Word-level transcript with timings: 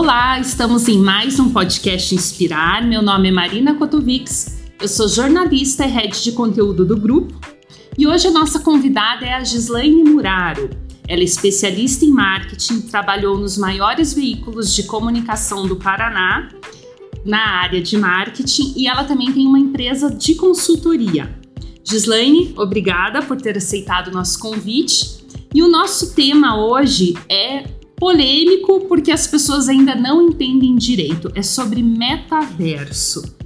Olá, 0.00 0.38
estamos 0.38 0.86
em 0.86 0.96
mais 0.96 1.40
um 1.40 1.52
podcast 1.52 2.14
Inspirar. 2.14 2.86
Meu 2.86 3.02
nome 3.02 3.30
é 3.30 3.32
Marina 3.32 3.74
Kotovics, 3.74 4.60
eu 4.80 4.86
sou 4.86 5.08
jornalista 5.08 5.84
e 5.84 5.90
head 5.90 6.22
de 6.22 6.30
conteúdo 6.30 6.84
do 6.84 6.96
grupo. 6.96 7.34
E 7.98 8.06
hoje 8.06 8.28
a 8.28 8.30
nossa 8.30 8.60
convidada 8.60 9.26
é 9.26 9.34
a 9.34 9.42
Gislaine 9.42 10.04
Muraro. 10.04 10.70
Ela 11.08 11.22
é 11.22 11.24
especialista 11.24 12.04
em 12.04 12.12
marketing, 12.12 12.82
trabalhou 12.82 13.36
nos 13.36 13.58
maiores 13.58 14.14
veículos 14.14 14.72
de 14.72 14.84
comunicação 14.84 15.66
do 15.66 15.74
Paraná 15.74 16.48
na 17.24 17.60
área 17.60 17.82
de 17.82 17.98
marketing 17.98 18.74
e 18.76 18.86
ela 18.86 19.02
também 19.02 19.32
tem 19.32 19.48
uma 19.48 19.58
empresa 19.58 20.08
de 20.08 20.36
consultoria. 20.36 21.36
Gislaine, 21.82 22.54
obrigada 22.56 23.20
por 23.20 23.36
ter 23.36 23.56
aceitado 23.56 24.08
o 24.08 24.12
nosso 24.12 24.38
convite. 24.38 25.18
E 25.52 25.60
o 25.60 25.68
nosso 25.68 26.14
tema 26.14 26.56
hoje 26.56 27.14
é 27.28 27.77
polêmico 27.98 28.86
porque 28.86 29.10
as 29.10 29.26
pessoas 29.26 29.68
ainda 29.68 29.94
não 29.94 30.22
entendem 30.22 30.76
direito. 30.76 31.30
É 31.34 31.42
sobre 31.42 31.82
metaverso. 31.82 33.36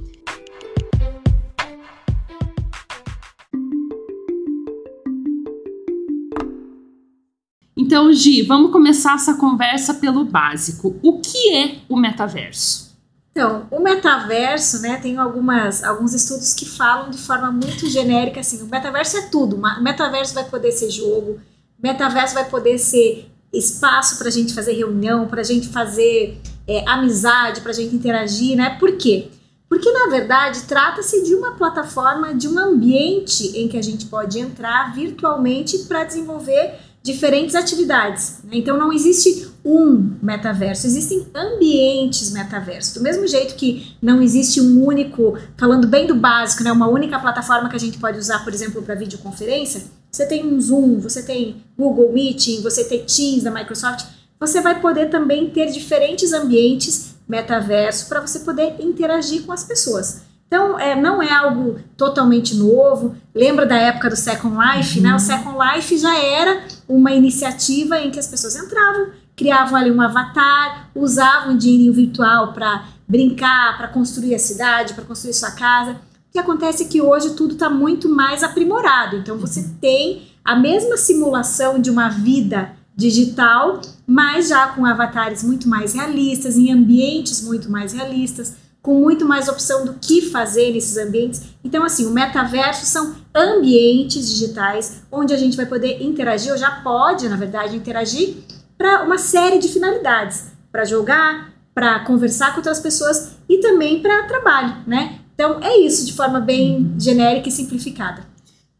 Então, 7.76 8.12
Gi, 8.12 8.42
vamos 8.42 8.70
começar 8.70 9.14
essa 9.14 9.34
conversa 9.34 9.94
pelo 9.94 10.24
básico. 10.24 10.96
O 11.02 11.20
que 11.20 11.54
é 11.54 11.76
o 11.88 11.96
metaverso? 11.96 12.92
Então, 13.32 13.66
o 13.70 13.80
metaverso, 13.80 14.82
né, 14.82 14.98
tem 14.98 15.16
algumas, 15.16 15.82
alguns 15.82 16.12
estudos 16.12 16.52
que 16.52 16.66
falam 16.66 17.10
de 17.10 17.16
forma 17.16 17.50
muito 17.50 17.88
genérica 17.88 18.40
assim, 18.40 18.62
o 18.62 18.66
metaverso 18.66 19.16
é 19.16 19.22
tudo. 19.22 19.56
O 19.56 19.82
metaverso 19.82 20.34
vai 20.34 20.44
poder 20.44 20.70
ser 20.70 20.90
jogo, 20.90 21.40
o 21.78 21.82
metaverso 21.82 22.34
vai 22.34 22.44
poder 22.48 22.78
ser 22.78 23.31
espaço 23.52 24.18
para 24.18 24.28
a 24.28 24.30
gente 24.30 24.54
fazer 24.54 24.72
reunião, 24.72 25.26
para 25.26 25.40
a 25.40 25.44
gente 25.44 25.68
fazer 25.68 26.40
é, 26.66 26.88
amizade, 26.88 27.60
para 27.60 27.70
a 27.70 27.74
gente 27.74 27.94
interagir, 27.94 28.56
né? 28.56 28.76
Por 28.78 28.96
quê? 28.96 29.28
Porque 29.68 29.90
na 29.90 30.08
verdade 30.08 30.62
trata-se 30.64 31.22
de 31.22 31.34
uma 31.34 31.52
plataforma, 31.52 32.34
de 32.34 32.46
um 32.46 32.58
ambiente 32.58 33.58
em 33.58 33.68
que 33.68 33.78
a 33.78 33.82
gente 33.82 34.06
pode 34.06 34.38
entrar 34.38 34.94
virtualmente 34.94 35.78
para 35.80 36.04
desenvolver 36.04 36.74
diferentes 37.02 37.54
atividades. 37.54 38.40
Né? 38.44 38.58
Então 38.58 38.78
não 38.78 38.92
existe 38.92 39.50
um 39.64 40.16
metaverso, 40.22 40.86
existem 40.86 41.26
ambientes 41.34 42.30
metaverso. 42.32 42.94
Do 42.94 43.02
mesmo 43.02 43.26
jeito 43.26 43.54
que 43.54 43.96
não 44.00 44.22
existe 44.22 44.60
um 44.60 44.84
único, 44.84 45.38
falando 45.56 45.86
bem 45.88 46.06
do 46.06 46.14
básico, 46.14 46.62
né, 46.62 46.70
uma 46.70 46.88
única 46.88 47.18
plataforma 47.18 47.68
que 47.68 47.76
a 47.76 47.80
gente 47.80 47.98
pode 47.98 48.18
usar, 48.18 48.44
por 48.44 48.52
exemplo, 48.52 48.82
para 48.82 48.94
videoconferência, 48.94 49.84
você 50.12 50.26
tem 50.26 50.46
um 50.46 50.60
Zoom, 50.60 51.00
você 51.00 51.22
tem 51.22 51.64
Google 51.76 52.12
Meeting, 52.12 52.60
você 52.60 52.84
tem 52.84 53.02
Teams 53.04 53.42
da 53.42 53.50
Microsoft, 53.50 54.04
você 54.38 54.60
vai 54.60 54.78
poder 54.78 55.08
também 55.08 55.48
ter 55.48 55.70
diferentes 55.70 56.34
ambientes 56.34 57.14
metaverso 57.26 58.08
para 58.08 58.20
você 58.20 58.40
poder 58.40 58.74
interagir 58.78 59.44
com 59.44 59.52
as 59.52 59.64
pessoas. 59.64 60.20
Então, 60.46 60.78
é, 60.78 60.94
não 60.94 61.22
é 61.22 61.32
algo 61.32 61.80
totalmente 61.96 62.54
novo. 62.54 63.16
Lembra 63.34 63.64
da 63.64 63.76
época 63.76 64.10
do 64.10 64.16
Second 64.16 64.54
Life, 64.54 64.98
uhum. 64.98 65.04
né? 65.04 65.08
O 65.10 65.12
uhum. 65.12 65.18
Second 65.18 65.56
Life 65.58 65.96
já 65.96 66.14
era 66.18 66.64
uma 66.86 67.10
iniciativa 67.12 67.98
em 67.98 68.10
que 68.10 68.18
as 68.18 68.26
pessoas 68.26 68.54
entravam, 68.54 69.12
criavam 69.34 69.76
ali 69.76 69.90
um 69.90 70.02
avatar, 70.02 70.90
usavam 70.94 71.56
dinheirinho 71.56 71.94
virtual 71.94 72.52
para 72.52 72.84
brincar, 73.08 73.78
para 73.78 73.88
construir 73.88 74.34
a 74.34 74.38
cidade, 74.38 74.92
para 74.92 75.04
construir 75.04 75.32
sua 75.32 75.52
casa. 75.52 75.96
Que 76.32 76.38
acontece 76.38 76.84
é 76.84 76.86
que 76.86 77.00
hoje 77.00 77.34
tudo 77.34 77.52
está 77.54 77.68
muito 77.68 78.08
mais 78.08 78.42
aprimorado. 78.42 79.16
Então 79.16 79.36
você 79.36 79.60
uhum. 79.60 79.76
tem 79.80 80.22
a 80.44 80.56
mesma 80.56 80.96
simulação 80.96 81.78
de 81.78 81.90
uma 81.90 82.08
vida 82.08 82.74
digital, 82.96 83.80
mas 84.06 84.48
já 84.48 84.68
com 84.68 84.84
avatares 84.84 85.42
muito 85.42 85.68
mais 85.68 85.94
realistas, 85.94 86.56
em 86.56 86.72
ambientes 86.72 87.42
muito 87.42 87.70
mais 87.70 87.92
realistas, 87.92 88.56
com 88.82 88.94
muito 88.94 89.24
mais 89.24 89.48
opção 89.48 89.84
do 89.84 89.94
que 89.94 90.22
fazer 90.22 90.72
nesses 90.72 90.96
ambientes. 90.96 91.42
Então, 91.62 91.84
assim, 91.84 92.04
o 92.04 92.10
metaverso 92.10 92.84
são 92.84 93.14
ambientes 93.34 94.28
digitais 94.28 95.02
onde 95.10 95.32
a 95.32 95.36
gente 95.36 95.56
vai 95.56 95.66
poder 95.66 96.02
interagir, 96.02 96.50
ou 96.50 96.58
já 96.58 96.70
pode, 96.82 97.28
na 97.28 97.36
verdade, 97.36 97.76
interagir 97.76 98.38
para 98.76 99.04
uma 99.04 99.18
série 99.18 99.58
de 99.58 99.68
finalidades, 99.68 100.46
para 100.72 100.84
jogar, 100.84 101.52
para 101.72 102.00
conversar 102.00 102.50
com 102.50 102.56
outras 102.56 102.80
pessoas 102.80 103.36
e 103.48 103.58
também 103.58 104.02
para 104.02 104.26
trabalho, 104.26 104.76
né? 104.86 105.20
Então 105.34 105.60
é 105.62 105.78
isso 105.78 106.06
de 106.06 106.12
forma 106.12 106.40
bem 106.40 106.94
genérica 106.98 107.48
e 107.48 107.52
simplificada. 107.52 108.26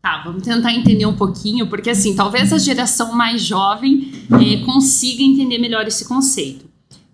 Tá, 0.00 0.22
vamos 0.24 0.42
tentar 0.42 0.72
entender 0.72 1.06
um 1.06 1.14
pouquinho, 1.14 1.68
porque 1.68 1.90
assim, 1.90 2.16
talvez 2.16 2.52
a 2.52 2.58
geração 2.58 3.12
mais 3.12 3.40
jovem 3.40 4.10
eh, 4.32 4.64
consiga 4.64 5.22
entender 5.22 5.58
melhor 5.58 5.86
esse 5.86 6.04
conceito. 6.04 6.64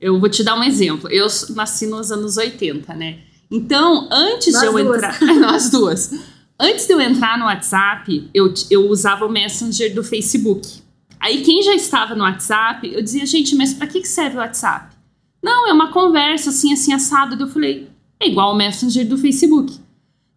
Eu 0.00 0.18
vou 0.18 0.28
te 0.28 0.42
dar 0.42 0.58
um 0.58 0.64
exemplo. 0.64 1.10
Eu 1.10 1.26
nasci 1.54 1.86
nos 1.86 2.10
anos 2.10 2.36
80, 2.36 2.94
né? 2.94 3.18
Então, 3.50 4.08
antes 4.10 4.54
nós 4.54 4.62
de 4.62 4.66
eu 4.68 4.84
duas. 4.84 4.96
entrar. 4.96 5.20
nós 5.36 5.70
duas. 5.70 6.10
Antes 6.58 6.86
de 6.86 6.92
eu 6.92 7.00
entrar 7.00 7.38
no 7.38 7.44
WhatsApp, 7.44 8.30
eu, 8.32 8.52
eu 8.70 8.88
usava 8.88 9.26
o 9.26 9.28
Messenger 9.30 9.94
do 9.94 10.04
Facebook. 10.04 10.80
Aí, 11.20 11.42
quem 11.42 11.62
já 11.62 11.74
estava 11.74 12.14
no 12.14 12.22
WhatsApp, 12.22 12.90
eu 12.92 13.02
dizia, 13.02 13.26
gente, 13.26 13.54
mas 13.56 13.74
para 13.74 13.86
que 13.86 14.04
serve 14.04 14.36
o 14.36 14.40
WhatsApp? 14.40 14.96
Não, 15.42 15.68
é 15.68 15.72
uma 15.72 15.92
conversa 15.92 16.50
assim, 16.50 16.72
assim, 16.72 16.92
assado. 16.92 17.40
Eu 17.42 17.48
falei, 17.48 17.88
é 18.20 18.28
igual 18.28 18.52
o 18.52 18.56
Messenger 18.56 19.06
do 19.06 19.16
Facebook. 19.16 19.78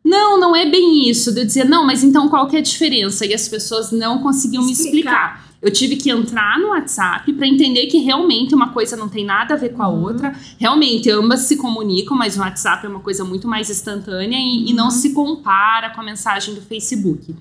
Não, 0.03 0.39
não 0.39 0.55
é 0.55 0.69
bem 0.69 1.09
isso. 1.09 1.29
Eu 1.29 1.45
dizia, 1.45 1.65
não, 1.65 1.85
mas 1.85 2.03
então 2.03 2.27
qual 2.27 2.47
que 2.47 2.55
é 2.55 2.59
a 2.59 2.63
diferença? 2.63 3.25
E 3.25 3.33
as 3.33 3.47
pessoas 3.47 3.91
não 3.91 4.19
conseguiam 4.19 4.63
me 4.63 4.71
explicar. 4.71 5.51
Eu 5.61 5.71
tive 5.71 5.95
que 5.95 6.09
entrar 6.09 6.57
no 6.59 6.69
WhatsApp 6.69 7.31
para 7.33 7.47
entender 7.47 7.85
que 7.85 7.99
realmente 7.99 8.55
uma 8.55 8.69
coisa 8.69 8.97
não 8.97 9.07
tem 9.07 9.23
nada 9.23 9.53
a 9.53 9.57
ver 9.57 9.73
com 9.73 9.83
a 9.83 9.89
uhum. 9.89 10.01
outra. 10.01 10.35
Realmente, 10.57 11.09
ambas 11.11 11.41
se 11.41 11.55
comunicam, 11.55 12.17
mas 12.17 12.35
o 12.35 12.39
WhatsApp 12.39 12.83
é 12.83 12.89
uma 12.89 12.99
coisa 12.99 13.23
muito 13.23 13.47
mais 13.47 13.69
instantânea 13.69 14.37
e, 14.37 14.41
uhum. 14.41 14.65
e 14.69 14.73
não 14.73 14.85
uhum. 14.85 14.91
se 14.91 15.11
compara 15.11 15.91
com 15.91 16.01
a 16.01 16.03
mensagem 16.03 16.55
do 16.55 16.61
Facebook. 16.61 17.35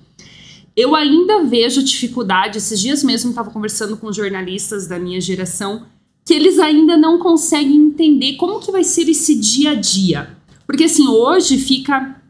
Eu 0.77 0.95
ainda 0.95 1.43
vejo 1.43 1.83
dificuldade. 1.83 2.59
Esses 2.59 2.79
dias 2.79 3.03
mesmo 3.03 3.31
estava 3.31 3.49
conversando 3.49 3.97
com 3.97 4.13
jornalistas 4.13 4.85
da 4.85 4.99
minha 4.99 5.19
geração 5.19 5.83
que 6.25 6.33
eles 6.33 6.59
ainda 6.59 6.97
não 6.97 7.19
conseguem 7.19 7.77
entender 7.77 8.33
como 8.33 8.59
que 8.59 8.71
vai 8.71 8.83
ser 8.83 9.09
esse 9.09 9.35
dia 9.35 9.71
a 9.71 9.75
dia. 9.75 10.37
Porque 10.65 10.85
assim, 10.85 11.07
hoje 11.07 11.57
fica 11.57 12.21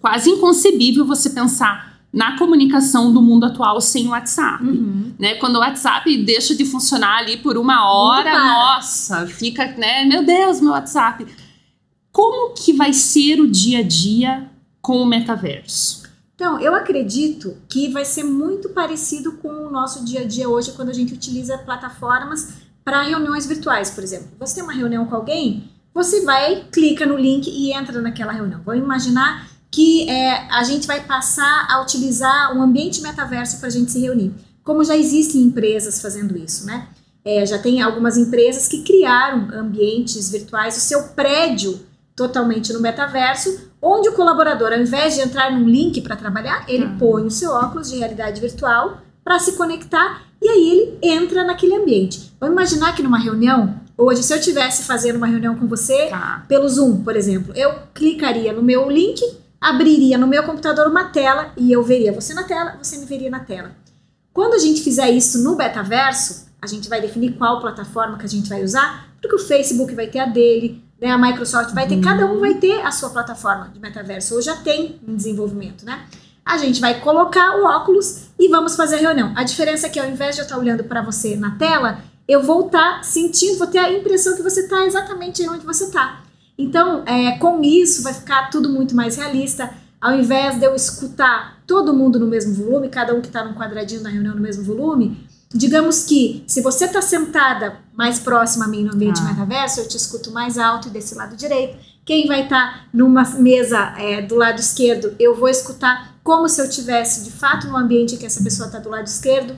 quase 0.00 0.30
inconcebível 0.30 1.04
você 1.04 1.30
pensar 1.30 1.90
na 2.12 2.36
comunicação 2.36 3.12
do 3.12 3.22
mundo 3.22 3.46
atual 3.46 3.80
sem 3.80 4.08
o 4.08 4.10
WhatsApp, 4.10 4.64
uhum. 4.64 5.12
né? 5.18 5.36
Quando 5.36 5.56
o 5.56 5.60
WhatsApp 5.60 6.16
deixa 6.24 6.56
de 6.56 6.64
funcionar 6.64 7.18
ali 7.18 7.36
por 7.36 7.56
uma 7.56 7.88
hora, 7.88 8.32
nossa, 8.32 9.26
fica, 9.26 9.66
né? 9.76 10.04
Meu 10.04 10.24
Deus, 10.24 10.60
meu 10.60 10.72
WhatsApp. 10.72 11.26
Como 12.10 12.54
que 12.54 12.72
vai 12.72 12.92
ser 12.92 13.40
o 13.40 13.46
dia 13.46 13.78
a 13.78 13.82
dia 13.82 14.50
com 14.82 15.00
o 15.00 15.06
metaverso? 15.06 16.02
Então, 16.34 16.58
eu 16.58 16.74
acredito 16.74 17.56
que 17.68 17.88
vai 17.88 18.04
ser 18.04 18.24
muito 18.24 18.70
parecido 18.70 19.32
com 19.32 19.66
o 19.66 19.70
nosso 19.70 20.04
dia 20.04 20.20
a 20.20 20.24
dia 20.24 20.48
hoje 20.48 20.72
quando 20.72 20.88
a 20.88 20.94
gente 20.94 21.12
utiliza 21.14 21.58
plataformas 21.58 22.54
para 22.84 23.02
reuniões 23.02 23.46
virtuais, 23.46 23.90
por 23.90 24.02
exemplo. 24.02 24.28
Você 24.38 24.56
tem 24.56 24.64
uma 24.64 24.72
reunião 24.72 25.06
com 25.06 25.14
alguém, 25.14 25.70
você 25.94 26.22
vai, 26.22 26.64
clica 26.70 27.04
no 27.04 27.16
link 27.16 27.48
e 27.48 27.72
entra 27.72 28.00
naquela 28.00 28.32
reunião. 28.32 28.60
Vamos 28.64 28.82
imaginar 28.82 29.48
que 29.70 30.08
é, 30.08 30.48
a 30.50 30.64
gente 30.64 30.86
vai 30.86 31.00
passar 31.04 31.66
a 31.70 31.80
utilizar 31.80 32.56
um 32.56 32.62
ambiente 32.62 33.00
metaverso 33.00 33.58
para 33.58 33.68
a 33.68 33.70
gente 33.70 33.92
se 33.92 34.00
reunir. 34.00 34.32
Como 34.64 34.84
já 34.84 34.96
existem 34.96 35.42
empresas 35.42 36.00
fazendo 36.00 36.36
isso, 36.36 36.66
né? 36.66 36.88
É, 37.24 37.44
já 37.44 37.58
tem 37.58 37.82
algumas 37.82 38.16
empresas 38.16 38.66
que 38.66 38.82
criaram 38.82 39.48
ambientes 39.52 40.30
virtuais, 40.30 40.76
o 40.76 40.80
seu 40.80 41.02
prédio 41.08 41.78
totalmente 42.16 42.72
no 42.72 42.80
metaverso, 42.80 43.70
onde 43.80 44.08
o 44.08 44.12
colaborador, 44.12 44.72
ao 44.72 44.80
invés 44.80 45.14
de 45.14 45.20
entrar 45.20 45.50
num 45.50 45.68
link 45.68 46.00
para 46.00 46.16
trabalhar, 46.16 46.64
ele 46.68 46.84
uhum. 46.84 46.98
põe 46.98 47.24
o 47.24 47.30
seu 47.30 47.52
óculos 47.52 47.90
de 47.90 47.98
realidade 47.98 48.40
virtual 48.40 49.00
para 49.24 49.38
se 49.38 49.52
conectar 49.52 50.22
e 50.42 50.48
aí 50.48 50.70
ele 50.70 50.98
entra 51.02 51.44
naquele 51.44 51.76
ambiente. 51.76 52.29
Vamos 52.40 52.54
imaginar 52.54 52.94
que 52.94 53.02
numa 53.02 53.18
reunião, 53.18 53.78
hoje, 53.98 54.22
se 54.22 54.32
eu 54.32 54.38
estivesse 54.38 54.84
fazendo 54.84 55.16
uma 55.16 55.26
reunião 55.26 55.54
com 55.56 55.66
você 55.66 56.06
tá. 56.06 56.42
pelo 56.48 56.66
Zoom, 56.66 57.04
por 57.04 57.14
exemplo, 57.14 57.52
eu 57.54 57.74
clicaria 57.92 58.50
no 58.50 58.62
meu 58.62 58.90
link, 58.90 59.20
abriria 59.60 60.16
no 60.16 60.26
meu 60.26 60.42
computador 60.42 60.86
uma 60.86 61.04
tela 61.10 61.52
e 61.54 61.70
eu 61.70 61.82
veria 61.82 62.10
você 62.10 62.32
na 62.32 62.44
tela, 62.44 62.78
você 62.82 62.96
me 62.96 63.04
veria 63.04 63.28
na 63.28 63.40
tela. 63.40 63.72
Quando 64.32 64.54
a 64.54 64.58
gente 64.58 64.80
fizer 64.80 65.10
isso 65.10 65.44
no 65.44 65.54
betaverso, 65.54 66.46
a 66.62 66.66
gente 66.66 66.88
vai 66.88 67.02
definir 67.02 67.32
qual 67.32 67.60
plataforma 67.60 68.16
que 68.16 68.24
a 68.24 68.28
gente 68.28 68.48
vai 68.48 68.64
usar, 68.64 69.08
porque 69.20 69.36
o 69.36 69.38
Facebook 69.38 69.94
vai 69.94 70.06
ter 70.06 70.20
a 70.20 70.26
dele, 70.26 70.82
né, 70.98 71.10
a 71.10 71.18
Microsoft 71.18 71.74
vai 71.74 71.86
ter, 71.86 71.96
uhum. 71.96 72.00
cada 72.00 72.24
um 72.24 72.40
vai 72.40 72.54
ter 72.54 72.80
a 72.80 72.90
sua 72.90 73.10
plataforma 73.10 73.68
de 73.68 73.78
metaverso, 73.78 74.34
ou 74.34 74.40
já 74.40 74.56
tem 74.56 74.98
em 75.06 75.14
desenvolvimento, 75.14 75.84
né? 75.84 76.06
a 76.50 76.58
gente 76.58 76.80
vai 76.80 77.00
colocar 77.00 77.56
o 77.56 77.64
óculos 77.64 78.28
e 78.38 78.48
vamos 78.48 78.74
fazer 78.74 78.96
a 78.96 78.98
reunião. 78.98 79.32
A 79.36 79.44
diferença 79.44 79.86
é 79.86 79.90
que 79.90 80.00
ao 80.00 80.08
invés 80.08 80.34
de 80.34 80.40
eu 80.40 80.44
estar 80.44 80.58
olhando 80.58 80.82
para 80.82 81.00
você 81.00 81.36
na 81.36 81.52
tela, 81.52 82.00
eu 82.30 82.42
vou 82.42 82.66
estar 82.66 82.98
tá 82.98 83.02
sentindo, 83.02 83.58
vou 83.58 83.66
ter 83.66 83.78
a 83.78 83.92
impressão 83.92 84.36
que 84.36 84.42
você 84.42 84.60
está 84.60 84.86
exatamente 84.86 85.46
onde 85.48 85.66
você 85.66 85.84
está. 85.84 86.22
Então, 86.56 87.02
é, 87.06 87.38
com 87.38 87.62
isso, 87.62 88.02
vai 88.02 88.14
ficar 88.14 88.50
tudo 88.50 88.68
muito 88.68 88.94
mais 88.94 89.16
realista. 89.16 89.72
Ao 90.00 90.14
invés 90.14 90.58
de 90.58 90.64
eu 90.64 90.74
escutar 90.74 91.62
todo 91.66 91.92
mundo 91.92 92.18
no 92.18 92.26
mesmo 92.26 92.54
volume, 92.54 92.88
cada 92.88 93.14
um 93.14 93.20
que 93.20 93.26
está 93.26 93.44
num 93.44 93.54
quadradinho 93.54 94.02
na 94.02 94.10
reunião 94.10 94.34
no 94.34 94.40
mesmo 94.40 94.62
volume, 94.62 95.28
Digamos 95.52 96.04
que 96.04 96.44
se 96.46 96.60
você 96.60 96.84
está 96.84 97.02
sentada 97.02 97.78
mais 97.92 98.20
próxima 98.20 98.66
a 98.66 98.68
mim 98.68 98.84
no 98.84 98.94
ambiente 98.94 99.20
Ah. 99.20 99.30
metaverso, 99.30 99.80
eu 99.80 99.88
te 99.88 99.96
escuto 99.96 100.30
mais 100.30 100.56
alto 100.56 100.86
e 100.86 100.90
desse 100.92 101.14
lado 101.16 101.34
direito. 101.34 101.76
Quem 102.04 102.28
vai 102.28 102.44
estar 102.44 102.86
numa 102.94 103.24
mesa 103.30 103.94
é, 103.98 104.22
do 104.22 104.36
lado 104.36 104.60
esquerdo, 104.60 105.12
eu 105.18 105.34
vou 105.34 105.48
escutar 105.48 106.14
como 106.22 106.48
se 106.48 106.60
eu 106.60 106.70
tivesse 106.70 107.24
de 107.24 107.32
fato 107.32 107.66
no 107.66 107.76
ambiente 107.76 108.16
que 108.16 108.24
essa 108.24 108.42
pessoa 108.44 108.68
está 108.68 108.78
do 108.78 108.88
lado 108.88 109.06
esquerdo. 109.08 109.56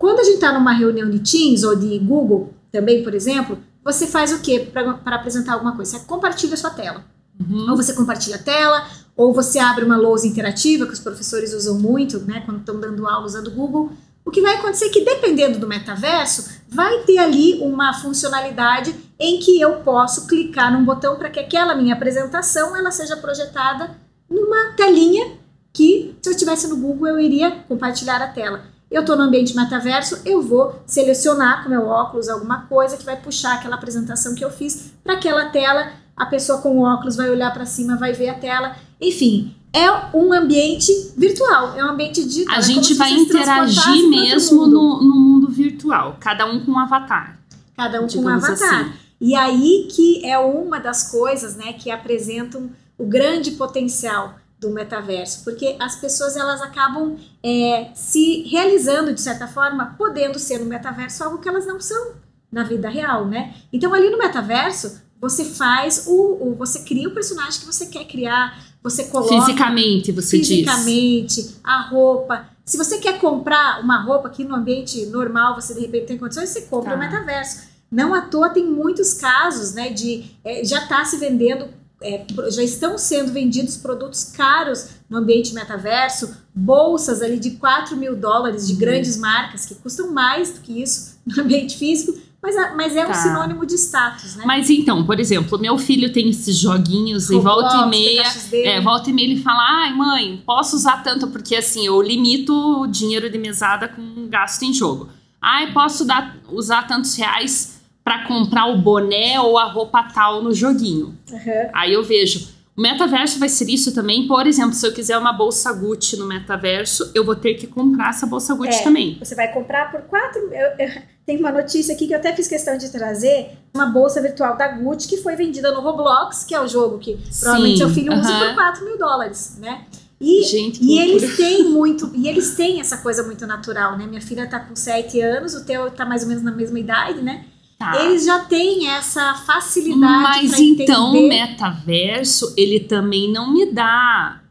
Quando 0.00 0.20
a 0.20 0.24
gente 0.24 0.36
está 0.36 0.50
numa 0.50 0.72
reunião 0.72 1.10
de 1.10 1.18
Teams 1.18 1.62
ou 1.62 1.76
de 1.76 1.98
Google, 1.98 2.54
também, 2.72 3.04
por 3.04 3.12
exemplo, 3.12 3.58
você 3.84 4.06
faz 4.06 4.32
o 4.32 4.40
que 4.40 4.58
para 4.60 4.98
apresentar 5.14 5.52
alguma 5.52 5.76
coisa? 5.76 5.98
Você 5.98 6.06
compartilha 6.06 6.54
a 6.54 6.56
sua 6.56 6.70
tela. 6.70 7.04
Uhum. 7.38 7.68
Ou 7.68 7.76
você 7.76 7.92
compartilha 7.92 8.36
a 8.36 8.42
tela, 8.42 8.88
ou 9.14 9.34
você 9.34 9.58
abre 9.58 9.84
uma 9.84 9.98
lousa 9.98 10.26
interativa, 10.26 10.86
que 10.86 10.94
os 10.94 10.98
professores 10.98 11.52
usam 11.52 11.78
muito, 11.78 12.18
né, 12.20 12.42
quando 12.46 12.60
estão 12.60 12.80
dando 12.80 13.06
aula 13.06 13.26
usando 13.26 13.48
o 13.48 13.50
Google. 13.50 13.92
O 14.24 14.30
que 14.30 14.40
vai 14.40 14.54
acontecer 14.54 14.86
é 14.86 14.88
que, 14.88 15.04
dependendo 15.04 15.58
do 15.58 15.68
metaverso, 15.68 16.48
vai 16.66 17.00
ter 17.00 17.18
ali 17.18 17.60
uma 17.60 17.92
funcionalidade 17.92 18.94
em 19.18 19.38
que 19.38 19.60
eu 19.60 19.80
posso 19.80 20.26
clicar 20.26 20.72
num 20.72 20.82
botão 20.82 21.16
para 21.16 21.28
que 21.28 21.40
aquela 21.40 21.74
minha 21.74 21.94
apresentação 21.94 22.74
ela 22.74 22.90
seja 22.90 23.18
projetada 23.18 23.94
numa 24.30 24.72
telinha 24.78 25.36
que, 25.74 26.16
se 26.22 26.30
eu 26.30 26.32
estivesse 26.32 26.68
no 26.68 26.78
Google, 26.78 27.08
eu 27.08 27.20
iria 27.20 27.50
compartilhar 27.68 28.22
a 28.22 28.28
tela. 28.28 28.79
Eu 28.90 29.02
estou 29.02 29.16
no 29.16 29.22
ambiente 29.22 29.54
metaverso, 29.54 30.20
eu 30.24 30.42
vou 30.42 30.82
selecionar 30.84 31.62
com 31.62 31.70
meu 31.70 31.86
óculos 31.86 32.28
alguma 32.28 32.62
coisa 32.62 32.96
que 32.96 33.04
vai 33.04 33.16
puxar 33.16 33.54
aquela 33.54 33.76
apresentação 33.76 34.34
que 34.34 34.44
eu 34.44 34.50
fiz 34.50 34.92
para 35.04 35.14
aquela 35.14 35.48
tela. 35.50 35.92
A 36.16 36.26
pessoa 36.26 36.60
com 36.60 36.76
o 36.76 36.82
óculos 36.82 37.14
vai 37.14 37.30
olhar 37.30 37.52
para 37.52 37.64
cima, 37.64 37.96
vai 37.96 38.12
ver 38.12 38.30
a 38.30 38.34
tela. 38.34 38.74
Enfim, 39.00 39.54
é 39.72 39.88
um 40.12 40.32
ambiente 40.32 40.92
virtual, 41.16 41.76
é 41.76 41.84
um 41.84 41.90
ambiente 41.90 42.24
digital. 42.24 42.56
A 42.56 42.58
é 42.58 42.62
gente 42.62 42.88
se 42.88 42.94
vai 42.94 43.12
interagir 43.12 44.08
mesmo 44.08 44.66
no, 44.66 45.00
no 45.00 45.14
mundo 45.14 45.48
virtual, 45.48 46.16
cada 46.18 46.44
um 46.44 46.64
com 46.64 46.72
um 46.72 46.78
avatar. 46.78 47.38
Cada 47.76 47.98
um 47.98 48.08
com 48.08 48.18
um 48.18 48.22
digamos 48.22 48.44
avatar. 48.44 48.80
assim. 48.80 48.92
E 49.20 49.36
aí 49.36 49.86
que 49.88 50.26
é 50.26 50.36
uma 50.36 50.80
das 50.80 51.10
coisas, 51.12 51.54
né, 51.54 51.74
que 51.74 51.92
apresentam 51.92 52.70
o 52.98 53.06
grande 53.06 53.52
potencial 53.52 54.34
do 54.60 54.70
metaverso, 54.70 55.42
porque 55.42 55.76
as 55.80 55.96
pessoas 55.96 56.36
elas 56.36 56.60
acabam 56.60 57.16
é, 57.42 57.88
se 57.94 58.42
realizando 58.42 59.14
de 59.14 59.20
certa 59.20 59.48
forma, 59.48 59.94
podendo 59.96 60.38
ser 60.38 60.58
no 60.58 60.66
metaverso 60.66 61.24
algo 61.24 61.38
que 61.38 61.48
elas 61.48 61.66
não 61.66 61.80
são 61.80 62.12
na 62.52 62.62
vida 62.62 62.88
real, 62.88 63.26
né? 63.26 63.54
Então 63.72 63.94
ali 63.94 64.10
no 64.10 64.18
metaverso 64.18 65.00
você 65.20 65.44
faz 65.44 66.04
o, 66.06 66.38
o 66.40 66.54
você 66.56 66.80
cria 66.80 67.08
o 67.08 67.14
personagem 67.14 67.60
que 67.60 67.66
você 67.66 67.86
quer 67.86 68.04
criar, 68.06 68.58
você 68.82 69.04
coloca 69.04 69.34
Fisicamente, 69.34 70.12
você 70.12 70.38
diz. 70.38 70.48
fisicamente, 70.48 71.56
a 71.64 71.82
roupa. 71.82 72.48
Se 72.64 72.76
você 72.76 72.98
quer 72.98 73.18
comprar 73.18 73.80
uma 73.82 74.02
roupa 74.02 74.28
aqui 74.28 74.44
no 74.44 74.54
ambiente 74.54 75.06
normal, 75.06 75.54
você 75.54 75.74
de 75.74 75.80
repente 75.80 76.06
tem 76.06 76.18
condições, 76.18 76.48
você 76.50 76.62
compra 76.62 76.90
Tá. 76.92 76.96
o 76.96 76.98
metaverso. 77.00 77.68
Não 77.90 78.14
à 78.14 78.20
toa 78.22 78.48
tem 78.50 78.64
muitos 78.64 79.14
casos, 79.14 79.74
né, 79.74 79.90
de 79.90 80.24
é, 80.44 80.64
já 80.64 80.78
está 80.84 81.04
se 81.04 81.16
vendendo, 81.18 81.68
é, 82.02 82.24
já 82.50 82.62
estão 82.62 82.96
sendo 82.96 83.32
vendidos 83.32 83.76
produtos 83.76 84.24
caros 84.24 84.88
no 85.08 85.18
ambiente 85.18 85.52
metaverso, 85.54 86.34
bolsas 86.54 87.20
ali 87.22 87.38
de 87.38 87.52
4 87.52 87.96
mil 87.96 88.16
dólares 88.16 88.66
de 88.66 88.72
Uhum. 88.74 88.78
grandes 88.78 89.16
marcas 89.16 89.66
que 89.66 89.74
custam 89.74 90.12
mais 90.12 90.52
do 90.54 90.60
que 90.60 90.82
isso 90.82 91.18
no 91.26 91.42
ambiente 91.42 91.76
físico, 91.76 92.18
mas, 92.42 92.54
mas 92.74 92.96
é 92.96 93.04
um 93.04 93.08
Tá. 93.08 93.14
sinônimo 93.14 93.66
de 93.66 93.74
status, 93.74 94.36
né? 94.36 94.44
Mas 94.46 94.70
então, 94.70 95.04
por 95.04 95.20
exemplo, 95.20 95.58
meu 95.58 95.76
filho 95.76 96.10
tem 96.12 96.30
esses 96.30 96.56
joguinhos 96.56 97.28
e 97.28 97.34
Roblox, 97.34 97.74
volta 97.74 97.86
e 97.86 97.90
meia. 97.90 98.22
É, 98.64 98.80
volta 98.80 99.10
e 99.10 99.12
meia 99.12 99.26
ele 99.32 99.42
fala, 99.42 99.60
ai 99.60 99.92
mãe, 99.94 100.42
posso 100.46 100.74
usar 100.76 101.02
tanto, 101.02 101.26
porque 101.28 101.54
assim, 101.54 101.84
eu 101.86 102.00
limito 102.00 102.52
o 102.54 102.86
dinheiro 102.86 103.28
de 103.28 103.36
mesada 103.36 103.88
com 103.88 104.26
gasto 104.28 104.62
em 104.62 104.72
jogo. 104.72 105.10
Ai, 105.42 105.72
posso 105.72 106.04
dar, 106.04 106.36
usar 106.50 106.86
tantos 106.86 107.14
reais 107.14 107.79
pra 108.10 108.26
comprar 108.26 108.66
o 108.66 108.78
boné 108.78 109.38
ou 109.40 109.56
a 109.56 109.66
roupa 109.66 110.02
tal 110.12 110.42
no 110.42 110.52
joguinho. 110.52 111.16
Aham. 111.32 111.70
Aí 111.72 111.92
eu 111.92 112.02
vejo, 112.02 112.48
o 112.76 112.82
metaverso 112.82 113.38
vai 113.38 113.48
ser 113.48 113.68
isso 113.70 113.94
também. 113.94 114.26
Por 114.26 114.48
exemplo, 114.48 114.72
se 114.72 114.84
eu 114.84 114.92
quiser 114.92 115.16
uma 115.16 115.32
bolsa 115.32 115.72
Gucci 115.72 116.16
no 116.16 116.26
metaverso, 116.26 117.08
eu 117.14 117.24
vou 117.24 117.36
ter 117.36 117.54
que 117.54 117.68
comprar 117.68 118.10
essa 118.10 118.26
bolsa 118.26 118.52
Gucci 118.56 118.80
É. 118.80 118.82
também. 118.82 119.16
Você 119.20 119.36
vai 119.36 119.52
comprar 119.52 119.92
por 119.92 120.00
quatro. 120.02 120.40
Eu, 120.52 120.86
eu- 120.86 121.02
tem 121.24 121.38
uma 121.38 121.52
notícia 121.52 121.94
aqui 121.94 122.08
que 122.08 122.12
eu 122.12 122.18
até 122.18 122.34
fiz 122.34 122.48
questão 122.48 122.76
de 122.76 122.88
trazer: 122.90 123.50
uma 123.72 123.86
bolsa 123.86 124.20
virtual 124.20 124.56
da 124.56 124.66
Gucci 124.66 125.06
que 125.08 125.18
foi 125.18 125.36
vendida 125.36 125.70
no 125.72 125.80
Roblox, 125.80 126.42
que 126.42 126.52
é 126.52 126.60
o 126.60 126.66
jogo 126.66 126.98
que 126.98 127.16
provavelmente 127.38 127.78
seu 127.78 127.90
filho 127.90 128.12
usa 128.12 128.28
aham. 128.28 128.46
por 128.48 128.54
4 128.56 128.84
mil 128.86 128.98
dólares, 128.98 129.56
né? 129.60 129.84
E, 130.20 130.42
Gente, 130.42 130.82
e 130.82 130.98
eles 130.98 131.36
têm 131.36 131.62
muito, 131.70 132.10
e 132.14 132.28
eles 132.28 132.56
têm 132.56 132.80
essa 132.80 132.96
coisa 132.98 133.22
muito 133.22 133.46
natural, 133.46 133.96
né? 133.96 134.04
Minha 134.04 134.20
filha 134.20 134.48
tá 134.48 134.58
com 134.58 134.74
7 134.74 135.20
anos, 135.20 135.54
o 135.54 135.64
teu 135.64 135.88
tá 135.92 136.04
mais 136.04 136.22
ou 136.22 136.28
menos 136.28 136.42
na 136.42 136.50
mesma 136.50 136.78
idade, 136.80 137.22
né? 137.22 137.44
Tá. 137.80 138.04
Eles 138.04 138.26
já 138.26 138.40
têm 138.40 138.90
essa 138.90 139.32
facilidade 139.46 140.46
Mas 140.46 140.58
então 140.60 141.12
o 141.12 141.16
entender. 141.16 141.28
metaverso, 141.28 142.52
ele 142.54 142.78
também 142.78 143.32
não 143.32 143.54
me 143.54 143.72
dá 143.72 144.42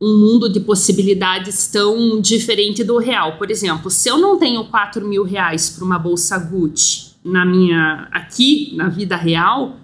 um 0.00 0.18
mundo 0.18 0.50
de 0.50 0.58
possibilidades 0.58 1.66
tão 1.66 2.18
diferente 2.18 2.82
do 2.82 2.96
real. 2.96 3.36
Por 3.36 3.50
exemplo, 3.50 3.90
se 3.90 4.08
eu 4.08 4.16
não 4.16 4.38
tenho 4.38 4.64
4 4.64 5.06
mil 5.06 5.22
reais 5.22 5.68
para 5.68 5.84
uma 5.84 5.98
bolsa 5.98 6.38
Gucci 6.38 7.12
na 7.22 7.44
minha 7.44 8.08
aqui, 8.10 8.72
na 8.74 8.88
vida 8.88 9.16
real, 9.16 9.76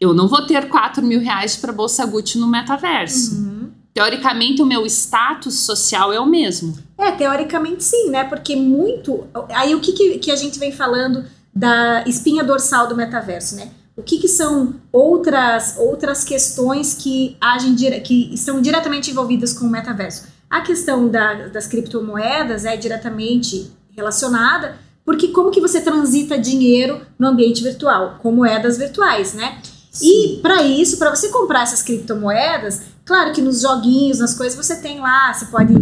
eu 0.00 0.12
não 0.12 0.26
vou 0.26 0.44
ter 0.44 0.68
4 0.68 1.00
mil 1.00 1.20
reais 1.20 1.56
para 1.56 1.72
bolsa 1.72 2.04
Gucci 2.06 2.38
no 2.38 2.48
metaverso. 2.48 3.36
Uhum. 3.36 3.70
Teoricamente, 3.94 4.60
o 4.62 4.66
meu 4.66 4.84
status 4.84 5.60
social 5.60 6.12
é 6.12 6.18
o 6.18 6.26
mesmo. 6.26 6.76
É, 6.98 7.12
teoricamente 7.12 7.84
sim, 7.84 8.10
né? 8.10 8.24
Porque 8.24 8.56
muito. 8.56 9.28
Aí 9.50 9.76
o 9.76 9.80
que, 9.80 9.92
que, 9.92 10.18
que 10.18 10.30
a 10.32 10.36
gente 10.36 10.58
vem 10.58 10.72
falando 10.72 11.24
da 11.58 12.04
espinha 12.06 12.44
dorsal 12.44 12.86
do 12.86 12.94
metaverso, 12.94 13.56
né? 13.56 13.68
O 13.96 14.02
que, 14.02 14.18
que 14.18 14.28
são 14.28 14.74
outras, 14.92 15.74
outras 15.76 16.22
questões 16.22 16.94
que, 16.94 17.36
agem, 17.40 17.74
que 18.00 18.32
estão 18.32 18.62
diretamente 18.62 19.10
envolvidas 19.10 19.52
com 19.52 19.66
o 19.66 19.70
metaverso? 19.70 20.26
A 20.48 20.60
questão 20.60 21.08
da- 21.08 21.48
das 21.48 21.66
criptomoedas 21.66 22.64
é 22.64 22.76
diretamente 22.76 23.72
relacionada, 23.90 24.76
porque 25.04 25.28
como 25.28 25.50
que 25.50 25.60
você 25.60 25.80
transita 25.80 26.38
dinheiro 26.38 27.00
no 27.18 27.26
ambiente 27.26 27.60
virtual? 27.62 28.18
Com 28.22 28.30
moedas 28.30 28.78
virtuais, 28.78 29.34
né? 29.34 29.58
E 30.00 30.38
para 30.40 30.62
isso, 30.62 30.96
para 30.96 31.10
você 31.10 31.28
comprar 31.28 31.62
essas 31.64 31.82
criptomoedas, 31.82 32.82
claro 33.04 33.32
que 33.32 33.42
nos 33.42 33.62
joguinhos, 33.62 34.20
nas 34.20 34.32
coisas, 34.32 34.56
você 34.56 34.76
tem 34.76 35.00
lá, 35.00 35.34
você 35.34 35.46
pode 35.46 35.72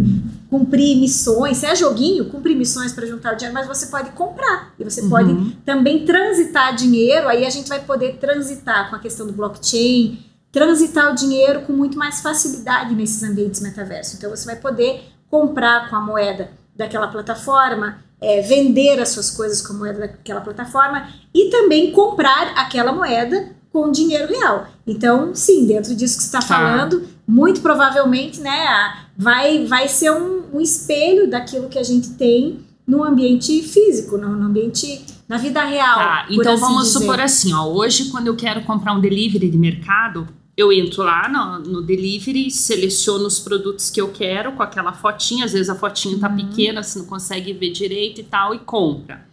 cumprir 0.49 0.95
missões, 0.97 1.57
se 1.57 1.65
é 1.65 1.75
joguinho, 1.75 2.25
cumprir 2.25 2.55
missões 2.55 2.93
para 2.93 3.05
juntar 3.05 3.33
o 3.33 3.35
dinheiro, 3.35 3.53
mas 3.53 3.67
você 3.67 3.87
pode 3.87 4.11
comprar 4.11 4.73
e 4.79 4.83
você 4.83 5.01
pode 5.09 5.29
Uhum. 5.31 5.51
também 5.65 6.05
transitar 6.05 6.73
dinheiro, 6.75 7.27
aí 7.27 7.45
a 7.45 7.49
gente 7.49 7.67
vai 7.67 7.79
poder 7.81 8.17
transitar 8.17 8.89
com 8.89 8.95
a 8.95 8.99
questão 8.99 9.27
do 9.27 9.33
blockchain, 9.33 10.19
transitar 10.51 11.11
o 11.11 11.15
dinheiro 11.15 11.61
com 11.61 11.73
muito 11.73 11.97
mais 11.97 12.21
facilidade 12.21 12.95
nesses 12.95 13.21
ambientes 13.23 13.59
metaverso. 13.61 14.15
Então 14.17 14.29
você 14.29 14.45
vai 14.45 14.55
poder 14.55 15.01
comprar 15.29 15.89
com 15.89 15.95
a 15.97 16.01
moeda 16.01 16.49
daquela 16.75 17.07
plataforma, 17.07 17.99
é, 18.21 18.41
vender 18.41 18.99
as 18.99 19.09
suas 19.09 19.29
coisas 19.29 19.61
com 19.61 19.73
a 19.73 19.77
moeda 19.77 19.99
daquela 19.99 20.41
plataforma 20.41 21.07
e 21.33 21.49
também 21.49 21.91
comprar 21.91 22.53
aquela 22.55 22.91
moeda 22.93 23.49
com 23.71 23.91
dinheiro 23.91 24.27
real. 24.31 24.67
Então, 24.87 25.35
sim, 25.35 25.65
dentro 25.67 25.93
disso 25.93 26.17
que 26.17 26.23
você 26.23 26.37
está 26.37 26.39
Tá. 26.39 26.47
falando, 26.47 27.07
muito 27.27 27.61
provavelmente, 27.61 28.39
né, 28.39 28.65
a- 28.67 29.06
vai, 29.17 29.65
vai 29.65 29.87
ser 29.87 30.11
um, 30.11 30.43
um 30.53 30.61
espelho 30.61 31.29
daquilo 31.29 31.67
que 31.67 31.79
a 31.79 31.83
gente 31.83 32.11
tem 32.11 32.59
no 32.85 33.03
ambiente 33.03 33.61
físico, 33.63 34.17
no, 34.17 34.29
no 34.29 34.45
ambiente, 34.45 35.03
na 35.27 35.37
vida 35.37 35.63
real. 35.65 35.95
Tá, 35.95 36.27
então 36.29 36.53
assim 36.53 36.61
vamos 36.61 36.87
dizer. 36.87 36.99
supor 36.99 37.19
assim, 37.19 37.53
ó, 37.53 37.65
hoje 37.65 38.05
quando 38.05 38.27
eu 38.27 38.35
quero 38.35 38.61
comprar 38.63 38.93
um 38.93 39.01
delivery 39.01 39.49
de 39.49 39.57
mercado, 39.57 40.27
eu 40.55 40.71
entro 40.71 41.03
lá 41.03 41.27
no, 41.27 41.59
no 41.59 41.81
delivery, 41.81 42.49
seleciono 42.49 43.25
os 43.27 43.39
produtos 43.39 43.89
que 43.89 43.99
eu 43.99 44.09
quero 44.09 44.53
com 44.53 44.63
aquela 44.63 44.93
fotinha, 44.93 45.45
às 45.45 45.51
vezes 45.53 45.69
a 45.69 45.75
fotinha 45.75 46.17
tá 46.17 46.29
Uhum. 46.29 46.35
pequena, 46.37 46.81
você 46.81 46.99
não 46.99 47.05
consegue 47.05 47.51
ver 47.53 47.71
direito 47.71 48.21
e 48.21 48.23
tal, 48.23 48.55
e 48.55 48.59
compra. 48.59 49.27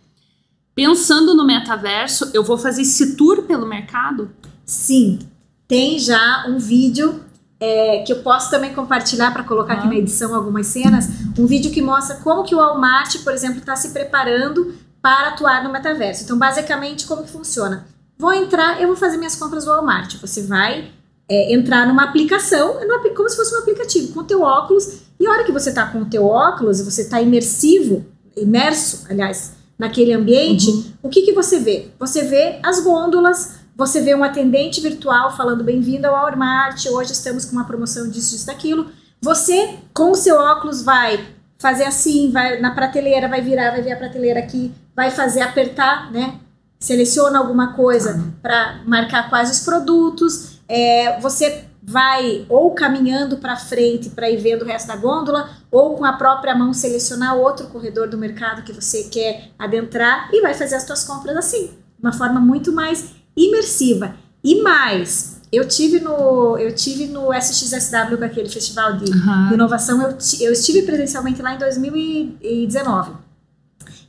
Pensando 0.75 1.35
no 1.35 1.47
metaverso, 1.47 2.31
eu 2.35 2.43
vou 2.43 2.59
fazer 2.59 2.83
esse 2.83 3.17
tour 3.17 3.43
pelo 3.45 3.65
mercado? 3.67 4.31
Sim, 4.67 5.21
tem 5.69 5.99
já 5.99 6.47
um 6.49 6.59
vídeo 6.59 7.24
é, 7.65 8.03
que 8.07 8.13
eu 8.13 8.19
posso 8.23 8.51
também 8.51 8.75
compartilhar 8.75 9.33
para 9.33 9.43
colocar 9.45 9.75
aqui 9.75 9.87
Ah. 9.87 9.91
na 9.91 9.97
edição 9.97 10.35
algumas 10.35 10.67
cenas, 10.67 11.09
um 11.39 11.47
vídeo 11.47 11.71
que 11.71 11.81
mostra 11.81 12.17
como 12.17 12.45
que 12.45 12.55
o 12.55 12.59
Walmart, 12.59 13.23
por 13.25 13.33
exemplo, 13.33 13.59
está 13.59 13.75
se 13.77 13.89
preparando 13.91 14.75
para 15.01 15.29
atuar 15.29 15.63
no 15.65 15.73
metaverso. 15.73 16.25
Então, 16.25 16.39
basicamente, 16.39 17.07
como 17.07 17.23
que 17.25 17.31
funciona? 17.31 17.87
Vou 18.19 18.33
entrar, 18.33 18.81
eu 18.81 18.89
vou 18.89 18.97
fazer 18.97 19.17
minhas 19.17 19.35
compras 19.37 19.65
no 19.65 19.73
Walmart. 19.73 20.17
Você 20.21 20.43
vai 20.43 20.91
é, 21.29 21.55
entrar 21.55 21.87
numa 21.87 22.05
aplicação, 22.05 22.79
é 22.81 23.09
como 23.11 23.29
se 23.31 23.37
fosse 23.37 23.55
um 23.55 23.59
aplicativo, 23.61 24.13
com 24.13 24.21
o 24.21 24.25
teu 24.25 24.43
óculos, 24.43 24.85
e 25.19 25.27
a 25.27 25.31
hora 25.31 25.45
que 25.45 25.53
você 25.53 25.71
está 25.71 25.87
com 25.87 26.03
o 26.03 26.05
teu 26.05 26.25
óculos, 26.27 26.81
você 26.83 27.01
está 27.03 27.21
imersivo, 27.21 28.05
imerso, 28.37 29.07
aliás, 29.09 29.53
naquele 29.79 30.13
ambiente, 30.13 30.69
Uhum. 30.71 30.85
o 31.05 31.09
que, 31.09 31.23
que 31.23 31.33
você 31.33 31.59
vê? 31.59 31.89
Você 31.99 32.25
vê 32.25 32.59
as 32.63 32.81
gôndolas, 32.81 33.55
você 33.77 34.01
vê 34.01 34.15
um 34.15 34.23
atendente 34.23 34.81
virtual 34.81 35.37
falando 35.37 35.65
bem-vindo 35.65 36.07
ao 36.07 36.15
Walmart, 36.15 36.87
hoje 36.87 37.13
estamos 37.13 37.45
com 37.45 37.53
uma 37.53 37.65
promoção 37.65 38.09
disso, 38.09 38.33
disso, 38.33 38.47
daquilo. 38.47 38.87
Você, 39.21 39.79
com 39.93 40.13
o 40.13 40.15
seu 40.15 40.37
óculos, 40.37 40.83
vai 40.83 41.27
fazer 41.59 41.85
assim, 41.85 42.31
vai 42.31 42.61
na 42.61 42.73
prateleira, 42.73 43.29
vai 43.29 43.41
virar, 43.41 43.71
vai 43.73 43.83
ver 43.83 43.93
a 43.93 43.97
prateleira 43.97 44.39
aqui, 44.39 44.73
vai 44.95 45.11
fazer 45.11 45.41
apertar, 45.41 46.13
né? 46.13 46.39
Seleciona 46.79 47.39
alguma 47.39 47.73
coisa 47.73 48.15
Tá. 48.15 48.21
para 48.43 48.81
marcar 48.87 49.29
quais 49.29 49.51
os 49.51 49.61
produtos. 49.61 50.59
É, 50.69 51.19
você 51.21 51.65
vai 51.83 52.47
ou 52.49 52.75
caminhando 52.75 53.39
para 53.39 53.57
frente 53.57 54.11
para 54.11 54.31
ir 54.31 54.37
vendo 54.37 54.63
o 54.63 54.67
resto 54.67 54.87
da 54.87 54.97
gôndola, 54.97 55.51
ou 55.71 55.97
com 55.97 56.05
a 56.05 56.13
própria 56.13 56.55
mão 56.55 56.73
selecionar 56.73 57.37
outro 57.37 57.67
corredor 57.67 58.09
do 58.09 58.17
mercado 58.17 58.63
que 58.63 58.73
você 58.73 59.05
quer 59.05 59.51
adentrar 59.59 60.29
e 60.33 60.41
vai 60.41 60.55
fazer 60.55 60.77
as 60.77 60.85
suas 60.85 61.05
compras 61.05 61.37
assim, 61.37 61.73
uma 62.01 62.13
forma 62.13 62.41
muito 62.41 62.73
mais 62.73 63.24
imersiva. 63.37 64.15
E 64.43 64.61
mais, 64.63 65.41
eu 65.53 65.67
tive 65.67 66.01
no 66.01 66.57
eu 66.59 66.75
tive 66.75 67.07
no 67.07 67.33
SXSW 67.33 68.19
com 68.19 68.25
aquele 68.25 68.49
festival 68.49 68.97
de 68.99 69.07
de 69.49 69.55
inovação, 69.55 70.03
eu, 70.03 70.17
eu 70.41 70.53
estive 70.53 70.83
presencialmente 70.83 71.41
lá 71.43 71.55
em 71.55 71.59
2019. 71.59 73.13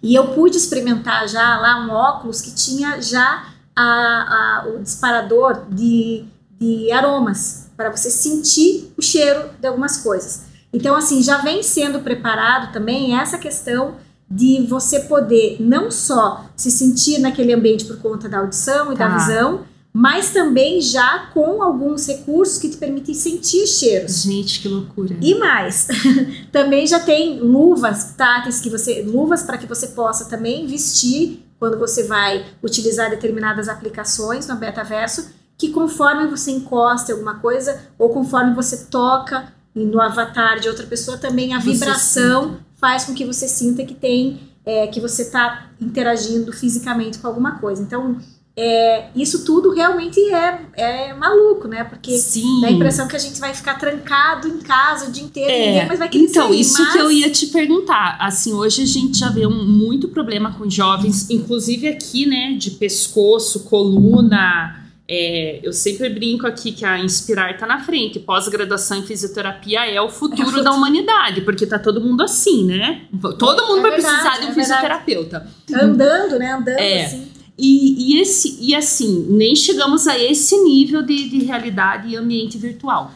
E 0.03 0.13
eu 0.13 0.27
pude 0.33 0.57
experimentar 0.57 1.27
já 1.27 1.57
lá 1.57 1.85
um 1.85 1.89
óculos 1.91 2.41
que 2.41 2.51
tinha 2.53 3.01
já 3.01 3.47
a, 3.75 3.83
a- 3.83 4.67
o 4.69 4.79
disparador 4.83 5.65
de, 5.69 6.23
de 6.59 6.91
aromas, 6.91 7.67
para 7.75 7.89
você 7.89 8.09
sentir 8.09 8.93
o 8.97 9.01
cheiro 9.01 9.49
de 9.59 9.67
algumas 9.67 9.97
coisas. 9.97 10.43
Então, 10.71 10.95
assim, 10.95 11.23
já 11.23 11.37
vem 11.39 11.63
sendo 11.63 11.99
preparado 12.01 12.71
também 12.71 13.17
essa 13.19 13.37
questão 13.37 13.95
de 14.29 14.65
você 14.67 15.01
poder 15.01 15.57
não 15.59 15.91
só 15.91 16.45
se 16.55 16.71
sentir 16.71 17.19
naquele 17.19 17.53
ambiente 17.53 17.85
por 17.85 17.97
conta 17.99 18.27
da 18.27 18.39
audição 18.39 18.91
e 18.91 18.95
da 18.97 19.07
Tá. 19.09 19.17
visão, 19.17 19.61
mas 19.93 20.31
também 20.31 20.81
já 20.81 21.27
com 21.33 21.63
alguns 21.63 22.05
recursos 22.05 22.57
que 22.57 22.67
te 22.67 22.75
permitem 22.75 23.15
sentir 23.15 23.65
cheiros. 23.65 24.23
Gente, 24.23 24.59
que 24.61 24.67
loucura. 24.67 25.15
E 25.21 25.35
mais, 25.35 25.87
também 26.51 26.85
já 26.85 26.99
tem 26.99 27.39
luvas 27.39 28.13
táteis 28.17 28.59
que 28.59 28.69
você, 28.69 29.03
luvas 29.03 29.43
para 29.43 29.57
que 29.57 29.65
você 29.65 29.87
possa 29.87 30.25
também 30.25 30.67
vestir 30.67 31.45
quando 31.57 31.77
você 31.79 32.03
vai 32.03 32.45
utilizar 32.61 33.09
determinadas 33.09 33.69
aplicações 33.69 34.47
no 34.47 34.59
metaverso, 34.59 35.29
que 35.57 35.69
conforme 35.69 36.27
você 36.27 36.51
encosta 36.51 37.11
em 37.11 37.13
alguma 37.13 37.35
coisa 37.35 37.79
ou 37.97 38.09
conforme 38.09 38.53
você 38.53 38.87
toca 38.87 39.53
no 39.73 40.01
avatar 40.01 40.59
de 40.59 40.67
outra 40.67 40.85
pessoa, 40.85 41.17
também 41.17 41.53
a 41.53 41.59
Você 41.59 41.71
vibração 41.71 42.57
faz 42.79 43.05
com 43.05 43.13
que 43.13 43.25
você 43.25 43.47
sinta 43.47 43.85
que 43.85 43.93
tem, 43.93 44.39
é, 44.65 44.87
que 44.87 44.99
você 44.99 45.23
está 45.23 45.69
interagindo 45.79 46.51
fisicamente 46.51 47.19
com 47.19 47.27
alguma 47.27 47.59
coisa. 47.59 47.81
Então, 47.81 48.17
é, 48.57 49.09
isso 49.13 49.43
tudo 49.43 49.73
realmente 49.73 50.17
é, 50.33 50.61
é 50.77 51.13
maluco, 51.13 51.67
né? 51.67 51.83
Porque 51.83 52.17
Sim. 52.17 52.61
Dá 52.61 52.67
a 52.67 52.71
impressão 52.71 53.05
que 53.05 53.15
a 53.15 53.19
gente 53.19 53.37
vai 53.37 53.53
ficar 53.53 53.77
trancado 53.77 54.47
em 54.47 54.59
casa 54.59 55.09
o 55.09 55.11
dia 55.11 55.23
inteiro, 55.23 55.51
É, 55.51 55.67
ninguém 55.67 55.87
mais 55.87 55.99
vai 55.99 56.07
querer 56.07 56.23
então, 56.23 56.47
sair, 56.47 56.59
isso 56.61 56.81
mas... 56.81 56.93
que 56.93 56.97
eu 56.97 57.11
ia 57.11 57.29
te 57.29 57.47
perguntar. 57.47 58.17
Assim, 58.19 58.53
hoje 58.53 58.83
a 58.83 58.85
gente 58.85 59.19
já 59.19 59.29
vê 59.29 59.45
um, 59.45 59.65
muito 59.65 60.07
problema 60.07 60.53
com 60.53 60.69
jovens, 60.69 61.29
inclusive 61.29 61.87
aqui, 61.87 62.25
né, 62.25 62.53
de 62.57 62.71
pescoço, 62.71 63.61
coluna. 63.65 64.84
É, 65.07 65.59
eu 65.61 65.71
sempre 65.71 66.09
brinco 66.09 66.47
aqui 66.47 66.71
que 66.71 66.83
a 66.83 66.97
Inspirar 66.99 67.55
tá 67.57 67.65
na 67.67 67.79
frente. 67.83 68.19
Pós-graduação 68.19 68.97
em 68.97 69.03
fisioterapia 69.03 69.85
é 69.85 70.01
o 70.01 70.09
futuro 70.09 70.45
futuro. 70.45 70.63
da 70.63 70.71
humanidade, 70.71 71.41
porque 71.41 71.65
tá 71.67 71.77
todo 71.77 72.01
mundo 72.01 72.21
assim, 72.23 72.65
né? 72.65 73.01
Todo 73.37 73.67
mundo 73.67 73.79
É 73.79 73.81
vai 73.81 73.91
verdade, 73.91 74.15
precisar 74.15 74.37
de 74.39 74.45
um 74.45 74.49
é 74.49 74.53
verdade. 74.53 74.55
fisioterapeuta. 74.55 75.47
Andando, 75.73 76.39
né? 76.39 76.51
Andando 76.53 76.79
É. 76.79 77.05
assim. 77.05 77.27
E, 77.57 78.15
e, 78.15 78.19
esse, 78.21 78.57
e 78.59 78.75
assim, 78.75 79.27
nem 79.29 79.55
chegamos 79.55 80.07
a 80.07 80.19
esse 80.19 80.57
nível 80.61 81.01
de, 81.01 81.29
de 81.29 81.45
realidade 81.45 82.09
e 82.09 82.15
ambiente 82.17 82.57
virtual. 82.57 83.13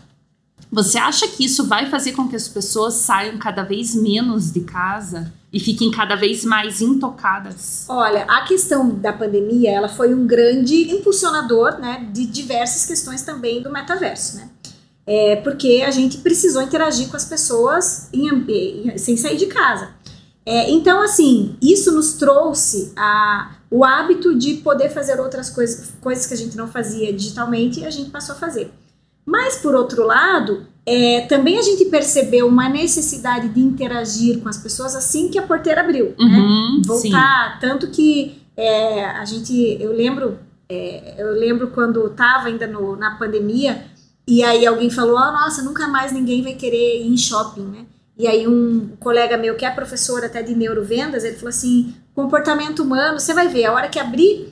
Você 0.71 0.97
acha 0.99 1.27
que 1.27 1.43
isso 1.45 1.65
vai 1.65 1.89
fazer 1.89 2.11
com 2.11 2.27
que 2.27 2.35
as 2.35 2.47
pessoas 2.47 2.93
saiam 2.95 3.37
cada 3.39 3.63
vez 3.63 3.95
menos 3.95 4.51
de 4.53 4.61
casa 4.61 5.33
e 5.51 5.59
fiquem 5.59 5.89
cada 5.89 6.15
vez 6.15 6.45
mais 6.45 6.79
intocadas? 6.79 7.85
Olha, 7.89 8.23
a 8.25 8.41
questão 8.43 8.89
da 8.89 9.11
pandemia, 9.11 9.71
ela 9.71 9.89
foi 9.89 10.13
um 10.13 10.27
grande 10.27 10.91
impulsionador, 10.91 11.79
né, 11.79 12.07
de 12.13 12.25
diversas 12.27 12.85
questões 12.85 13.23
também 13.23 13.63
do 13.63 13.71
metaverso, 13.71 14.37
né? 14.37 14.49
É 15.07 15.37
porque 15.37 15.83
a 15.83 15.89
gente 15.89 16.19
precisou 16.19 16.61
interagir 16.61 17.09
com 17.09 17.17
as 17.17 17.25
pessoas 17.25 18.07
em 18.13 18.27
em- 18.29 18.97
sem 18.99 19.17
sair 19.17 19.37
de 19.37 19.47
casa. 19.47 19.89
É, 20.45 20.69
então, 20.69 21.01
assim, 21.01 21.55
isso 21.61 21.91
nos 21.91 22.13
trouxe 22.13 22.93
a, 22.95 23.55
o 23.71 23.83
hábito 23.83 24.37
de 24.37 24.55
poder 24.55 24.89
fazer 24.89 25.19
outras 25.19 25.49
coisas, 25.49 25.93
coisas 25.99 26.27
que 26.27 26.33
a 26.35 26.37
gente 26.37 26.55
não 26.55 26.67
fazia 26.67 27.11
digitalmente 27.11 27.79
e 27.79 27.85
a 27.85 27.89
gente 27.89 28.11
passou 28.11 28.35
a 28.35 28.37
fazer. 28.37 28.71
Mas, 29.25 29.57
por 29.57 29.75
outro 29.75 30.05
lado, 30.05 30.65
é, 30.85 31.21
também 31.21 31.59
a 31.59 31.61
gente 31.61 31.85
percebeu 31.85 32.47
uma 32.47 32.67
necessidade 32.67 33.49
de 33.49 33.59
interagir 33.59 34.39
com 34.39 34.49
as 34.49 34.57
pessoas 34.57 34.95
assim 34.95 35.29
que 35.29 35.37
a 35.37 35.43
porteira 35.43 35.81
abriu, 35.81 36.15
né? 36.17 36.39
Uhum, 36.39 36.81
sim. 36.83 36.87
voltar 36.87 37.59
tanto 37.59 37.91
que 37.91 38.41
é, 38.57 39.05
a 39.05 39.23
gente 39.23 39.77
eu 39.79 39.93
lembro 39.93 40.39
é, 40.67 41.13
eu 41.17 41.31
lembro 41.33 41.67
quando 41.67 42.07
estava 42.07 42.47
ainda 42.47 42.65
no, 42.65 42.95
na 42.95 43.11
pandemia 43.17 43.85
e 44.27 44.43
aí 44.43 44.65
alguém 44.65 44.89
falou 44.89 45.15
oh, 45.15 45.31
nossa 45.31 45.61
nunca 45.61 45.87
mais 45.87 46.11
ninguém 46.11 46.41
vai 46.41 46.53
querer 46.53 47.03
ir 47.03 47.07
em 47.07 47.17
shopping 47.17 47.65
né 47.65 47.85
e 48.17 48.27
aí 48.27 48.47
um 48.47 48.95
colega 48.99 49.37
meu 49.37 49.55
que 49.55 49.65
é 49.65 49.69
professor 49.69 50.25
até 50.25 50.41
de 50.41 50.55
neurovendas 50.55 51.23
ele 51.23 51.35
falou 51.35 51.49
assim 51.49 51.93
comportamento 52.15 52.81
humano 52.81 53.19
você 53.19 53.33
vai 53.33 53.47
ver 53.47 53.65
a 53.65 53.73
hora 53.73 53.89
que 53.89 53.99
abrir 53.99 54.51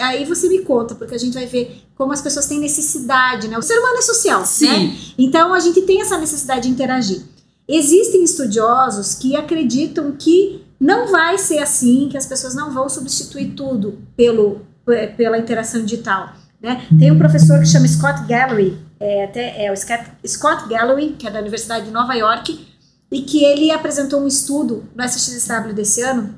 aí 0.00 0.24
você 0.24 0.48
me 0.48 0.60
conta 0.60 0.94
porque 0.94 1.14
a 1.14 1.18
gente 1.18 1.34
vai 1.34 1.46
ver 1.46 1.82
como 1.94 2.12
as 2.12 2.20
pessoas 2.20 2.46
têm 2.46 2.58
necessidade 2.60 3.48
né 3.48 3.56
o 3.56 3.62
ser 3.62 3.78
humano 3.78 3.98
é 3.98 4.02
social 4.02 4.40
né 4.40 4.46
Sim. 4.46 4.98
então 5.18 5.54
a 5.54 5.60
gente 5.60 5.80
tem 5.82 6.00
essa 6.00 6.18
necessidade 6.18 6.62
de 6.62 6.68
interagir. 6.68 7.22
Existem 7.66 8.22
estudiosos 8.22 9.14
que 9.14 9.34
acreditam 9.34 10.12
que 10.12 10.62
não 10.78 11.10
vai 11.10 11.38
ser 11.38 11.60
assim, 11.60 12.08
que 12.10 12.16
as 12.18 12.26
pessoas 12.26 12.54
não 12.54 12.70
vão 12.74 12.90
substituir 12.90 13.54
tudo 13.54 14.00
pelo, 14.14 14.60
pe- 14.84 15.06
pela 15.16 15.38
interação 15.38 15.82
digital. 15.82 16.34
Né? 16.60 16.86
Tem 16.98 17.10
um 17.10 17.16
professor 17.16 17.58
que 17.60 17.66
chama 17.66 17.88
Scott 17.88 18.26
Galloway, 18.26 18.76
é, 19.00 19.24
até, 19.24 19.64
é 19.64 19.72
o 19.72 19.76
Scott, 19.76 20.04
Scott 20.26 20.68
Galloway, 20.68 21.14
que 21.18 21.26
é 21.26 21.30
da 21.30 21.40
Universidade 21.40 21.86
de 21.86 21.90
Nova 21.90 22.12
York, 22.14 22.66
e 23.10 23.22
que 23.22 23.42
ele 23.42 23.70
apresentou 23.70 24.20
um 24.20 24.26
estudo 24.26 24.84
no 24.94 25.02
SXSW 25.02 25.72
desse 25.72 26.02
ano, 26.02 26.34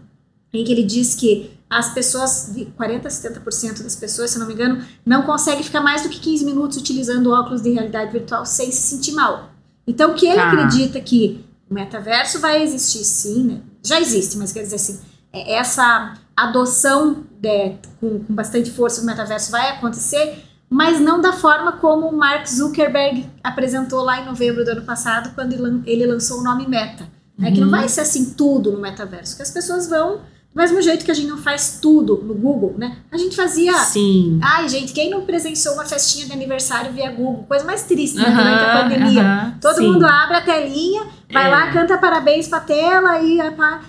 em 0.52 0.62
que 0.62 0.71
ele 0.71 0.85
diz 0.85 1.16
que 1.16 1.50
as 1.68 1.92
pessoas, 1.92 2.50
de 2.54 2.66
40% 2.66 3.06
a 3.06 3.08
70% 3.08 3.82
das 3.82 3.96
pessoas, 3.96 4.30
se 4.30 4.38
não 4.38 4.46
me 4.46 4.54
engano, 4.54 4.85
não 5.04 5.23
conseguem 5.23 5.64
ficar 5.64 5.80
mais 5.80 6.02
do 6.02 6.08
que 6.08 6.20
15 6.20 6.44
minutos 6.44 6.76
utilizando 6.76 7.30
óculos 7.32 7.61
de 7.62 7.70
realidade 7.73 8.12
virtual 8.12 8.46
sem 8.46 8.70
se 8.70 8.82
sentir 8.82 9.12
mal. 9.12 9.50
Então, 9.87 10.14
que 10.14 10.26
ele 10.26 10.37
Tá. 10.37 10.49
acredita 10.52 11.00
que 11.00 11.44
o 11.68 11.75
metaverso 11.75 12.38
vai 12.40 12.62
existir 12.62 13.04
sim, 13.04 13.42
né? 13.44 13.61
já 13.85 14.00
existe, 14.00 14.37
mas 14.37 14.52
quer 14.52 14.62
dizer 14.62 14.76
assim, 14.76 14.99
é- 15.32 15.54
essa 15.58 16.14
adoção 16.37 17.25
de- 17.40 17.75
com, 18.00 18.18
com 18.25 18.35
bastante 18.35 18.70
força 18.70 19.00
do 19.00 19.06
metaverso 19.06 19.50
vai 19.52 19.70
acontecer, 19.70 20.44
mas 20.68 20.99
não 21.00 21.20
da 21.20 21.32
forma 21.32 21.73
como 21.73 22.08
o 22.08 22.16
Mark 22.16 22.46
Zuckerberg 22.49 23.28
apresentou 23.44 24.02
lá 24.02 24.20
em 24.20 24.25
novembro 24.26 24.64
do 24.64 24.70
ano 24.73 24.82
passado, 24.82 25.32
quando 25.35 25.52
ele 25.52 25.62
lan- 25.62 25.82
ele 25.87 26.06
lançou 26.06 26.40
o 26.40 26.42
nome 26.42 26.66
Meta. 26.66 27.08
É 27.40 27.50
que 27.50 27.61
não 27.61 27.66
Uhum. 27.68 27.70
vai 27.70 27.88
ser 27.88 28.00
assim 28.00 28.30
tudo 28.37 28.73
no 28.73 28.80
metaverso, 28.80 29.37
que 29.37 29.42
as 29.42 29.50
pessoas 29.50 29.87
vão 29.88 30.20
do 30.56 30.62
mesmo 30.62 30.80
jeito 30.80 31.04
que 31.04 31.10
a 31.10 31.14
gente 31.14 31.28
não 31.28 31.36
faz 31.36 31.80
tudo 31.82 32.16
no 32.25 32.32
Google, 32.32 32.75
né? 32.78 32.96
A 33.12 33.18
gente 33.18 33.36
fazia. 33.36 33.75
Sim. 33.75 34.38
Ai, 34.42 34.66
gente, 34.70 34.94
quem 34.94 35.10
não 35.10 35.20
presenciou 35.20 35.75
uma 35.75 35.84
festinha 35.84 36.25
de 36.25 36.32
aniversário 36.32 36.94
via 36.94 37.10
Google? 37.10 37.44
Coisa 37.46 37.66
mais 37.66 37.82
triste, 37.82 38.16
né? 38.16 38.25
Aham, 38.25 38.36
Durante 38.42 38.64
a 38.64 38.82
pandemia. 38.82 39.22
aham, 39.22 39.58
Todo 39.60 39.76
sim. 39.76 39.86
mundo 39.92 40.06
abre 40.06 40.36
a 40.38 40.40
telinha, 40.40 41.02
vai 41.30 41.44
É. 41.44 41.48
lá, 41.48 41.70
canta 41.72 41.98
parabéns 41.98 42.48
pra 42.48 42.60
tela 42.60 43.20
e. 43.20 43.38
a 43.38 43.52
pá- 43.52 43.82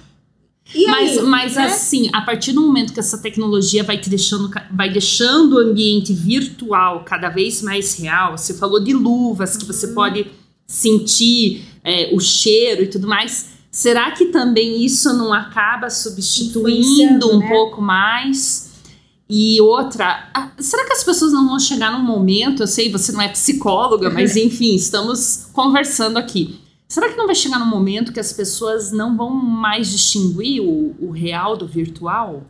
E 0.75 0.86
Mas, 0.88 1.17
aí, 1.19 1.24
mas 1.24 1.55
né? 1.55 1.65
assim, 1.67 2.09
a 2.12 2.19
partir 2.19 2.51
do 2.51 2.59
momento 2.59 2.91
que 2.91 3.00
essa 3.00 3.17
tecnologia 3.19 3.86
vai 3.86 3.97
deixando, 3.97 4.51
vai 4.69 4.89
deixando 4.89 5.53
o 5.53 5.59
ambiente 5.59 6.12
virtual 6.12 7.05
cada 7.05 7.29
vez 7.29 7.62
mais 7.62 7.97
real, 7.97 8.38
você 8.38 8.53
falou 8.53 8.83
de 8.83 8.91
luvas 8.91 9.55
que 9.55 9.63
você 9.63 9.88
pode 9.88 10.27
sentir 10.67 11.65
é, 11.81 12.09
o 12.13 12.19
cheiro 12.19 12.83
e 12.83 12.88
tudo 12.88 13.07
mais. 13.07 13.55
Será 13.77 14.10
que 14.10 14.25
também 14.25 14.84
isso 14.84 15.13
não 15.13 15.31
acaba 15.31 15.88
substituindo 15.91 17.31
um 17.31 17.38
né? 17.38 17.48
pouco 17.48 17.79
mais? 17.79 18.72
E 19.29 19.62
outra, 19.62 20.31
será 20.57 20.84
que 20.84 20.93
as 20.93 21.03
pessoas 21.03 21.31
não 21.31 21.48
vão 21.48 21.60
chegar 21.60 21.91
num 21.91 22.03
momento? 22.03 22.63
Eu 22.63 22.67
sei, 22.67 22.91
você 22.91 23.12
não 23.12 23.22
é 23.22 23.27
psicóloga, 23.27 24.10
mas 24.10 24.34
enfim, 24.36 24.74
estamos 24.74 25.48
conversando 25.53 26.17
aqui. 26.17 26.60
Será 26.88 27.07
que 27.07 27.15
não 27.15 27.27
vai 27.27 27.36
chegar 27.36 27.60
num 27.60 27.67
momento 27.67 28.12
que 28.12 28.19
as 28.19 28.34
pessoas 28.34 28.91
não 28.91 29.15
vão 29.15 29.29
mais 29.29 29.91
distinguir 29.91 30.60
o, 30.60 30.96
o 31.00 31.12
real 31.12 31.55
do 31.55 31.67
virtual? 31.67 32.46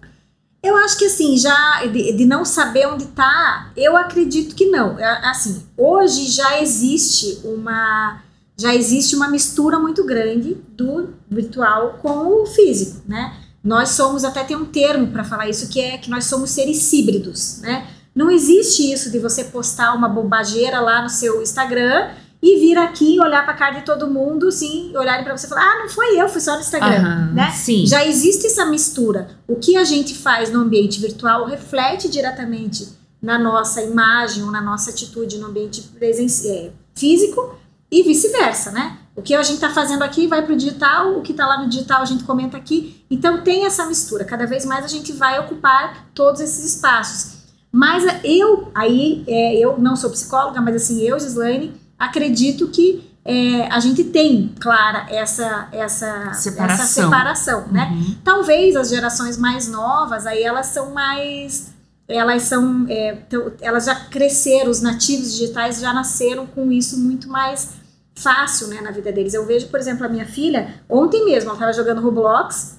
Eu 0.64 0.78
acho 0.78 0.98
que 0.98 1.08
assim, 1.08 1.38
já 1.38 1.86
de, 1.88 2.14
de 2.14 2.26
não 2.26 2.46
saber 2.46 2.88
onde 2.88 3.06
tá, 3.08 3.70
eu 3.76 3.98
acredito 3.98 4.56
que 4.56 4.68
não. 4.68 4.98
É, 4.98 5.30
Assim, 5.30 5.62
hoje 5.76 6.30
já 6.30 6.62
existe 6.62 7.42
uma 7.44 8.22
já 8.60 8.74
existe 8.74 9.16
uma 9.16 9.30
mistura 9.30 9.78
muito 9.78 10.04
grande 10.04 10.58
do 10.76 11.10
virtual 11.30 12.00
com 12.02 12.42
o 12.42 12.46
físico, 12.46 13.02
né? 13.08 13.36
Nós 13.64 13.90
somos 13.90 14.24
até 14.24 14.44
tem 14.44 14.58
um 14.58 14.66
termo 14.66 15.08
para 15.08 15.24
falar 15.24 15.48
isso 15.48 15.70
que 15.70 15.80
é 15.80 15.98
que 15.98 16.10
nós 16.10 16.26
somos 16.26 16.50
seres 16.52 16.92
híbridos, 16.92 17.60
né? 17.62 17.88
Não 18.16 18.32
existe 18.32 18.92
isso 18.92 19.12
de 19.12 19.20
você 19.20 19.44
postar 19.44 19.94
uma 19.94 20.10
bobageira 20.10 20.80
lá 20.80 21.04
no 21.04 21.10
seu 21.10 21.42
Instagram 21.42 22.10
e 22.42 22.60
vir 22.60 22.78
aqui 22.78 23.20
olhar 23.20 23.44
para 23.44 23.54
a 23.54 23.58
cara 23.58 23.80
de 23.80 23.86
todo 23.86 24.10
mundo, 24.10 24.52
sim, 24.52 24.92
olharem 24.96 25.24
para 25.24 25.38
você 25.38 25.46
e 25.46 25.50
falar: 25.50 25.62
"Ah, 25.62 25.80
não 25.80 25.90
foi 25.90 26.20
eu, 26.20 26.28
fui 26.28 26.42
só 26.42 26.56
no 26.56 26.62
Instagram", 26.62 26.98
Aham, 26.98 27.34
né? 27.34 27.52
Sim. 27.52 27.86
Já 27.86 28.04
existe 28.06 28.48
essa 28.48 28.66
mistura. 28.66 29.28
O 29.48 29.58
que 29.58 29.78
a 29.78 29.84
gente 29.84 30.16
faz 30.16 30.52
no 30.52 30.62
ambiente 30.62 31.00
virtual 31.00 31.46
reflete 31.46 32.10
diretamente 32.10 32.88
na 33.22 33.38
nossa 33.38 33.82
imagem 33.84 34.44
ou 34.44 34.52
na 34.52 34.62
nossa 34.62 34.90
atitude 34.90 35.38
no 35.38 35.48
ambiente 35.48 35.82
presencial, 35.82 36.56
é, 36.56 36.72
físico 36.96 37.56
e 37.92 38.04
vice-versa, 38.04 38.72
né? 38.72 38.98
O 39.16 39.22
que 39.22 39.34
a 39.34 39.42
gente 39.42 39.56
está 39.56 39.70
fazendo 39.70 40.04
aqui 40.04 40.28
vai 40.28 40.44
para 40.44 40.54
o 40.54 40.58
digital, 40.58 41.18
o 41.18 41.22
que 41.22 41.32
está 41.32 41.48
lá 41.48 41.62
no 41.62 41.70
digital 41.70 42.02
a 42.02 42.06
gente 42.06 42.24
comenta 42.24 42.56
aqui. 42.56 43.04
Então 43.10 43.42
tem 43.42 43.66
essa 43.66 43.86
mistura. 43.86 44.24
Cada 44.24 44.46
vez 44.46 44.66
mais 44.66 44.86
a 44.86 44.88
gente 44.88 45.12
vai 45.12 45.40
ocupar 45.40 46.06
todos 46.14 46.40
esses 46.40 46.76
espaços. 46.76 47.38
Mas 47.72 48.04
eu, 48.24 48.72
aí, 48.76 49.24
é, 49.28 49.56
eu 49.56 49.78
não 49.78 49.96
sou 49.96 50.10
psicóloga, 50.10 50.62
mas 50.62 50.76
assim, 50.76 51.02
eu, 51.02 51.20
Gislaine, 51.20 51.74
acredito 51.98 52.68
que 52.68 53.08
é, 53.26 53.68
a 53.68 53.80
gente 53.80 54.06
tem 54.06 54.54
clara 54.60 55.06
essa, 55.10 55.68
essa 55.72 56.34
Separação. 56.34 56.86
essa 56.86 57.02
separação, 57.02 57.68
né? 57.70 57.90
Uhum. 57.92 58.16
Talvez 58.24 58.76
as 58.76 58.90
gerações 58.90 59.38
mais 59.38 59.68
novas, 59.68 60.26
aí 60.26 60.42
elas 60.42 60.68
são 60.68 60.94
mais. 60.94 61.74
Elas 62.08 62.44
são. 62.44 62.86
é, 62.90 63.18
elas 63.62 63.86
já 63.86 63.96
cresceram, 63.96 64.72
os 64.72 64.82
nativos 64.82 65.34
digitais 65.34 65.80
já 65.82 65.92
nasceram 65.94 66.46
com 66.48 66.72
isso 66.72 66.98
muito 67.00 67.28
mais 67.28 67.74
fácil 68.16 68.68
né, 68.68 68.80
na 68.82 68.92
vida 68.92 69.12
deles. 69.12 69.34
Eu 69.34 69.46
vejo, 69.46 69.68
por 69.68 69.80
exemplo, 69.80 70.06
a 70.06 70.10
minha 70.10 70.26
filha, 70.26 70.76
ontem 70.90 71.26
mesmo, 71.26 71.50
ela 71.50 71.58
estava 71.58 71.74
jogando 71.74 72.02
Roblox 72.02 72.78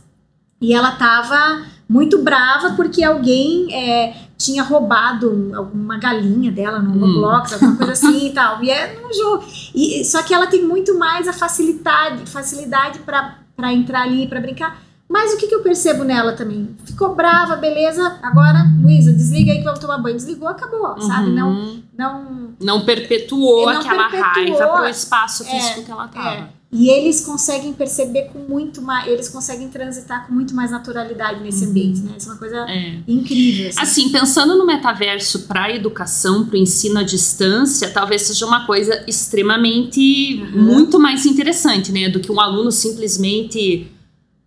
e 0.60 0.72
ela 0.74 0.94
estava 0.94 1.64
muito 1.88 2.22
brava 2.22 2.74
porque 2.74 3.04
alguém 3.04 3.72
é, 3.72 4.16
tinha 4.36 4.62
roubado 4.62 5.30
um- 5.30 5.60
uma 5.72 5.98
galinha 5.98 6.50
dela 6.50 6.80
no 6.80 6.90
Hum. 6.92 7.00
Roblox, 7.00 7.52
alguma 7.52 7.76
coisa 7.76 7.92
assim 7.92 8.28
e 8.28 8.32
tal. 8.32 8.62
E 8.64 8.70
é 8.70 8.98
no 9.00 9.12
jogo. 9.14 9.44
E, 9.74 10.04
só 10.04 10.22
que 10.22 10.34
ela 10.34 10.46
tem 10.46 10.64
muito 10.64 10.98
mais 10.98 11.28
a 11.28 11.32
facilidade, 11.32 12.26
facilidade 12.28 12.98
para 13.00 13.72
entrar 13.72 14.02
ali, 14.02 14.26
para 14.26 14.40
brincar. 14.40 14.82
Mas 15.08 15.32
o 15.32 15.38
que, 15.38 15.46
que 15.46 15.54
eu 15.54 15.62
percebo 15.62 16.04
nela 16.04 16.32
também? 16.34 16.68
Ficou 16.84 17.14
brava, 17.14 17.56
beleza. 17.56 18.18
Agora, 18.22 18.58
Luísa, 18.82 19.10
desliga 19.12 19.52
aí 19.52 19.58
que 19.58 19.64
vamos 19.64 19.78
tomar 19.80 19.96
banho. 19.98 20.16
Desligou, 20.16 20.46
acabou, 20.48 21.00
sabe? 21.00 21.30
Não, 21.30 21.48
Uhum. 21.50 21.82
não. 21.96 22.48
Não 22.60 22.84
perpetuou 22.84 23.64
Não 23.72 23.80
aquela 23.80 24.10
perpetuou. 24.10 24.58
raiva 24.58 24.76
pro 24.76 24.88
espaço 24.88 25.44
É, 25.44 25.46
físico 25.46 25.82
que 25.84 25.90
ela 25.90 26.08
tava. 26.08 26.50
E 26.70 26.90
eles 26.90 27.22
conseguem 27.24 27.72
perceber 27.72 28.24
com 28.24 28.40
muito 28.40 28.82
mais. 28.82 29.06
Eles 29.08 29.30
conseguem 29.30 29.68
transitar 29.68 30.26
com 30.26 30.34
muito 30.34 30.54
mais 30.54 30.70
naturalidade 30.70 31.40
nesse 31.42 31.64
ambiente, 31.64 32.00
né? 32.00 32.12
Isso 32.18 32.28
é 32.28 32.32
uma 32.32 32.38
coisa 32.38 32.56
É. 32.68 32.98
incrível. 33.08 33.68
assim. 33.70 33.80
Assim, 33.80 34.08
pensando 34.12 34.58
no 34.58 34.66
metaverso 34.66 35.44
para 35.46 35.64
a 35.64 35.74
educação, 35.74 36.44
para 36.44 36.56
o 36.56 36.58
ensino 36.58 36.98
à 36.98 37.02
distância, 37.02 37.88
talvez 37.88 38.22
seja 38.22 38.44
uma 38.44 38.66
coisa 38.66 39.02
extremamente 39.06 40.42
Uhum. 40.54 40.62
muito 40.64 40.98
mais 40.98 41.24
interessante, 41.24 41.90
né? 41.92 42.10
Do 42.10 42.20
que 42.20 42.30
um 42.30 42.38
aluno 42.40 42.70
simplesmente 42.70 43.90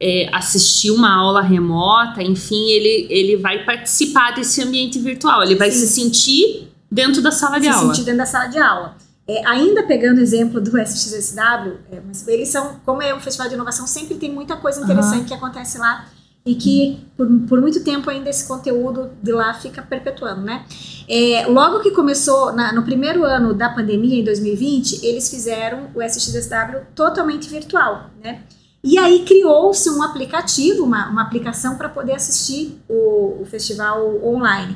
é, 0.01 0.27
assistir 0.33 0.89
uma 0.91 1.13
aula 1.15 1.41
remota, 1.41 2.23
enfim, 2.23 2.71
ele, 2.71 3.05
ele 3.09 3.37
vai 3.37 3.63
participar 3.63 4.31
desse 4.33 4.61
ambiente 4.63 4.97
virtual, 4.99 5.43
ele 5.43 5.55
vai 5.55 5.69
Sim. 5.71 5.85
se 5.85 5.93
sentir 5.93 6.67
dentro 6.89 7.21
da 7.21 7.31
sala 7.31 7.59
de 7.59 7.67
se 7.67 7.71
aula. 7.71 7.93
sentir 7.93 8.05
dentro 8.05 8.17
da 8.17 8.25
sala 8.25 8.47
de 8.47 8.57
aula. 8.57 8.95
É, 9.27 9.45
ainda 9.47 9.83
pegando 9.83 10.17
o 10.17 10.21
exemplo 10.21 10.59
do 10.59 10.75
SXSW, 10.77 11.77
é, 11.91 12.01
eles 12.33 12.49
são, 12.49 12.79
como 12.85 13.01
é 13.01 13.13
um 13.15 13.19
festival 13.19 13.47
de 13.47 13.53
inovação, 13.53 13.85
sempre 13.85 14.15
tem 14.15 14.31
muita 14.31 14.55
coisa 14.57 14.81
interessante 14.81 15.25
que 15.25 15.33
acontece 15.33 15.77
lá 15.77 16.05
e 16.43 16.55
que 16.55 16.97
por, 17.15 17.27
por 17.47 17.61
muito 17.61 17.83
tempo 17.83 18.09
ainda 18.09 18.27
esse 18.29 18.47
conteúdo 18.47 19.11
de 19.21 19.31
lá 19.31 19.53
fica 19.53 19.83
perpetuando, 19.83 20.41
né? 20.41 20.65
É, 21.07 21.45
logo 21.45 21.81
que 21.81 21.91
começou, 21.91 22.51
na- 22.51 22.73
no 22.73 22.81
primeiro 22.83 23.23
ano 23.23 23.53
da 23.53 23.69
pandemia, 23.69 24.19
em 24.19 24.23
2020, 24.23 25.05
eles 25.05 25.29
fizeram 25.29 25.89
o 25.93 26.01
SXSW 26.01 26.81
totalmente 26.95 27.47
virtual, 27.47 28.09
né? 28.23 28.41
E 28.83 28.97
aí 28.97 29.23
criou-se 29.25 29.89
um 29.89 30.01
aplicativo, 30.01 30.83
uma, 30.83 31.07
uma 31.09 31.21
aplicação 31.21 31.75
para 31.77 31.87
poder 31.89 32.13
assistir 32.13 32.79
o, 32.89 33.41
o 33.41 33.45
festival 33.45 34.19
online. 34.23 34.75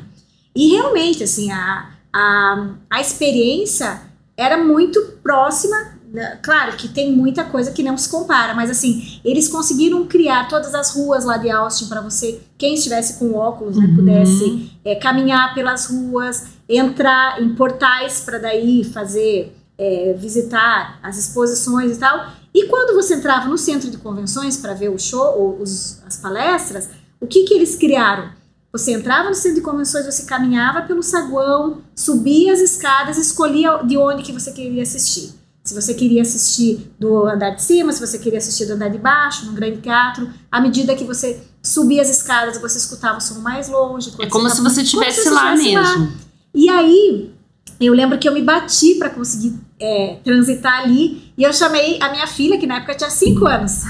E 0.55 0.69
realmente, 0.69 1.23
assim, 1.23 1.51
a, 1.51 1.89
a, 2.13 2.69
a 2.89 3.01
experiência 3.01 4.01
era 4.37 4.63
muito 4.63 5.01
próxima. 5.23 5.75
né? 6.13 6.37
Claro 6.43 6.73
que 6.77 6.87
tem 6.87 7.11
muita 7.11 7.43
coisa 7.45 7.71
que 7.71 7.81
não 7.81 7.97
se 7.97 8.07
compara, 8.07 8.53
mas 8.53 8.69
assim, 8.69 9.19
eles 9.25 9.47
conseguiram 9.47 10.05
criar 10.05 10.47
todas 10.47 10.73
as 10.75 10.91
ruas 10.95 11.25
lá 11.25 11.37
de 11.37 11.49
Austin 11.49 11.87
para 11.87 11.99
você, 12.01 12.39
quem 12.57 12.75
estivesse 12.75 13.17
com 13.19 13.33
óculos, 13.33 13.75
né, 13.77 13.85
Uhum. 13.87 13.95
pudesse 13.95 14.71
é, 14.85 14.95
caminhar 14.95 15.53
pelas 15.55 15.87
ruas, 15.87 16.45
entrar 16.69 17.41
em 17.41 17.55
portais 17.55 18.21
para 18.21 18.37
daí 18.37 18.83
fazer, 18.83 19.55
é, 19.77 20.15
visitar 20.17 20.99
as 21.01 21.17
exposições 21.17 21.97
e 21.97 21.99
tal. 21.99 22.27
E 22.55 22.67
quando 22.67 22.95
você 22.95 23.15
entrava 23.15 23.49
no 23.49 23.57
centro 23.57 23.91
de 23.91 23.97
convenções 23.97 24.55
para 24.55 24.73
ver 24.73 24.87
o 24.87 24.97
show, 24.97 25.37
ou 25.37 25.61
os, 25.61 26.01
as 26.07 26.15
palestras, 26.15 26.89
o 27.19 27.27
que, 27.27 27.43
que 27.43 27.53
eles 27.53 27.75
criaram? 27.75 28.29
Você 28.71 28.93
entrava 28.93 29.27
no 29.27 29.35
centro 29.35 29.55
de 29.55 29.61
convenções, 29.61 30.05
você 30.05 30.23
caminhava 30.23 30.83
pelo 30.83 31.03
saguão, 31.03 31.81
subia 31.93 32.53
as 32.53 32.61
escadas, 32.61 33.17
escolhia 33.17 33.83
de 33.83 33.97
onde 33.97 34.23
que 34.23 34.31
você 34.31 34.53
queria 34.53 34.83
assistir. 34.83 35.33
Se 35.65 35.73
você 35.73 35.93
queria 35.93 36.21
assistir 36.21 36.89
do 36.97 37.25
andar 37.27 37.49
de 37.49 37.61
cima, 37.61 37.91
se 37.91 37.99
você 37.99 38.17
queria 38.17 38.37
assistir 38.37 38.65
do 38.67 38.73
andar 38.73 38.87
de 38.87 38.99
baixo, 38.99 39.45
no 39.47 39.51
grande 39.51 39.81
teatro, 39.81 40.29
à 40.49 40.61
medida 40.61 40.95
que 40.95 41.03
você 41.03 41.43
subia 41.61 42.01
as 42.01 42.09
escadas, 42.09 42.57
você 42.57 42.77
escutava 42.77 43.17
o 43.17 43.21
som 43.21 43.39
mais 43.39 43.67
longe. 43.67 44.13
É 44.17 44.27
como 44.27 44.49
se 44.49 44.61
você 44.61 44.81
estivesse 44.81 45.29
lá 45.29 45.55
estivesse 45.55 45.75
lá. 45.75 45.97
mesmo. 45.97 46.13
E 46.53 46.69
aí, 46.69 47.33
eu 47.81 47.93
lembro 47.93 48.17
que 48.17 48.29
eu 48.29 48.33
me 48.33 48.41
bati 48.41 48.95
para 48.95 49.09
conseguir 49.09 49.59
é, 49.79 50.17
transitar 50.23 50.83
ali 50.83 51.31
e 51.37 51.43
eu 51.43 51.51
chamei 51.53 51.99
a 52.01 52.09
minha 52.09 52.27
filha, 52.27 52.57
que 52.57 52.65
na 52.67 52.77
época 52.77 52.95
tinha 52.95 53.09
5 53.09 53.45
anos. 53.45 53.83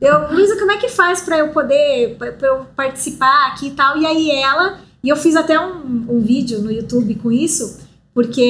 Eu, 0.00 0.32
Luísa, 0.32 0.56
como 0.58 0.72
é 0.72 0.76
que 0.78 0.88
faz 0.88 1.20
para 1.20 1.38
eu 1.38 1.48
poder 1.50 2.16
pra 2.18 2.32
pra 2.32 2.48
eu 2.48 2.66
participar 2.76 3.48
aqui 3.48 3.68
e 3.68 3.70
tal? 3.70 3.96
E 3.98 4.04
aí 4.06 4.30
ela, 4.30 4.80
e 5.02 5.08
eu 5.08 5.16
fiz 5.16 5.36
até 5.36 5.58
um, 5.60 6.06
um 6.08 6.20
vídeo 6.20 6.60
no 6.60 6.72
YouTube 6.72 7.14
com 7.16 7.30
isso, 7.30 7.80
porque 8.14 8.40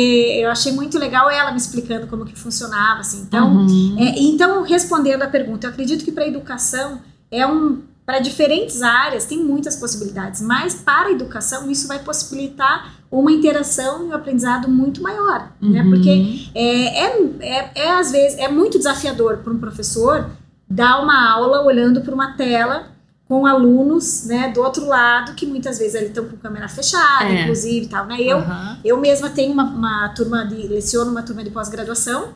eu 0.42 0.50
achei 0.50 0.72
muito 0.72 0.98
legal 0.98 1.31
ela 1.31 1.50
me 1.50 1.59
explicando 1.59 2.07
como 2.07 2.24
que 2.24 2.38
funcionava, 2.38 3.00
assim. 3.00 3.22
Então, 3.22 3.55
Uhum. 3.55 3.96
é, 3.98 4.18
então, 4.18 4.62
respondendo 4.62 5.22
a 5.22 5.28
pergunta, 5.28 5.66
eu 5.66 5.70
acredito 5.70 6.05
que 6.05 6.11
para 6.12 6.26
educação 6.26 7.00
é 7.31 7.46
um 7.46 7.83
para 8.04 8.18
diferentes 8.18 8.82
áreas 8.82 9.24
tem 9.24 9.38
muitas 9.38 9.76
possibilidades, 9.76 10.40
mas 10.40 10.74
para 10.74 11.08
a 11.08 11.12
educação 11.12 11.70
isso 11.70 11.86
vai 11.86 12.00
possibilitar 12.00 12.94
uma 13.10 13.30
interação 13.30 14.04
e 14.04 14.08
um 14.08 14.14
aprendizado 14.14 14.68
muito 14.68 15.02
maior, 15.02 15.52
né? 15.60 15.82
Uhum. 15.82 15.90
Porque 15.90 16.50
é, 16.54 17.06
é, 17.06 17.36
é, 17.40 17.70
é, 17.74 17.90
às 17.92 18.10
vezes 18.10 18.38
é 18.38 18.48
muito 18.48 18.78
desafiador 18.78 19.38
para 19.38 19.52
um 19.52 19.58
professor 19.58 20.30
dar 20.68 21.02
uma 21.02 21.30
aula 21.30 21.62
olhando 21.62 22.00
para 22.00 22.14
uma 22.14 22.32
tela 22.36 22.90
com 23.28 23.46
alunos, 23.46 24.26
né, 24.26 24.50
do 24.52 24.60
outro 24.60 24.86
lado 24.86 25.34
que 25.34 25.46
muitas 25.46 25.78
vezes 25.78 25.94
eles 25.94 26.08
estão 26.08 26.26
com 26.26 26.36
câmera 26.36 26.68
fechada, 26.68 27.24
É. 27.24 27.42
inclusive, 27.42 27.86
tal, 27.86 28.04
né? 28.06 28.20
Eu 28.20 28.38
Aham. 28.38 28.78
eu 28.84 28.96
mesma 28.98 29.30
tenho 29.30 29.52
uma, 29.52 29.64
uma 29.64 30.08
turma 30.10 30.44
de 30.44 30.66
leciono 30.66 31.10
uma 31.10 31.22
turma 31.22 31.42
de 31.44 31.50
pós-graduação 31.50 32.34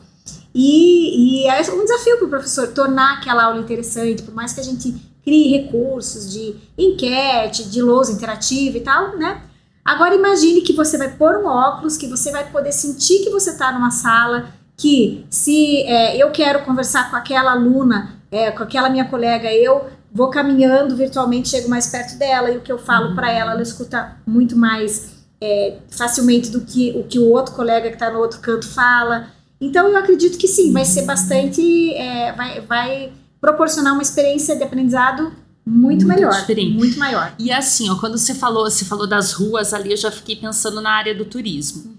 e, 0.55 1.43
e 1.43 1.47
é 1.47 1.61
um 1.71 1.83
desafio 1.83 2.17
para 2.17 2.25
o 2.25 2.29
professor 2.29 2.67
tornar 2.69 3.17
aquela 3.17 3.43
aula 3.45 3.59
interessante, 3.59 4.23
por 4.23 4.33
mais 4.33 4.53
que 4.53 4.59
a 4.59 4.63
gente 4.63 4.95
crie 5.27 5.57
recursos 5.57 6.31
de 6.31 6.55
enquete, 6.77 7.65
de 7.65 7.81
lousa 7.81 8.13
interativa 8.13 8.77
e 8.77 8.79
tal, 8.79 9.17
né? 9.17 9.41
Agora 9.83 10.15
imagine 10.15 10.61
que 10.61 10.71
você 10.71 10.97
vai 10.97 11.09
pôr 11.09 11.35
um 11.35 11.45
óculos, 11.45 11.97
que 11.97 12.07
você 12.07 12.31
vai 12.31 12.49
poder 12.49 12.71
sentir 12.71 13.25
que 13.25 13.29
você 13.29 13.49
está 13.49 13.73
numa 13.73 13.91
sala, 13.91 14.47
que 14.77 15.25
se 15.29 15.83
é, 15.83 16.15
eu 16.15 16.31
quero 16.31 16.63
conversar 16.63 17.09
com 17.09 17.17
aquela 17.17 17.51
aluna, 17.51 18.15
é, 18.31 18.51
com 18.51 18.63
aquela 18.63 18.89
minha 18.89 19.03
colega, 19.03 19.53
eu 19.53 19.87
vou 20.13 20.29
caminhando 20.29 20.95
virtualmente, 20.95 21.49
chego 21.49 21.67
mais 21.67 21.87
perto 21.87 22.17
dela 22.17 22.49
e 22.49 22.57
o 22.57 22.61
que 22.61 22.71
eu 22.71 22.77
falo 22.77 23.13
para 23.13 23.29
ela, 23.29 23.51
ela 23.51 23.61
escuta 23.61 24.15
muito 24.25 24.55
mais 24.55 25.11
é, 25.41 25.79
facilmente 25.89 26.49
do 26.49 26.61
que 26.61 26.93
o 26.95 27.03
que 27.03 27.19
o 27.19 27.29
outro 27.29 27.53
colega 27.53 27.89
que 27.89 27.95
está 27.95 28.09
no 28.09 28.19
outro 28.19 28.39
canto 28.39 28.65
fala. 28.65 29.27
Então 29.59 29.89
eu 29.89 29.97
acredito 29.97 30.37
que 30.37 30.47
sim, 30.47 30.71
vai 30.71 30.85
ser 30.85 31.01
bastante, 31.01 31.93
é, 31.95 32.31
vai, 32.31 32.61
vai 32.61 33.11
proporcionar 33.39 33.93
uma 33.93 34.01
experiência 34.01 34.55
de 34.55 34.63
aprendizado 34.63 35.31
muito, 35.65 36.05
Muito 36.05 36.07
melhor, 36.07 36.33
diferente. 36.39 36.73
muito 36.77 36.97
maior. 36.97 37.33
E 37.37 37.51
assim, 37.51 37.89
ó, 37.89 37.95
quando 37.95 38.17
você 38.17 38.33
falou, 38.33 38.69
você 38.69 38.85
falou 38.85 39.05
das 39.05 39.33
ruas 39.33 39.73
ali, 39.73 39.91
eu 39.91 39.97
já 39.97 40.09
fiquei 40.09 40.35
pensando 40.37 40.79
na 40.81 40.91
área 40.91 41.13
do 41.13 41.25
turismo. 41.25 41.97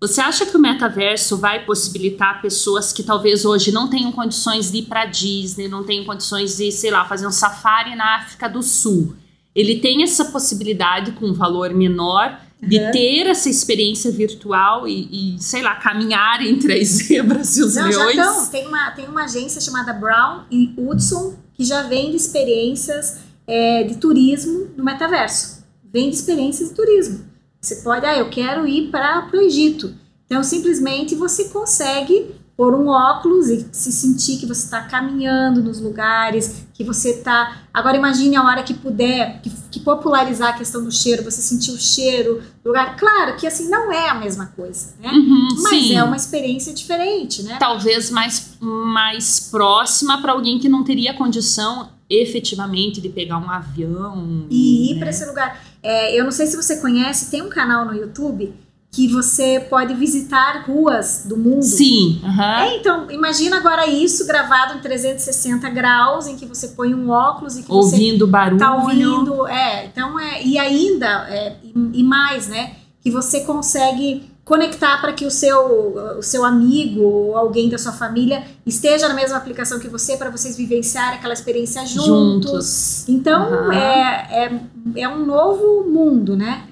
Você 0.00 0.20
acha 0.20 0.46
que 0.46 0.56
o 0.56 0.60
metaverso 0.60 1.36
vai 1.36 1.64
possibilitar 1.66 2.40
pessoas 2.40 2.90
que 2.92 3.02
talvez 3.02 3.44
hoje 3.44 3.70
não 3.70 3.86
tenham 3.88 4.10
condições 4.10 4.72
de 4.72 4.78
ir 4.78 4.82
para 4.86 5.04
Disney, 5.04 5.68
não 5.68 5.84
tenham 5.84 6.04
condições 6.06 6.56
de, 6.56 6.72
sei 6.72 6.90
lá, 6.90 7.04
fazer 7.04 7.26
um 7.26 7.30
safari 7.30 7.94
na 7.94 8.16
África 8.16 8.48
do 8.48 8.62
Sul? 8.62 9.14
Ele 9.54 9.78
tem 9.78 10.02
essa 10.02 10.24
possibilidade 10.24 11.12
com 11.12 11.26
um 11.26 11.34
valor 11.34 11.74
menor 11.74 12.40
de 12.62 12.78
Uhum. 12.78 12.90
ter 12.90 13.26
essa 13.26 13.48
experiência 13.48 14.10
virtual 14.10 14.86
e, 14.86 15.36
e, 15.36 15.42
sei 15.42 15.62
lá, 15.62 15.76
caminhar 15.76 16.44
entre 16.44 16.74
as 16.80 16.88
zebras 17.08 17.56
e 17.56 17.62
os 17.62 17.74
Não, 17.74 17.90
já 17.90 17.98
leões? 18.04 18.16
estão. 18.18 18.46
Tem 18.48 18.66
uma, 18.66 18.90
tem 18.90 19.08
uma 19.08 19.24
agência 19.24 19.60
chamada 19.60 19.92
Brown 19.92 20.42
e 20.50 20.72
Hudson 20.76 21.34
que 21.54 21.64
já 21.64 21.82
vende 21.82 22.16
experiências 22.16 23.18
é, 23.46 23.82
de 23.84 23.96
turismo 23.96 24.68
no 24.76 24.84
metaverso. 24.84 25.64
Vende 25.92 26.14
experiências 26.14 26.68
de 26.70 26.74
turismo. 26.74 27.24
Você 27.60 27.76
pode, 27.76 28.06
ah, 28.06 28.16
eu 28.16 28.30
quero 28.30 28.66
ir 28.66 28.90
para 28.90 29.28
o 29.32 29.40
Egito. 29.40 29.94
Então, 30.26 30.42
simplesmente 30.42 31.14
você 31.14 31.44
consegue 31.48 32.30
pôr 32.60 32.74
um 32.74 32.88
óculos 32.88 33.48
e 33.48 33.66
se 33.72 33.90
sentir 33.90 34.36
que 34.36 34.44
você 34.44 34.66
está 34.66 34.82
caminhando 34.82 35.62
nos 35.62 35.80
lugares, 35.80 36.66
que 36.74 36.84
você 36.84 37.12
está. 37.12 37.62
Agora 37.72 37.96
imagine 37.96 38.36
a 38.36 38.44
hora 38.44 38.62
que 38.62 38.74
puder, 38.74 39.40
que, 39.40 39.50
que, 39.70 39.80
popularizar 39.80 40.50
a 40.50 40.52
questão 40.52 40.84
do 40.84 40.92
cheiro, 40.92 41.24
você 41.24 41.40
sentir 41.40 41.70
o 41.70 41.78
cheiro 41.78 42.42
do 42.62 42.68
lugar. 42.68 42.98
Claro 42.98 43.38
que 43.38 43.46
assim 43.46 43.70
não 43.70 43.90
é 43.90 44.10
a 44.10 44.14
mesma 44.14 44.44
coisa, 44.54 44.92
né? 45.00 45.10
Uhum, 45.10 45.48
Mas 45.62 45.70
sim. 45.70 45.96
é 45.96 46.04
uma 46.04 46.16
experiência 46.16 46.74
diferente, 46.74 47.42
né? 47.44 47.56
Talvez 47.58 48.10
mais, 48.10 48.58
mais 48.60 49.40
próxima 49.50 50.20
para 50.20 50.32
alguém 50.32 50.58
que 50.58 50.68
não 50.68 50.84
teria 50.84 51.14
condição 51.14 51.88
efetivamente 52.10 53.00
de 53.00 53.08
pegar 53.08 53.38
um 53.38 53.48
avião 53.48 54.46
e 54.50 54.90
ir 54.90 54.94
né? 54.96 55.00
para 55.00 55.08
esse 55.08 55.24
lugar. 55.24 55.64
É, 55.82 56.14
eu 56.14 56.24
não 56.24 56.30
sei 56.30 56.46
se 56.46 56.56
você 56.56 56.76
conhece, 56.76 57.30
tem 57.30 57.40
um 57.40 57.48
canal 57.48 57.86
no 57.86 57.94
YouTube 57.94 58.52
que 58.92 59.06
você 59.06 59.60
pode 59.70 59.94
visitar 59.94 60.64
ruas 60.66 61.22
do 61.24 61.36
mundo. 61.36 61.62
Sim. 61.62 62.20
Uhum. 62.24 62.42
É, 62.42 62.76
então, 62.76 63.08
imagina 63.10 63.58
agora 63.58 63.86
isso 63.86 64.26
gravado 64.26 64.74
em 64.78 64.80
360 64.80 65.70
graus, 65.70 66.26
em 66.26 66.36
que 66.36 66.44
você 66.44 66.68
põe 66.68 66.92
um 66.92 67.08
óculos 67.08 67.56
e 67.56 67.62
que 67.62 67.70
ouvindo 67.70 68.26
você 68.26 68.32
barulho. 68.32 68.58
tá 68.58 68.74
ouvindo, 68.74 69.46
é, 69.46 69.86
então 69.86 70.18
é, 70.18 70.42
e 70.42 70.58
ainda 70.58 71.06
é, 71.28 71.56
e, 71.62 71.72
e 72.00 72.02
mais, 72.02 72.48
né, 72.48 72.72
que 73.00 73.10
você 73.12 73.40
consegue 73.40 74.28
conectar 74.44 75.00
para 75.00 75.12
que 75.12 75.24
o 75.24 75.30
seu, 75.30 75.94
o 76.18 76.22
seu 76.22 76.44
amigo 76.44 77.00
ou 77.02 77.36
alguém 77.36 77.68
da 77.68 77.78
sua 77.78 77.92
família 77.92 78.42
esteja 78.66 79.06
na 79.06 79.14
mesma 79.14 79.36
aplicação 79.36 79.78
que 79.78 79.86
você 79.86 80.16
para 80.16 80.28
vocês 80.30 80.56
vivenciarem 80.56 81.18
aquela 81.20 81.32
experiência 81.32 81.86
juntos. 81.86 82.04
juntos. 82.50 83.08
Então 83.08 83.48
Uhum. 83.48 83.72
é, 83.72 84.50
é, 84.96 85.02
é 85.02 85.08
um 85.08 85.24
novo 85.24 85.84
mundo, 85.88 86.36
né? 86.36 86.64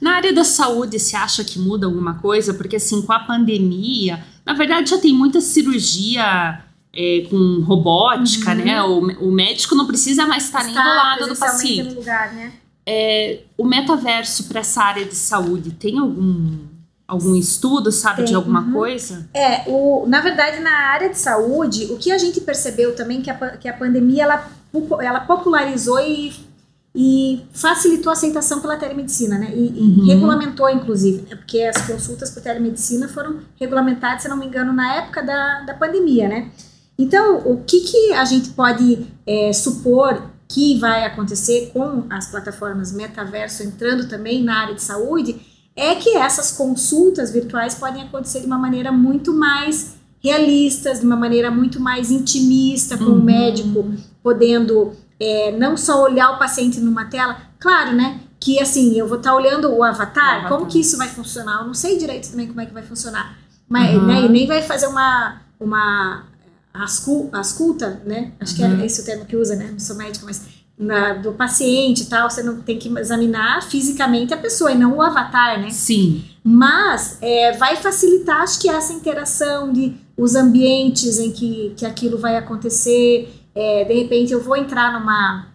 Na 0.00 0.16
área 0.16 0.32
da 0.32 0.44
saúde, 0.44 0.98
você 0.98 1.16
acha 1.16 1.42
que 1.44 1.58
muda 1.58 1.86
alguma 1.86 2.14
coisa? 2.14 2.54
Porque 2.54 2.76
assim, 2.76 3.02
com 3.02 3.12
a 3.12 3.20
pandemia, 3.20 4.22
na 4.44 4.54
verdade 4.54 4.90
já 4.90 4.98
tem 4.98 5.12
muita 5.12 5.40
cirurgia 5.40 6.60
é, 6.94 7.26
com 7.28 7.60
robótica, 7.62 8.50
Uhum. 8.52 8.56
né? 8.56 8.82
O, 8.82 9.28
o 9.28 9.32
médico 9.32 9.74
não 9.74 9.86
precisa 9.86 10.26
mais 10.26 10.44
estar 10.44 10.64
nem 10.64 10.74
do 10.74 10.78
lado 10.80 11.28
do 11.28 11.36
paciente. 11.36 11.90
no 11.90 11.94
lugar, 11.96 12.32
né? 12.34 12.52
É, 12.86 13.40
o 13.56 13.64
metaverso 13.64 14.44
para 14.44 14.60
essa 14.60 14.82
área 14.82 15.04
de 15.04 15.14
saúde 15.14 15.72
tem 15.72 15.98
algum 15.98 16.56
algum 17.06 17.34
estudo, 17.34 17.90
sabe, 17.90 18.18
Tem, 18.18 18.26
de 18.26 18.34
alguma 18.34 18.60
uhum. 18.60 18.72
coisa? 18.72 19.26
É, 19.32 19.62
o, 19.66 20.04
na 20.06 20.20
verdade, 20.20 20.60
na 20.60 20.70
área 20.90 21.08
de 21.08 21.18
saúde, 21.18 21.86
o 21.90 21.96
que 21.96 22.12
a 22.12 22.18
gente 22.18 22.38
percebeu 22.42 22.94
também 22.94 23.22
que 23.22 23.30
a, 23.30 23.34
que 23.56 23.66
a 23.66 23.72
pandemia 23.72 24.24
ela, 24.24 24.50
ela 25.00 25.20
popularizou 25.20 25.98
e, 26.00 26.34
e 27.00 27.44
facilitou 27.52 28.10
a 28.10 28.12
aceitação 28.14 28.58
pela 28.60 28.76
telemedicina, 28.76 29.38
né? 29.38 29.52
E, 29.54 29.66
e 29.68 29.80
Uhum. 30.00 30.06
regulamentou, 30.06 30.68
inclusive, 30.68 31.22
né? 31.30 31.36
porque 31.36 31.62
as 31.62 31.80
consultas 31.86 32.28
por 32.28 32.42
telemedicina 32.42 33.06
foram 33.06 33.38
regulamentadas, 33.60 34.22
se 34.22 34.28
não 34.28 34.36
me 34.36 34.46
engano, 34.46 34.72
na 34.72 34.96
época 34.96 35.22
da, 35.22 35.60
da 35.60 35.74
pandemia, 35.74 36.28
né? 36.28 36.50
Então, 36.98 37.38
o 37.46 37.62
que, 37.64 37.82
que 37.82 38.12
a 38.14 38.24
gente 38.24 38.48
pode 38.50 39.06
é, 39.24 39.52
supor 39.52 40.20
que 40.48 40.76
vai 40.80 41.04
acontecer 41.04 41.70
com 41.72 42.02
as 42.10 42.26
plataformas 42.32 42.90
metaverso 42.90 43.62
entrando 43.62 44.08
também 44.08 44.42
na 44.42 44.62
área 44.62 44.74
de 44.74 44.82
saúde 44.82 45.36
é 45.76 45.94
que 45.94 46.16
essas 46.16 46.50
consultas 46.50 47.30
virtuais 47.30 47.76
podem 47.76 48.02
acontecer 48.02 48.40
de 48.40 48.46
uma 48.46 48.58
maneira 48.58 48.90
muito 48.90 49.32
mais 49.32 49.94
realistas, 50.20 50.98
de 50.98 51.06
uma 51.06 51.14
maneira 51.14 51.48
muito 51.48 51.78
mais 51.78 52.10
intimista, 52.10 52.98
com 52.98 53.04
o 53.04 53.10
Uhum. 53.12 53.22
médico 53.24 53.86
podendo 54.20 54.92
é, 55.20 55.50
não 55.52 55.76
só 55.76 56.02
olhar 56.02 56.30
o 56.32 56.38
paciente 56.38 56.80
numa 56.80 57.06
tela, 57.06 57.36
claro, 57.58 57.92
né? 57.94 58.20
Que 58.40 58.60
assim, 58.60 58.96
eu 58.98 59.06
vou 59.08 59.18
estar 59.18 59.34
olhando 59.34 59.70
o 59.74 59.82
avatar, 59.82 60.24
O 60.24 60.38
avatar. 60.38 60.48
como 60.48 60.66
que 60.66 60.80
isso 60.80 60.96
vai 60.96 61.08
funcionar? 61.08 61.60
Eu 61.60 61.66
não 61.66 61.74
sei 61.74 61.98
direito 61.98 62.30
também 62.30 62.46
como 62.46 62.60
é 62.60 62.66
que 62.66 62.72
vai 62.74 62.82
funcionar. 62.84 63.36
Mas 63.68 63.94
Uhum. 63.96 64.06
né, 64.06 64.28
nem 64.28 64.46
vai 64.46 64.62
fazer 64.62 64.86
uma, 64.86 65.42
uma 65.60 66.24
ascu- 66.72 67.28
asculta, 67.32 68.00
né? 68.06 68.32
Acho 68.40 68.54
que 68.56 68.62
Uhum. 68.62 68.80
é 68.80 68.86
esse 68.86 69.00
o 69.00 69.04
termo 69.04 69.24
que 69.26 69.36
usa, 69.36 69.56
né? 69.56 69.68
Não 69.72 69.78
sou 69.80 69.96
médica, 69.96 70.24
mas 70.24 70.40
na- 70.78 71.14
do 71.14 71.32
paciente 71.32 72.04
e 72.04 72.06
tal, 72.06 72.30
você 72.30 72.42
não 72.42 72.60
tem 72.60 72.78
que 72.78 72.88
examinar 72.98 73.62
fisicamente 73.64 74.32
a 74.32 74.36
pessoa 74.36 74.70
e 74.70 74.78
não 74.78 74.96
o 74.96 75.02
avatar, 75.02 75.60
né? 75.60 75.70
Sim. 75.70 76.24
Mas 76.44 77.18
é, 77.20 77.52
vai 77.52 77.74
facilitar, 77.76 78.42
acho 78.42 78.60
que 78.60 78.68
essa 78.70 78.92
interação 78.92 79.72
de 79.72 79.96
os 80.16 80.34
ambientes 80.34 81.18
em 81.18 81.30
que, 81.32 81.74
que 81.76 81.84
aquilo 81.84 82.16
vai 82.18 82.36
acontecer. 82.36 83.37
É, 83.60 83.84
de 83.84 83.92
repente 83.92 84.32
eu 84.32 84.40
vou 84.40 84.56
entrar 84.56 84.92
numa, 84.92 85.48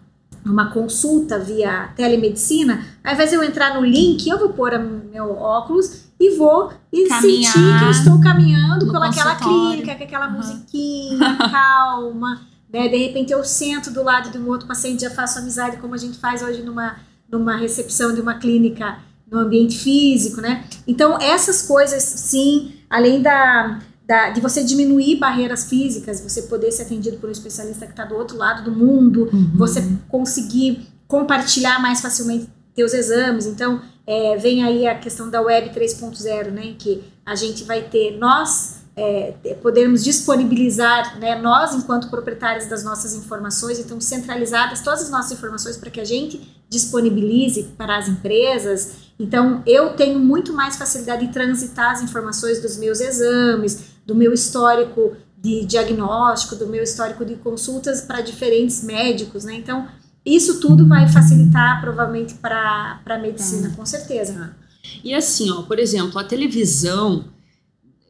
numa 0.44 0.70
consulta 0.70 1.38
via 1.38 1.88
telemedicina, 1.96 2.84
ao 3.02 3.14
invés 3.14 3.30
de 3.30 3.36
eu 3.36 3.42
entrar 3.42 3.74
no 3.74 3.82
link, 3.82 4.28
eu 4.28 4.38
vou 4.38 4.50
pôr 4.50 4.78
meu 4.78 5.34
óculos 5.34 6.04
e 6.20 6.36
vou 6.36 6.70
e 6.92 7.08
sentir 7.08 7.78
que 7.78 7.84
eu 7.84 7.90
estou 7.90 8.20
caminhando 8.20 8.92
pelaquela 8.92 9.34
consultório. 9.36 9.70
clínica, 9.70 9.94
com 9.96 10.04
aquela 10.04 10.26
Aham. 10.26 10.36
musiquinha 10.36 11.36
calma. 11.50 12.42
Né? 12.70 12.88
De 12.88 12.98
repente 12.98 13.32
eu 13.32 13.42
sento 13.42 13.90
do 13.90 14.02
lado 14.02 14.30
de 14.30 14.36
um 14.36 14.48
outro 14.48 14.68
paciente, 14.68 15.00
já 15.00 15.10
faço 15.10 15.38
amizade, 15.38 15.78
como 15.78 15.94
a 15.94 15.98
gente 15.98 16.18
faz 16.18 16.42
hoje 16.42 16.60
numa, 16.60 16.96
numa 17.30 17.56
recepção 17.56 18.14
de 18.14 18.20
uma 18.20 18.34
clínica 18.34 18.98
no 19.30 19.38
ambiente 19.38 19.78
físico, 19.78 20.42
né? 20.42 20.64
Então, 20.86 21.18
essas 21.18 21.62
coisas, 21.62 22.02
sim, 22.02 22.74
além 22.90 23.22
da, 23.22 23.80
da, 24.06 24.30
de 24.30 24.40
você 24.40 24.62
diminuir 24.62 25.16
barreiras 25.16 25.64
físicas, 25.64 26.20
você 26.20 26.42
poder 26.42 26.70
ser 26.72 26.82
atendido 26.82 27.16
por 27.16 27.28
um 27.28 27.32
especialista 27.32 27.86
que 27.86 27.92
está 27.92 28.04
do 28.04 28.14
outro 28.14 28.36
lado 28.36 28.62
do 28.64 28.72
mundo, 28.72 29.30
Uhum. 29.32 29.52
você 29.54 29.82
conseguir 30.08 30.86
compartilhar 31.08 31.80
mais 31.80 32.00
facilmente 32.00 32.48
teus 32.74 32.92
exames. 32.92 33.46
Então, 33.46 33.80
é, 34.06 34.36
vem 34.36 34.62
aí 34.62 34.86
a 34.86 34.98
questão 34.98 35.30
da 35.30 35.40
Web 35.40 35.70
3.0, 35.70 36.50
né? 36.50 36.66
Em 36.66 36.74
que 36.74 37.02
a 37.24 37.34
gente 37.34 37.64
vai 37.64 37.82
ter, 37.82 38.18
nós 38.18 38.84
é, 38.96 39.32
podermos 39.62 40.04
disponibilizar, 40.04 41.18
né, 41.18 41.34
nós 41.40 41.74
enquanto 41.74 42.08
proprietários 42.08 42.66
das 42.66 42.84
nossas 42.84 43.14
informações, 43.14 43.80
então 43.80 44.00
centralizadas 44.00 44.82
todas 44.82 45.02
as 45.02 45.10
nossas 45.10 45.32
informações 45.32 45.76
para 45.76 45.90
que 45.90 46.00
a 46.00 46.04
gente 46.04 46.40
disponibilize 46.68 47.64
para 47.76 47.98
as 47.98 48.08
empresas. 48.08 48.92
Então, 49.18 49.62
eu 49.66 49.94
tenho 49.94 50.18
muito 50.18 50.52
mais 50.52 50.76
facilidade 50.76 51.26
de 51.26 51.32
transitar 51.32 51.92
as 51.92 52.02
informações 52.02 52.60
dos 52.60 52.76
meus 52.76 53.00
exames, 53.00 53.93
do 54.06 54.14
meu 54.14 54.32
histórico 54.32 55.16
de 55.38 55.64
diagnóstico, 55.64 56.56
do 56.56 56.66
meu 56.66 56.82
histórico 56.82 57.24
de 57.24 57.36
consultas 57.36 58.00
para 58.00 58.20
diferentes 58.20 58.82
médicos, 58.82 59.44
né? 59.44 59.54
Então, 59.54 59.86
isso 60.24 60.60
tudo 60.60 60.86
vai 60.88 61.06
facilitar 61.08 61.80
provavelmente 61.80 62.34
para 62.34 63.00
a 63.04 63.18
medicina, 63.18 63.72
com 63.76 63.84
certeza. 63.84 64.56
E 65.02 65.14
assim, 65.14 65.50
ó, 65.50 65.62
por 65.62 65.78
exemplo, 65.78 66.18
a 66.18 66.24
televisão, 66.24 67.26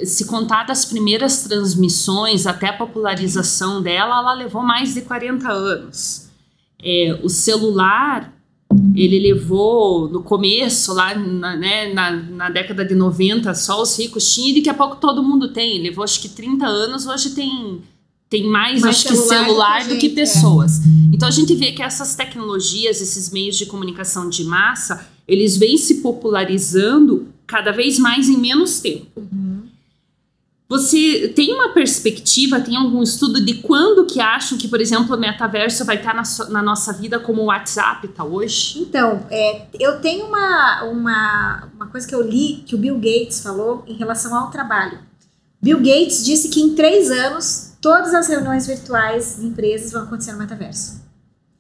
se 0.01 0.25
contar 0.27 0.65
das 0.65 0.85
primeiras 0.85 1.43
transmissões 1.43 2.47
até 2.47 2.69
a 2.69 2.77
popularização 2.77 3.83
dela, 3.83 4.19
ela 4.19 4.35
levou 4.35 4.63
mais 4.63 4.95
de 4.95 5.03
40 5.03 5.51
anos. 5.51 6.29
É, 6.81 7.19
o 7.23 7.29
celular, 7.29 8.33
ele 8.95 9.19
levou 9.19 10.09
no 10.09 10.23
começo, 10.23 10.93
lá 10.95 11.15
na, 11.15 11.57
né, 11.57 11.93
na, 11.93 12.13
na 12.13 12.51
década 12.51 12.85
de 12.85 12.95
90, 12.95 13.55
só 13.55 13.83
os 13.83 13.99
ricos 13.99 14.33
tinham 14.33 14.51
e 14.51 14.55
daqui 14.57 14.69
a 14.69 14.75
pouco 14.75 14.97
todo 14.97 15.23
mundo 15.23 15.53
tem. 15.53 15.83
Levou 15.83 16.05
acho 16.05 16.21
que 16.21 16.29
30 16.29 16.67
anos, 16.67 17.07
hoje 17.07 17.31
tem, 17.31 17.81
tem 18.29 18.45
mais, 18.45 18.83
Mais 18.83 18.97
acho 18.97 19.09
que 19.09 19.17
celular 19.17 19.43
do 19.43 19.47
celular 19.47 19.83
que 19.83 19.95
do 19.95 19.99
que 19.99 20.07
é. 20.07 20.11
pessoas. 20.11 20.81
Então 21.13 21.29
a 21.29 21.33
gente 21.33 21.55
vê 21.55 21.73
que 21.73 21.83
essas 21.83 22.15
tecnologias, 22.15 23.01
esses 23.01 23.31
meios 23.31 23.57
de 23.57 23.67
comunicação 23.67 24.29
de 24.29 24.45
massa, 24.45 25.07
eles 25.27 25.57
vêm 25.57 25.77
se 25.77 25.97
popularizando 25.97 27.29
cada 27.47 27.73
vez 27.73 27.99
mais 27.99 28.29
em 28.29 28.39
menos 28.39 28.81
tempo. 28.81 29.07
Você 30.69 31.29
tem 31.37 31.53
uma 31.53 31.75
perspectiva, 31.75 32.59
tem 32.59 32.75
algum 32.77 33.03
estudo 33.03 33.45
de 33.45 33.55
quando 33.57 34.07
que 34.07 34.19
acham 34.19 34.57
que, 34.57 34.67
por 34.67 34.81
exemplo, 34.81 35.15
o 35.15 35.19
metaverso 35.21 35.85
vai 35.85 35.97
estar 35.97 36.15
na, 36.15 36.25
so- 36.25 36.51
na 36.51 36.63
nossa 36.63 36.93
vida 36.93 37.19
como 37.21 37.43
o 37.43 37.47
WhatsApp 37.47 38.07
está 38.07 38.25
hoje? 38.25 38.79
Então, 38.81 39.27
é, 39.31 39.67
eu 39.79 40.01
tenho 40.01 40.25
uma, 40.27 40.85
uma, 40.85 41.69
uma 41.75 41.87
coisa 41.89 42.09
que 42.09 42.15
eu 42.15 42.23
li 42.23 42.65
que 42.67 42.75
o 42.75 42.79
Bill 42.79 42.97
Gates 42.97 43.41
falou 43.43 43.85
em 43.87 43.95
relação 43.95 44.35
ao 44.35 44.51
trabalho. 44.51 44.99
Bill 45.61 45.79
Gates 45.79 46.25
disse 46.25 46.49
que 46.49 46.61
em 46.61 46.75
três 46.75 47.11
anos 47.11 47.75
todas 47.81 48.15
as 48.15 48.27
reuniões 48.27 48.67
virtuais 48.67 49.37
de 49.39 49.47
empresas 49.47 49.93
vão 49.93 50.05
acontecer 50.05 50.33
no 50.33 50.39
metaverso. 50.39 51.03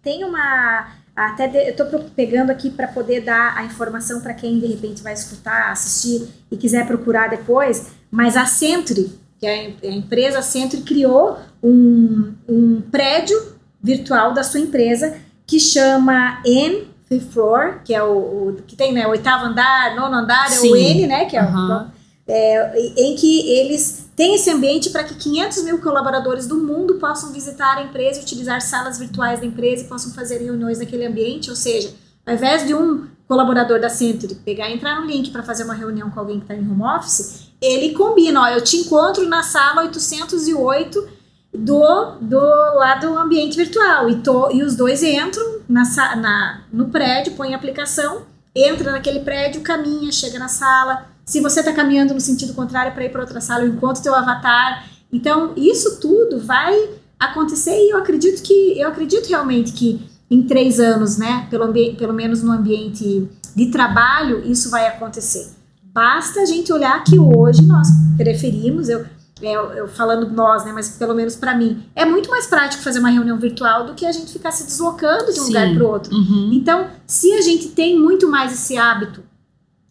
Tem 0.03 0.25
uma. 0.25 0.88
Até 1.14 1.47
de- 1.47 1.59
eu 1.59 1.71
estou 1.71 1.87
pegando 2.17 2.51
aqui 2.51 2.71
para 2.71 2.88
poder 2.88 3.21
dar 3.21 3.57
a 3.57 3.64
informação 3.64 4.21
para 4.21 4.35
quem 4.35 4.59
de 4.59 4.67
repente 4.67 5.03
vai 5.03 5.12
escutar, 5.12 5.71
assistir 5.71 6.27
e 6.51 6.57
quiser 6.57 6.87
procurar 6.87 7.29
depois. 7.31 7.93
Mas 8.14 8.37
a 8.37 8.46
Century, 8.46 9.12
que 9.40 9.46
é 9.46 9.50
a 9.50 9.64
em- 9.64 9.77
a 9.83 9.87
empresa 9.92 10.40
Century, 10.40 10.83
criou 10.83 11.37
um, 11.62 12.33
um 12.48 12.81
prédio 12.81 13.37
virtual 13.83 14.33
da 14.33 14.44
sua 14.44 14.61
empresa 14.61 15.16
que 15.44 15.59
chama 15.59 16.40
N 16.46 16.87
Fifth 17.09 17.33
Floor, 17.33 17.81
que 17.85 17.92
é 17.92 18.03
o, 18.03 18.12
o- 18.16 18.57
que 18.66 18.77
tem 18.77 18.92
né, 18.92 19.05
o 19.07 19.11
oitavo 19.11 19.46
andar, 19.46 19.96
nono 19.96 20.14
andar, 20.14 20.46
é 20.53 20.59
o 20.59 20.61
Sim. 20.61 20.77
N, 20.77 21.07
né? 21.09 21.24
Que 21.24 21.37
é 21.37 21.42
o- 21.42 21.46
Aham. 21.46 21.92
é, 22.27 22.79
em 22.96 23.16
que 23.16 23.50
eles 23.50 24.09
têm 24.16 24.37
esse 24.37 24.48
ambiente 24.48 24.90
para 24.90 25.03
que 25.05 25.14
500 25.16 25.64
mil 25.64 25.79
colaboradores 25.83 26.46
do 26.46 26.57
mundo 26.57 26.94
possam 26.94 27.33
visitar 27.33 27.79
a 27.79 27.83
empresa 27.83 28.20
e 28.20 28.22
utilizar 28.22 28.61
salas 28.62 28.96
virtuais 28.98 29.40
da 29.40 29.46
empresa 29.46 29.83
e 29.83 29.88
possam 29.88 30.12
fazer 30.14 30.38
reuniões 30.38 30.79
naquele 30.79 31.05
ambiente. 31.05 31.50
Ou 31.50 31.57
seja, 31.57 31.92
ao 32.24 32.33
invés 32.35 32.64
de 32.66 32.74
um 32.74 33.07
colaborador 33.29 33.81
da 33.81 33.88
Century 33.90 34.37
pegar 34.37 34.70
e 34.70 34.74
entrar 34.74 35.00
no 35.00 35.07
link 35.07 35.31
para 35.33 35.42
fazer 35.42 35.64
uma 35.64 35.74
reunião 35.74 36.09
com 36.11 36.20
alguém 36.20 36.38
que 36.38 36.44
está 36.44 36.55
em 36.55 36.61
home 36.61 36.83
office, 36.83 37.43
ele 37.64 37.94
combina, 37.94 38.42
ó, 38.42 38.48
eu 38.48 38.62
te 38.62 38.77
encontro 38.77 39.29
na 39.29 39.42
sala 39.42 39.83
808 39.83 41.09
do, 41.57 42.16
do 42.20 42.38
lado 42.77 43.09
do 43.09 43.18
ambiente 43.18 43.57
virtual 43.57 44.11
e, 44.11 44.16
to, 44.16 44.50
e 44.53 44.62
os 44.62 44.74
dois 44.74 45.03
entram 45.03 45.61
na, 45.68 45.85
na, 46.16 46.64
no 46.72 46.88
prédio, 46.88 47.35
põe 47.35 47.55
a 47.55 47.57
aplicação, 47.57 48.22
entra 48.55 48.92
naquele 48.92 49.20
prédio, 49.20 49.62
caminha, 49.62 50.11
chega 50.11 50.38
na 50.38 50.48
sala. 50.48 51.07
Se 51.24 51.40
você 51.40 51.61
está 51.61 51.72
caminhando 51.72 52.12
no 52.12 52.20
sentido 52.20 52.55
contrário 52.55 52.92
para 52.92 53.05
ir 53.05 53.11
para 53.11 53.20
outra 53.20 53.40
sala, 53.40 53.64
eu 53.64 53.68
encontro 53.68 54.03
teu 54.03 54.14
avatar. 54.14 54.88
Então, 55.12 55.53
isso 55.57 56.00
tudo 56.00 56.40
vai 56.40 56.90
acontecer 57.18 57.77
e 57.77 57.90
eu 57.90 57.98
acredito 57.98 58.42
que 58.42 58.79
eu 58.79 58.88
acredito 58.88 59.29
realmente 59.29 59.72
que 59.72 60.07
em 60.31 60.42
três 60.42 60.81
anos, 60.81 61.16
né, 61.16 61.46
pelo, 61.50 61.72
pelo 61.96 62.12
menos 62.12 62.42
no 62.42 62.50
ambiente 62.50 63.29
de 63.55 63.66
trabalho, 63.66 64.42
isso 64.44 64.70
vai 64.70 64.87
acontecer. 64.88 65.63
Basta 65.94 66.40
a 66.40 66.44
gente 66.44 66.72
olhar 66.72 67.04
que 67.04 67.16
hoje 67.16 67.62
nós 67.62 67.87
preferimos, 68.16 68.88
eu, 68.88 69.07
eu, 69.40 69.72
eu 69.74 69.87
falando 69.87 70.28
nós, 70.28 70.64
né, 70.64 70.72
mas 70.72 70.88
pelo 70.88 71.14
menos 71.14 71.37
para 71.37 71.57
mim, 71.57 71.85
é 71.94 72.04
muito 72.04 72.28
mais 72.28 72.48
prático 72.48 72.83
fazer 72.83 72.98
uma 72.98 73.11
reunião 73.11 73.38
virtual 73.38 73.87
do 73.87 73.94
que 73.94 74.04
a 74.04 74.11
gente 74.11 74.33
ficar 74.33 74.50
se 74.50 74.64
deslocando 74.64 75.33
de 75.33 75.40
um 75.40 75.44
Sim. 75.44 75.52
lugar 75.52 75.72
para 75.72 75.85
o 75.85 75.88
outro. 75.88 76.12
Uhum. 76.12 76.50
Então, 76.52 76.90
se 77.07 77.33
a 77.35 77.40
gente 77.40 77.68
tem 77.68 77.96
muito 77.96 78.28
mais 78.28 78.52
esse 78.52 78.76
hábito 78.76 79.22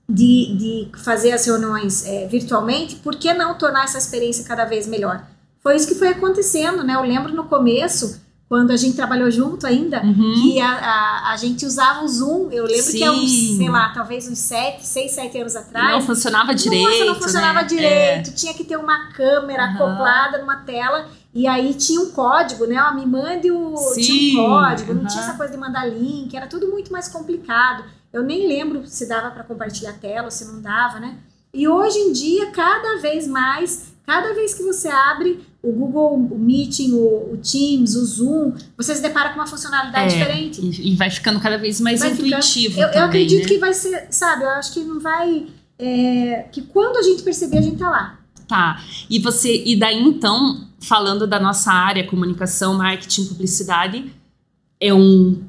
de, 0.10 0.58
de 0.58 0.92
fazer 1.00 1.32
as 1.32 1.46
reuniões 1.46 2.06
é, 2.06 2.28
virtualmente, 2.28 2.98
por 2.98 3.16
que 3.16 3.34
não 3.34 3.58
tornar 3.58 3.86
essa 3.86 3.98
experiência 3.98 4.44
cada 4.44 4.66
vez 4.66 4.86
melhor? 4.86 5.26
Foi 5.62 5.78
isso 5.78 5.88
que 5.88 5.96
foi 5.96 6.10
acontecendo, 6.10 6.84
né? 6.84 6.96
Eu 6.96 7.04
lembro 7.04 7.34
no 7.34 7.46
começo, 7.46 8.22
quando 8.48 8.72
a 8.72 8.78
gente 8.78 8.96
trabalhou 8.96 9.32
junto 9.32 9.66
ainda, 9.66 10.04
uhum. 10.04 10.34
que 10.36 10.60
a, 10.60 10.70
a, 10.70 11.32
a, 11.32 11.38
gente 11.38 11.66
usava 11.66 12.04
o 12.04 12.08
Zoom. 12.08 12.52
Eu 12.52 12.66
lembro 12.66 12.84
Sim. 12.84 12.98
que 12.98 13.04
é 13.04 13.12
uns, 13.12 13.58
sei 13.58 13.70
lá, 13.70 13.90
talvez 13.90 14.28
uns 14.28 14.38
7, 14.38 14.86
6, 14.86 15.12
7 15.12 15.38
anos 15.40 15.56
atrás. 15.56 15.92
Não 15.92 16.02
funcionava 16.02 16.54
direito. 16.54 16.88
Nossa, 16.88 17.06
não 17.06 17.16
funcionava 17.16 17.62
né? 17.62 17.68
direito. 17.68 18.30
É. 18.30 18.34
Tinha 18.34 18.54
que 18.54 18.64
ter 18.64 18.78
uma 18.78 19.12
câmera 19.12 19.64
uhum. 19.64 19.74
acoplada 19.74 20.38
numa 20.38 20.58
tela. 20.58 21.08
E 21.34 21.48
aí 21.48 21.74
tinha 21.74 22.00
um 22.00 22.12
código, 22.12 22.68
né? 22.68 22.76
Ó, 22.80 22.94
me 22.94 23.06
mande 23.06 23.50
o. 23.50 23.76
Sim. 23.76 24.02
Tinha 24.02 24.42
um 24.42 24.46
código, 24.46 24.92
uhum. 24.92 25.00
não 25.00 25.08
tinha 25.08 25.24
essa 25.24 25.34
coisa 25.34 25.52
de 25.52 25.58
mandar 25.58 25.86
link, 25.86 26.36
era 26.36 26.46
tudo 26.46 26.68
muito 26.68 26.92
mais 26.92 27.08
complicado. 27.08 27.84
Eu 28.12 28.22
nem 28.22 28.48
lembro 28.48 28.86
se 28.86 29.08
dava 29.08 29.32
para 29.32 29.44
compartilhar 29.44 29.92
a 29.92 29.94
tela 29.94 30.26
ou 30.26 30.32
se 30.32 30.46
não 30.46 30.62
dava, 30.62 31.00
né? 31.00 31.18
E 31.52 31.68
hoje 31.68 31.98
em 31.98 32.12
dia, 32.12 32.52
cada 32.52 33.00
vez 33.00 33.28
mais, 33.28 33.94
cada 34.06 34.34
vez 34.36 34.54
que 34.54 34.62
você 34.62 34.88
abre 34.88 35.44
o 35.64 35.72
Google 35.72 36.16
o 36.16 36.38
Meeting, 36.38 36.92
o, 36.92 37.34
o, 37.34 37.38
Teams, 37.38 37.96
o 37.96 38.06
Zoom, 38.06 38.54
você 38.76 38.94
se 38.94 39.02
depara 39.02 39.30
com 39.30 39.36
uma 39.36 39.48
funcionalidade 39.48 40.14
é, 40.14 40.18
diferente. 40.18 40.62
E, 40.62 40.94
vai 40.96 41.10
ficando 41.10 41.40
cada 41.40 41.58
vez 41.58 41.80
mais 41.80 42.02
vai 42.02 42.12
intuitivo. 42.12 42.76
Ficando, 42.76 42.94
eu, 42.94 43.00
eu, 43.00 43.06
acredito 43.06 43.44
né? 43.44 43.48
que 43.48 43.58
vai 43.58 43.74
ser, 43.74 44.08
sabe, 44.10 44.44
eu 44.44 44.50
acho 44.50 44.74
que 44.74 44.82
não 44.82 45.00
vai. 45.00 45.48
É, 45.80 46.48
que 46.52 46.62
quando 46.64 46.98
a 46.98 47.02
gente 47.02 47.24
perceber, 47.24 47.60
a 47.60 47.62
gente 47.62 47.78
tá 47.78 47.90
lá. 47.90 48.20
Tá. 48.46 48.84
E 49.10 49.18
você, 49.20 49.64
e 49.66 49.78
daí 49.78 50.04
então, 50.04 50.68
falando 50.82 51.26
da 51.26 51.40
nossa 51.40 51.72
área, 51.72 52.06
comunicação, 52.06 52.74
marketing, 52.74 53.26
publicidade, 53.28 54.14
é 54.82 54.94
um 54.94 55.42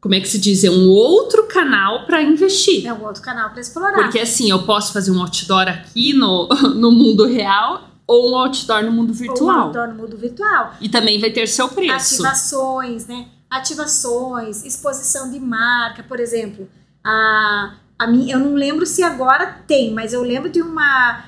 como 0.00 0.16
é 0.16 0.20
que 0.20 0.28
se 0.28 0.40
diz? 0.40 0.64
É 0.64 0.70
um 0.70 0.88
outro 0.88 1.44
canal 1.44 2.06
para 2.06 2.20
investir. 2.20 2.84
É 2.84 2.92
um 2.92 3.04
outro 3.04 3.22
canal 3.22 3.50
para 3.50 3.60
explorar. 3.60 3.94
Porque 3.94 4.18
assim, 4.18 4.50
eu 4.50 4.64
posso 4.64 4.92
fazer 4.92 5.12
um 5.12 5.20
outdoor 5.20 5.68
aqui 5.68 6.12
no, 6.12 6.48
no 6.74 6.90
mundo 6.90 7.24
real 7.24 7.91
ou 8.06 8.32
um 8.32 8.36
outdoor 8.36 8.82
no 8.82 8.92
mundo 8.92 9.12
virtual. 9.12 9.48
Ou 9.48 9.54
um 9.56 9.60
outdoor 9.64 9.88
no 9.88 9.94
mundo 9.94 10.16
virtual. 10.16 10.74
E 10.80 10.88
também 10.88 11.20
vai 11.20 11.30
ter 11.30 11.46
seu 11.46 11.68
preço. 11.68 12.14
Ativações, 12.14 13.06
né? 13.06 13.26
Ativações, 13.50 14.64
exposição 14.64 15.30
de 15.30 15.38
marca, 15.38 16.02
por 16.02 16.18
exemplo. 16.18 16.68
A, 17.04 17.74
a 17.98 18.06
mim, 18.06 18.30
eu 18.30 18.38
não 18.38 18.54
lembro 18.54 18.86
se 18.86 19.02
agora 19.02 19.58
tem, 19.66 19.92
mas 19.92 20.12
eu 20.12 20.22
lembro 20.22 20.50
de 20.50 20.62
uma 20.62 21.24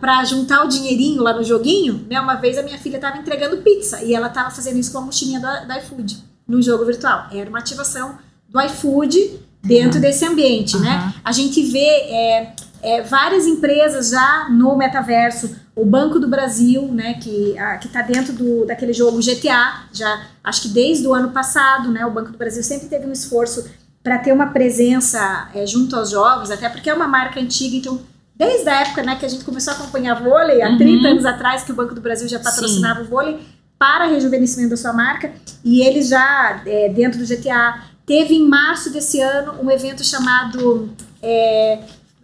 para 0.00 0.24
juntar 0.24 0.64
o 0.64 0.68
dinheirinho 0.68 1.22
lá 1.22 1.32
no 1.32 1.44
joguinho, 1.44 2.06
né? 2.08 2.20
Uma 2.20 2.34
vez 2.34 2.58
a 2.58 2.62
minha 2.62 2.78
filha 2.78 2.96
estava 2.96 3.18
entregando 3.18 3.58
pizza 3.58 4.02
e 4.02 4.14
ela 4.14 4.28
estava 4.28 4.50
fazendo 4.50 4.78
isso 4.78 4.90
com 4.90 4.98
a 4.98 5.02
mochilinha 5.02 5.38
da, 5.38 5.64
da 5.64 5.78
iFood 5.78 6.24
no 6.48 6.60
jogo 6.60 6.84
virtual. 6.84 7.26
Era 7.30 7.48
uma 7.48 7.58
ativação 7.58 8.18
do 8.48 8.60
iFood 8.62 9.40
dentro 9.62 9.96
uhum. 9.96 10.00
desse 10.00 10.24
ambiente, 10.24 10.76
uhum. 10.76 10.82
né? 10.82 11.14
A 11.22 11.30
gente 11.30 11.62
vê 11.62 11.78
é, 11.78 12.54
é, 12.82 13.02
várias 13.02 13.46
empresas 13.46 14.10
já 14.10 14.48
no 14.50 14.76
metaverso, 14.76 15.54
o 15.80 15.86
Banco 15.86 16.18
do 16.18 16.28
Brasil, 16.28 16.82
né, 16.92 17.14
que 17.14 17.56
está 17.82 18.02
dentro 18.02 18.34
do, 18.34 18.66
daquele 18.66 18.92
jogo 18.92 19.18
GTA, 19.18 19.84
já 19.92 20.26
acho 20.44 20.62
que 20.62 20.68
desde 20.68 21.06
o 21.06 21.14
ano 21.14 21.30
passado, 21.30 21.90
né, 21.90 22.04
o 22.04 22.10
Banco 22.10 22.30
do 22.30 22.36
Brasil 22.36 22.62
sempre 22.62 22.86
teve 22.86 23.06
um 23.06 23.12
esforço 23.12 23.64
para 24.02 24.18
ter 24.18 24.32
uma 24.32 24.48
presença 24.48 25.48
é, 25.54 25.66
junto 25.66 25.96
aos 25.96 26.10
jovens, 26.10 26.50
até 26.50 26.68
porque 26.68 26.90
é 26.90 26.94
uma 26.94 27.08
marca 27.08 27.40
antiga, 27.40 27.76
então 27.76 27.98
desde 28.36 28.68
a 28.68 28.82
época, 28.82 29.02
né, 29.02 29.16
que 29.16 29.24
a 29.24 29.28
gente 29.28 29.42
começou 29.42 29.72
a 29.72 29.76
acompanhar 29.76 30.22
vôlei, 30.22 30.60
há 30.60 30.68
uhum. 30.68 30.78
30 30.78 31.08
anos 31.08 31.24
atrás 31.24 31.62
que 31.62 31.72
o 31.72 31.74
Banco 31.74 31.94
do 31.94 32.00
Brasil 32.02 32.28
já 32.28 32.38
patrocinava 32.38 33.00
Sim. 33.00 33.06
o 33.06 33.08
vôlei, 33.08 33.40
para 33.78 34.04
rejuvenescimento 34.04 34.70
da 34.70 34.76
sua 34.76 34.92
marca 34.92 35.32
e 35.64 35.80
ele 35.80 36.02
já, 36.02 36.62
é, 36.66 36.90
dentro 36.90 37.18
do 37.18 37.26
GTA, 37.26 37.84
teve 38.04 38.34
em 38.34 38.46
março 38.46 38.92
desse 38.92 39.18
ano 39.18 39.54
um 39.62 39.70
evento 39.70 40.04
chamado 40.04 40.90
é, 41.22 41.78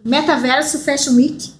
Metaverso 0.05 0.79
Fashion 0.79 1.15
Week. 1.15 1.56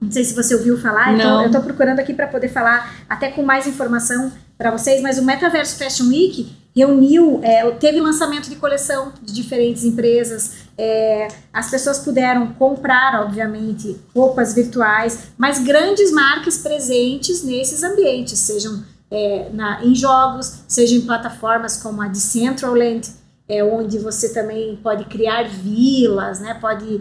Não 0.00 0.10
sei 0.10 0.24
se 0.24 0.34
você 0.34 0.54
ouviu 0.54 0.78
falar, 0.78 1.14
então 1.14 1.40
eu 1.40 1.46
estou 1.46 1.62
procurando 1.62 2.00
aqui 2.00 2.12
para 2.12 2.26
poder 2.26 2.48
falar 2.48 2.94
até 3.08 3.30
com 3.30 3.42
mais 3.42 3.66
informação 3.66 4.30
para 4.58 4.70
vocês, 4.70 5.00
mas 5.00 5.18
o 5.18 5.24
Metaverso 5.24 5.76
Fashion 5.78 6.08
Week 6.08 6.54
reuniu, 6.76 7.40
é, 7.42 7.70
teve 7.72 7.98
lançamento 8.00 8.50
de 8.50 8.56
coleção 8.56 9.10
de 9.22 9.32
diferentes 9.32 9.84
empresas, 9.84 10.66
é, 10.76 11.28
as 11.50 11.70
pessoas 11.70 11.98
puderam 11.98 12.52
comprar, 12.52 13.22
obviamente, 13.22 13.98
roupas 14.14 14.52
virtuais, 14.52 15.28
mas 15.38 15.58
grandes 15.58 16.12
marcas 16.12 16.58
presentes 16.58 17.42
nesses 17.42 17.82
ambientes, 17.82 18.38
sejam 18.38 18.84
é, 19.10 19.48
na, 19.54 19.82
em 19.82 19.94
jogos, 19.94 20.64
seja 20.68 20.94
em 20.94 21.00
plataformas 21.00 21.78
como 21.78 22.02
a 22.02 22.08
Decentraland, 22.08 23.08
é, 23.48 23.64
onde 23.64 23.98
você 23.98 24.34
também 24.34 24.76
pode 24.82 25.06
criar 25.06 25.48
vilas, 25.48 26.40
né, 26.40 26.52
pode 26.60 27.00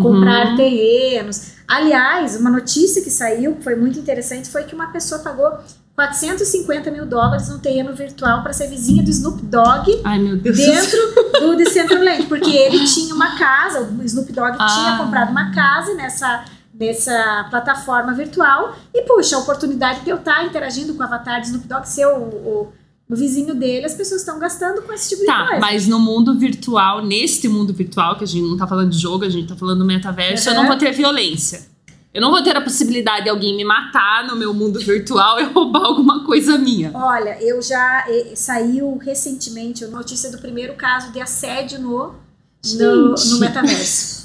comprar 0.00 0.48
uhum. 0.48 0.56
terrenos. 0.56 1.54
Aliás, 1.66 2.36
uma 2.36 2.50
notícia 2.50 3.02
que 3.02 3.10
saiu, 3.10 3.56
que 3.56 3.62
foi 3.62 3.76
muito 3.76 3.98
interessante, 3.98 4.48
foi 4.50 4.64
que 4.64 4.74
uma 4.74 4.88
pessoa 4.88 5.20
pagou 5.20 5.58
450 5.94 6.90
mil 6.90 7.06
dólares 7.06 7.48
num 7.48 7.58
terreno 7.58 7.94
virtual 7.94 8.42
para 8.42 8.52
ser 8.52 8.68
vizinha 8.68 9.02
do 9.02 9.10
Snoop 9.10 9.40
Dogg 9.42 10.00
Ai, 10.04 10.18
dentro 10.18 11.40
do 11.40 11.56
Decentraland, 11.56 12.26
porque 12.26 12.50
ele 12.50 12.84
tinha 12.84 13.14
uma 13.14 13.38
casa, 13.38 13.82
o 13.82 14.02
Snoop 14.02 14.32
Dogg 14.32 14.56
ah. 14.58 14.66
tinha 14.66 14.98
comprado 14.98 15.30
uma 15.30 15.52
casa 15.52 15.94
nessa 15.94 16.44
dessa 16.74 17.46
plataforma 17.50 18.12
virtual 18.14 18.76
e, 18.92 19.02
puxa, 19.02 19.36
a 19.36 19.38
oportunidade 19.38 20.00
de 20.00 20.10
eu 20.10 20.16
estar 20.16 20.44
interagindo 20.44 20.92
com 20.92 21.00
o 21.00 21.04
avatar 21.04 21.40
de 21.40 21.46
Snoop 21.46 21.68
Dogg, 21.68 21.88
ser 21.88 22.06
o, 22.06 22.18
o, 22.18 22.72
o 23.08 23.14
vizinho 23.14 23.54
dele, 23.54 23.84
as 23.84 23.94
pessoas 23.94 24.22
estão 24.22 24.38
gastando 24.38 24.82
com 24.82 24.92
esse 24.92 25.10
tipo 25.10 25.26
tá, 25.26 25.42
de 25.42 25.48
coisa. 25.48 25.60
mas 25.60 25.86
no 25.86 25.98
mundo 25.98 26.38
virtual, 26.38 27.04
neste 27.04 27.48
mundo 27.48 27.72
virtual, 27.72 28.16
que 28.16 28.24
a 28.24 28.26
gente 28.26 28.48
não 28.48 28.56
tá 28.56 28.66
falando 28.66 28.90
de 28.90 28.98
jogo, 28.98 29.24
a 29.24 29.28
gente 29.28 29.48
tá 29.48 29.56
falando 29.56 29.80
do 29.80 29.84
metaverso, 29.84 30.48
uhum. 30.48 30.54
eu 30.54 30.62
não 30.62 30.68
vou 30.68 30.78
ter 30.78 30.90
violência. 30.92 31.74
Eu 32.14 32.22
não 32.22 32.30
vou 32.30 32.42
ter 32.44 32.56
a 32.56 32.60
possibilidade 32.60 33.24
de 33.24 33.28
alguém 33.28 33.56
me 33.56 33.64
matar 33.64 34.24
no 34.24 34.36
meu 34.36 34.54
mundo 34.54 34.78
virtual 34.78 35.40
e 35.40 35.44
roubar 35.52 35.84
alguma 35.84 36.24
coisa 36.24 36.56
minha. 36.56 36.92
Olha, 36.94 37.42
eu 37.42 37.60
já 37.60 38.06
e, 38.08 38.36
saiu 38.36 38.96
recentemente 38.98 39.84
a 39.84 39.88
notícia 39.88 40.30
do 40.30 40.38
primeiro 40.38 40.74
caso 40.74 41.10
de 41.12 41.20
assédio 41.20 41.80
no, 41.80 42.14
no, 42.76 43.14
no 43.14 43.38
metaverso. 43.40 44.23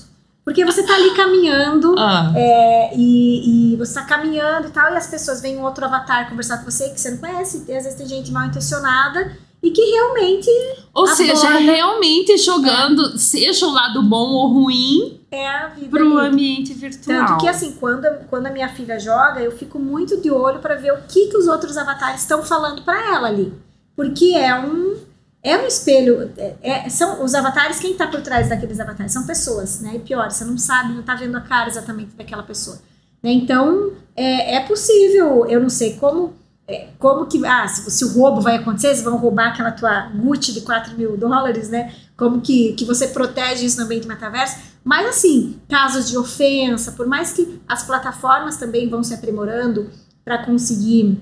Porque 0.50 0.66
você 0.66 0.82
tá 0.82 0.96
ali 0.96 1.12
caminhando 1.12 1.94
ah. 1.96 2.34
é, 2.36 2.98
e, 2.98 3.74
e, 3.74 3.76
você 3.76 3.94
tá 3.94 4.04
caminhando 4.04 4.70
e 4.70 4.72
tal, 4.72 4.92
e 4.92 4.98
as 4.98 5.06
pessoas 5.06 5.40
vêm 5.42 5.56
um 5.60 5.62
outro 5.64 5.86
avatar 5.86 6.28
conversar 6.28 6.58
com 6.58 6.72
você 6.72 6.90
que 6.90 7.00
você 7.00 7.12
não 7.12 7.20
conhece, 7.20 7.66
e 7.68 7.72
às 7.72 7.84
vezes 7.84 7.94
tem 7.94 8.08
gente 8.08 8.32
mal 8.32 8.48
intencionada 8.48 9.38
e 9.62 9.70
que 9.70 9.80
realmente. 9.80 10.50
Ou 10.92 11.06
seja, 11.06 11.50
realmente 11.50 12.36
jogando, 12.40 13.14
é. 13.14 13.18
seja 13.20 13.68
o 13.68 13.72
lado 13.72 14.02
bom 14.02 14.28
ou 14.28 14.48
ruim, 14.48 15.22
é 15.30 15.48
a 15.48 15.68
vida 15.68 15.92
pro 15.92 16.18
ali. 16.18 16.30
ambiente 16.30 16.74
virtual. 16.74 17.28
Tanto 17.28 17.42
que 17.42 17.48
assim, 17.48 17.74
quando, 17.74 18.08
quando 18.28 18.48
a 18.48 18.50
minha 18.50 18.70
filha 18.70 19.00
joga, 19.00 19.42
eu 19.42 19.52
fico 19.52 19.78
muito 19.78 20.20
de 20.20 20.32
olho 20.32 20.58
para 20.58 20.74
ver 20.74 20.94
o 20.94 21.02
que, 21.08 21.28
que 21.28 21.38
os 21.38 21.48
outros 21.48 21.78
avatares 21.78 22.22
estão 22.22 22.42
falando 22.42 22.82
para 22.82 23.00
ela 23.14 23.28
ali. 23.28 23.54
Porque 23.96 24.34
é 24.34 24.60
um 24.60 24.98
é 25.42 25.58
um 25.58 25.66
espelho, 25.66 26.32
é, 26.38 26.56
é, 26.62 26.90
são 26.90 27.24
os 27.24 27.34
avatares, 27.34 27.80
quem 27.80 27.94
está 27.94 28.08
por 28.08 28.22
trás 28.22 28.50
daqueles 28.50 28.80
avatares? 28.80 29.12
São 29.12 29.26
pessoas, 29.26 29.80
né? 29.80 29.96
E 29.96 30.00
pior, 30.00 30.30
você 30.30 30.44
não 30.44 30.58
sabe, 30.58 30.94
não 30.94 31.00
está 31.00 31.16
vendo 31.16 31.38
a 31.38 31.42
cara 31.42 31.70
exatamente 31.70 32.16
daquela 32.16 32.44
pessoa. 32.44 32.78
Né? 33.24 33.32
Então, 33.32 33.94
é, 34.16 34.56
é 34.56 34.60
possível, 34.62 35.46
eu 35.46 35.62
não 35.62 35.70
sei 35.70 35.96
como, 35.96 36.34
é, 36.68 36.90
como 37.00 37.26
que, 37.26 37.46
ah, 37.46 37.66
se, 37.70 37.90
se, 37.90 38.04
o 38.04 38.14
roubo 38.14 38.42
vai 38.42 38.58
acontecer, 38.58 38.94
se 38.96 39.04
vão 39.04 39.16
roubar 39.16 39.50
aquela 39.50 39.72
tua 39.72 40.10
Gucci 40.10 40.54
de 40.54 40.62
4 40.62 40.98
mil 40.98 41.16
dólares, 41.16 41.70
né? 41.70 41.94
Como 42.18 42.42
que, 42.42 42.74
que 42.74 42.84
você 42.84 43.08
protege 43.08 43.66
isso 43.66 43.78
no 43.78 43.86
ambiente 43.86 44.08
metaverso. 44.08 44.58
Mas, 44.84 45.08
assim, 45.08 45.58
casos 45.70 46.10
de 46.10 46.18
ofensa, 46.18 46.92
por 46.92 47.08
mais 47.08 47.32
que 47.32 47.62
as 47.66 47.84
plataformas 47.84 48.58
também 48.58 48.90
vão 48.90 49.02
se 49.04 49.14
aprimorando 49.14 49.90
para 50.26 50.46
conseguir 50.46 51.18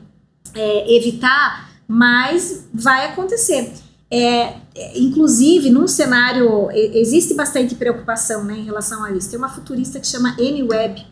é, 0.56 0.96
evitar, 0.96 1.70
mas 1.88 2.68
vai 2.74 3.06
acontecer. 3.06 3.74
É, 4.10 4.54
inclusive, 4.96 5.70
num 5.70 5.88
cenário, 5.88 6.70
existe 6.72 7.34
bastante 7.34 7.76
preocupação 7.76 8.43
né, 8.43 8.58
em 8.58 8.63
relação 8.63 9.04
a 9.04 9.12
isso. 9.12 9.30
Tem 9.30 9.38
uma 9.38 9.50
futurista 9.50 10.00
que 10.00 10.08
chama 10.08 10.34
Amy 10.39 10.63
Webb, 10.63 11.06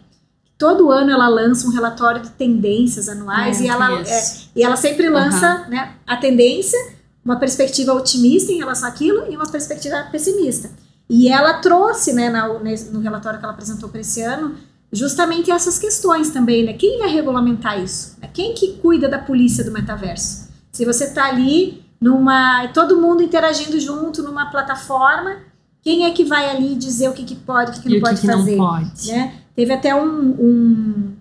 todo 0.58 0.92
ano 0.92 1.12
ela 1.12 1.28
lança 1.28 1.68
um 1.68 1.72
relatório 1.72 2.22
de 2.22 2.30
tendências 2.30 3.10
anuais 3.10 3.60
É, 3.60 3.66
e, 3.66 3.68
ela, 3.68 4.02
é, 4.02 4.24
e 4.56 4.64
ela 4.64 4.78
sempre 4.78 5.10
lança 5.10 5.66
né, 5.68 5.94
a 6.08 6.16
tendência, 6.16 6.80
uma 7.24 7.38
perspectiva 7.38 7.94
otimista 7.94 8.52
em 8.52 8.58
relação 8.60 8.88
àquilo 8.88 9.26
e 9.30 9.36
uma 9.36 9.48
perspectiva 9.50 10.08
pessimista. 10.12 10.72
E 11.10 11.28
ela 11.28 11.56
trouxe, 11.56 12.14
né, 12.14 12.30
na- 12.30 12.48
no 12.48 13.00
relatório 13.00 13.40
que 13.40 13.46
ela 13.46 13.54
apresentou 13.54 13.90
para 13.90 14.00
esse 14.02 14.22
ano, 14.22 14.56
justamente 14.92 15.52
essas 15.52 15.78
questões 15.78 16.30
também, 16.30 16.64
né? 16.64 16.74
Quem 16.74 16.98
vai 16.98 17.10
regulamentar 17.10 17.80
isso? 17.84 18.16
Né? 18.22 18.30
Quem 18.34 18.54
que 18.54 18.78
cuida 18.78 19.10
da 19.10 19.20
polícia 19.20 19.64
do 19.64 19.72
metaverso? 19.72 20.48
Se 20.72 20.86
você 20.86 21.06
está 21.06 21.26
ali 21.26 21.85
numa, 22.06 22.68
todo 22.68 23.02
mundo 23.02 23.24
interagindo 23.24 23.80
junto 23.80 24.22
numa 24.22 24.46
plataforma, 24.52 25.38
quem 25.82 26.06
é 26.06 26.12
que 26.12 26.24
vai 26.24 26.50
ali 26.50 26.76
dizer 26.76 27.10
o 27.10 27.14
que, 27.14 27.24
que 27.24 27.36
pode, 27.36 27.72
o 27.72 27.74
que, 27.74 27.82
que 27.82 27.88
E 27.88 27.92
não 27.92 27.96
que, 27.98 28.02
pode 28.02 28.22
que 28.22 28.28
fazer? 28.28 28.56
não 28.56 28.68
pode? 28.68 29.08
né? 29.12 29.34
Teve 29.56 29.74
até 29.74 29.96
um, 29.96 30.30
um, 30.30 31.14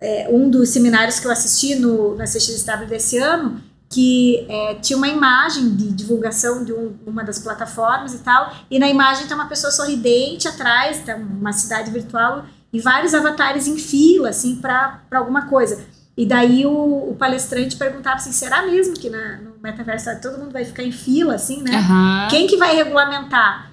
é, 0.00 0.28
um 0.30 0.50
dos 0.50 0.70
seminários 0.70 1.20
que 1.20 1.26
eu 1.26 1.30
assisti 1.30 1.76
no, 1.76 2.16
na 2.16 2.24
CXW 2.24 2.86
desse 2.88 3.16
ano, 3.18 3.60
que 3.88 4.44
é, 4.48 4.74
tinha 4.76 4.96
uma 4.96 5.06
imagem 5.06 5.70
de 5.76 5.92
divulgação 5.92 6.64
de 6.64 6.72
um- 6.72 6.94
uma 7.06 7.22
das 7.22 7.38
plataformas 7.38 8.12
e 8.12 8.18
tal, 8.18 8.52
e 8.68 8.78
na 8.80 8.88
imagem 8.88 9.26
tem 9.28 9.36
uma 9.36 9.46
pessoa 9.46 9.70
sorridente 9.70 10.48
atrás, 10.48 10.98
tá 11.04 11.14
uma 11.14 11.52
cidade 11.52 11.92
virtual, 11.92 12.44
e 12.72 12.80
vários 12.80 13.14
avatares 13.14 13.68
em 13.68 13.76
fila, 13.76 14.30
assim, 14.30 14.56
para 14.56 15.00
alguma 15.12 15.42
coisa. 15.46 15.78
E 16.16 16.24
daí 16.24 16.64
o, 16.64 17.10
o 17.10 17.16
palestrante 17.18 17.76
perguntava 17.76 18.16
assim, 18.16 18.30
será 18.30 18.64
mesmo 18.64 18.94
que 18.94 19.10
na, 19.10 19.38
no 19.38 19.54
metaverso 19.60 20.10
todo 20.22 20.38
mundo 20.38 20.52
vai 20.52 20.64
ficar 20.64 20.84
em 20.84 20.92
fila, 20.92 21.34
assim, 21.34 21.62
né? 21.62 21.76
Aham. 21.76 22.28
Quem 22.30 22.46
que 22.46 22.56
vai 22.56 22.74
regulamentar 22.76 23.72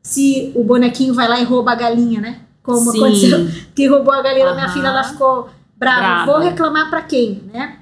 se 0.00 0.52
o 0.54 0.62
bonequinho 0.62 1.14
vai 1.14 1.28
lá 1.28 1.40
e 1.40 1.44
rouba 1.44 1.72
a 1.72 1.76
galinha, 1.76 2.20
né? 2.20 2.40
Como 2.62 2.92
Sim. 2.92 2.98
aconteceu, 2.98 3.48
que 3.74 3.86
roubou 3.88 4.14
a 4.14 4.22
galinha 4.22 4.46
da 4.46 4.54
minha 4.54 4.68
filha, 4.68 4.88
ela 4.88 5.02
ficou 5.02 5.50
brava. 5.76 6.00
Brava. 6.00 6.32
Vou 6.32 6.40
reclamar 6.40 6.88
pra 6.88 7.02
quem, 7.02 7.42
né? 7.52 7.78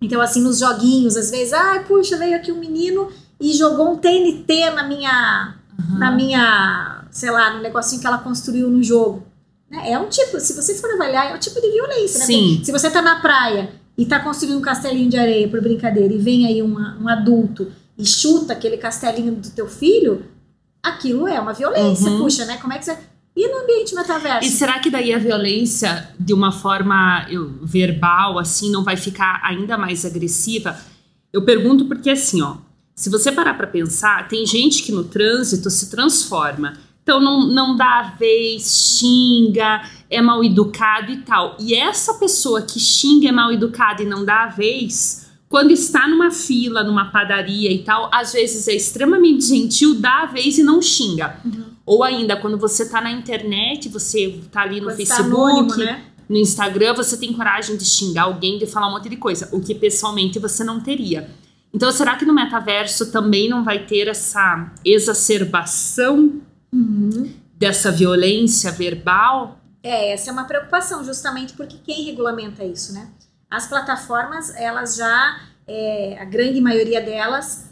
Então, 0.00 0.20
assim, 0.20 0.42
nos 0.42 0.58
joguinhos, 0.58 1.16
às 1.16 1.30
vezes, 1.30 1.52
ai, 1.52 1.84
puxa, 1.84 2.16
veio 2.16 2.36
aqui 2.36 2.52
um 2.52 2.60
menino 2.60 3.08
e 3.40 3.52
jogou 3.52 3.92
um 3.92 3.96
TNT 3.96 4.70
na 4.70 4.84
minha, 4.86 5.54
Aham. 5.78 5.98
na 5.98 6.10
minha, 6.10 7.04
sei 7.10 7.30
lá, 7.30 7.54
no 7.54 7.62
negocinho 7.62 8.00
que 8.00 8.06
ela 8.06 8.18
construiu 8.18 8.68
no 8.68 8.82
jogo. 8.82 9.26
Né? 9.70 9.90
É 9.92 9.98
um 9.98 10.08
tipo, 10.08 10.38
se 10.40 10.54
você 10.54 10.74
for 10.74 10.90
avaliar, 10.94 11.30
é 11.30 11.34
um 11.34 11.38
tipo 11.38 11.60
de 11.60 11.70
violência, 11.70 12.20
né? 12.20 12.24
Sim. 12.26 12.48
Porque 12.54 12.64
Se 12.66 12.72
você 12.72 12.90
tá 12.90 13.02
na 13.02 13.20
praia 13.20 13.70
e 13.96 14.06
tá 14.06 14.20
construindo 14.20 14.56
um 14.58 14.62
castelinho 14.62 15.10
de 15.10 15.18
areia 15.18 15.48
por 15.48 15.60
brincadeira 15.60 16.12
e 16.12 16.18
vem 16.18 16.46
aí 16.46 16.62
uma- 16.62 16.96
um 17.00 17.08
adulto 17.08 17.70
e 17.96 18.04
chuta 18.06 18.52
aquele 18.52 18.76
castelinho 18.78 19.32
do 19.34 19.50
teu 19.50 19.68
filho, 19.68 20.24
aquilo 20.82 21.26
é 21.28 21.38
uma 21.40 21.52
violência, 21.52 22.10
Uhum. 22.10 22.18
puxa, 22.22 22.44
né? 22.46 22.56
Como 22.58 22.72
é 22.72 22.78
que 22.78 22.84
você. 22.84 22.96
E 23.36 23.46
no 23.48 23.58
ambiente 23.58 23.94
metaverso? 23.94 24.48
E 24.48 24.50
será 24.50 24.78
que 24.80 24.90
daí 24.90 25.12
a 25.12 25.18
violência, 25.18 26.08
de 26.18 26.32
uma 26.32 26.50
forma 26.50 27.26
eu, 27.30 27.50
verbal, 27.62 28.38
assim, 28.38 28.70
não 28.70 28.82
vai 28.82 28.96
ficar 28.96 29.40
ainda 29.44 29.76
mais 29.78 30.04
agressiva? 30.04 30.76
Eu 31.32 31.44
pergunto 31.44 31.84
porque, 31.84 32.10
assim, 32.10 32.40
ó, 32.42 32.56
se 32.96 33.08
você 33.10 33.30
parar 33.30 33.54
pra 33.54 33.66
pensar, 33.66 34.26
tem 34.28 34.44
gente 34.46 34.82
que 34.82 34.90
no 34.90 35.04
trânsito 35.04 35.70
se 35.70 35.88
transforma. 35.90 36.78
Então 37.08 37.20
não, 37.20 37.46
não 37.46 37.74
dá 37.74 38.00
a 38.00 38.02
vez, 38.02 38.98
xinga, 38.98 39.80
é 40.10 40.20
mal 40.20 40.44
educado 40.44 41.10
e 41.10 41.22
tal. 41.22 41.56
E 41.58 41.74
essa 41.74 42.12
pessoa 42.12 42.60
que 42.60 42.78
xinga, 42.78 43.30
é 43.30 43.32
mal 43.32 43.50
educada 43.50 44.02
e 44.02 44.06
não 44.06 44.26
dá 44.26 44.42
a 44.42 44.48
vez, 44.48 45.26
quando 45.48 45.70
está 45.70 46.06
numa 46.06 46.30
fila, 46.30 46.84
numa 46.84 47.06
padaria 47.06 47.72
e 47.72 47.78
tal, 47.78 48.10
às 48.12 48.34
vezes 48.34 48.68
é 48.68 48.74
extremamente 48.74 49.46
gentil, 49.46 49.98
dá 49.98 50.24
a 50.24 50.26
vez 50.26 50.58
e 50.58 50.62
não 50.62 50.82
xinga. 50.82 51.40
Ou 51.86 52.04
ainda, 52.04 52.36
quando 52.36 52.58
você 52.58 52.86
tá 52.86 53.00
na 53.00 53.10
internet, 53.10 53.88
você 53.88 54.38
tá 54.52 54.60
ali 54.60 54.78
no 54.78 54.88
Quando 54.88 54.98
tá 54.98 55.16
Facebook, 55.16 55.50
anônimo, 55.50 55.76
né? 55.76 56.04
no 56.28 56.36
Instagram, 56.36 56.92
você 56.92 57.16
tem 57.16 57.32
coragem 57.32 57.78
de 57.78 57.86
xingar 57.86 58.24
alguém, 58.24 58.58
de 58.58 58.66
falar 58.66 58.88
um 58.88 58.92
monte 58.92 59.08
de 59.08 59.16
coisa, 59.16 59.48
o 59.50 59.62
que 59.62 59.74
pessoalmente 59.74 60.38
você 60.38 60.62
não 60.62 60.78
teria. 60.78 61.30
Então, 61.72 61.90
será 61.90 62.16
que 62.16 62.26
no 62.26 62.34
metaverso 62.34 63.10
também 63.10 63.48
não 63.48 63.64
vai 63.64 63.86
ter 63.86 64.08
essa 64.08 64.70
exacerbação 64.84 66.42
Uhum. 66.72 67.32
dessa 67.56 67.90
violência 67.90 68.70
verbal? 68.70 69.58
É, 69.82 70.12
essa 70.12 70.30
é 70.30 70.32
uma 70.32 70.44
preocupação, 70.44 71.04
justamente 71.04 71.54
porque 71.54 71.76
quem 71.78 72.04
regulamenta 72.04 72.64
isso, 72.64 72.92
né? 72.92 73.08
As 73.50 73.66
plataformas, 73.66 74.54
elas 74.56 74.96
já, 74.96 75.40
é, 75.66 76.18
a 76.20 76.24
grande 76.24 76.60
maioria 76.60 77.00
delas, 77.00 77.70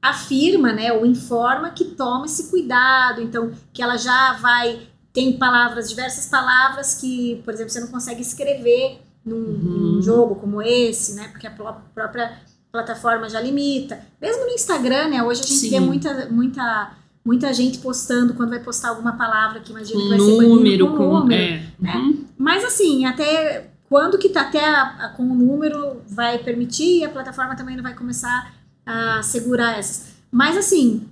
afirma, 0.00 0.72
né, 0.72 0.92
ou 0.92 1.06
informa 1.06 1.70
que 1.70 1.84
toma 1.84 2.26
esse 2.26 2.50
cuidado, 2.50 3.20
então, 3.22 3.52
que 3.72 3.80
ela 3.82 3.96
já 3.96 4.32
vai, 4.34 4.88
tem 5.12 5.38
palavras, 5.38 5.88
diversas 5.88 6.26
palavras 6.26 6.94
que, 6.94 7.40
por 7.44 7.54
exemplo, 7.54 7.70
você 7.72 7.80
não 7.80 7.86
consegue 7.88 8.20
escrever 8.22 9.00
num, 9.24 9.36
Uhum. 9.36 9.92
num 9.96 10.02
jogo 10.02 10.34
como 10.36 10.60
esse, 10.60 11.14
né, 11.14 11.28
porque 11.28 11.46
a 11.46 11.50
pró- 11.50 11.80
própria 11.94 12.36
plataforma 12.72 13.28
já 13.28 13.40
limita. 13.40 14.00
Mesmo 14.20 14.44
no 14.44 14.50
Instagram, 14.50 15.08
né, 15.08 15.22
hoje 15.22 15.42
a 15.42 15.46
gente 15.46 15.58
Sim. 15.60 15.70
vê 15.70 15.78
muita, 15.80 16.26
muita, 16.30 16.90
muita 17.24 17.52
gente 17.52 17.78
postando, 17.78 18.34
quando 18.34 18.50
vai 18.50 18.60
postar 18.60 18.90
alguma 18.90 19.12
palavra 19.12 19.60
que 19.60 19.70
imagina 19.70 20.00
que 20.02 20.08
vai 20.08 20.18
ser 20.18 20.36
banido 20.36 20.54
número, 20.54 20.90
com 20.90 20.96
com. 20.96 21.18
número. 21.20 21.40
é, 21.42 21.66
né? 21.78 21.94
uhum. 21.96 22.24
Mas 22.36 22.64
assim, 22.64 23.04
até 23.04 23.70
quando 23.88 24.18
que 24.18 24.28
tá 24.28 24.42
até 24.42 24.64
a- 24.64 24.96
a- 25.00 25.08
com 25.10 25.22
o 25.24 25.34
número 25.34 26.02
vai 26.08 26.38
permitir 26.38 26.98
e 27.00 27.04
a 27.04 27.10
plataforma 27.10 27.54
também 27.54 27.76
não 27.76 27.82
vai 27.82 27.94
começar 27.94 28.54
a 28.84 29.22
segurar 29.22 29.78
essas. 29.78 30.14
Mas 30.30 30.56
assim, 30.56 31.06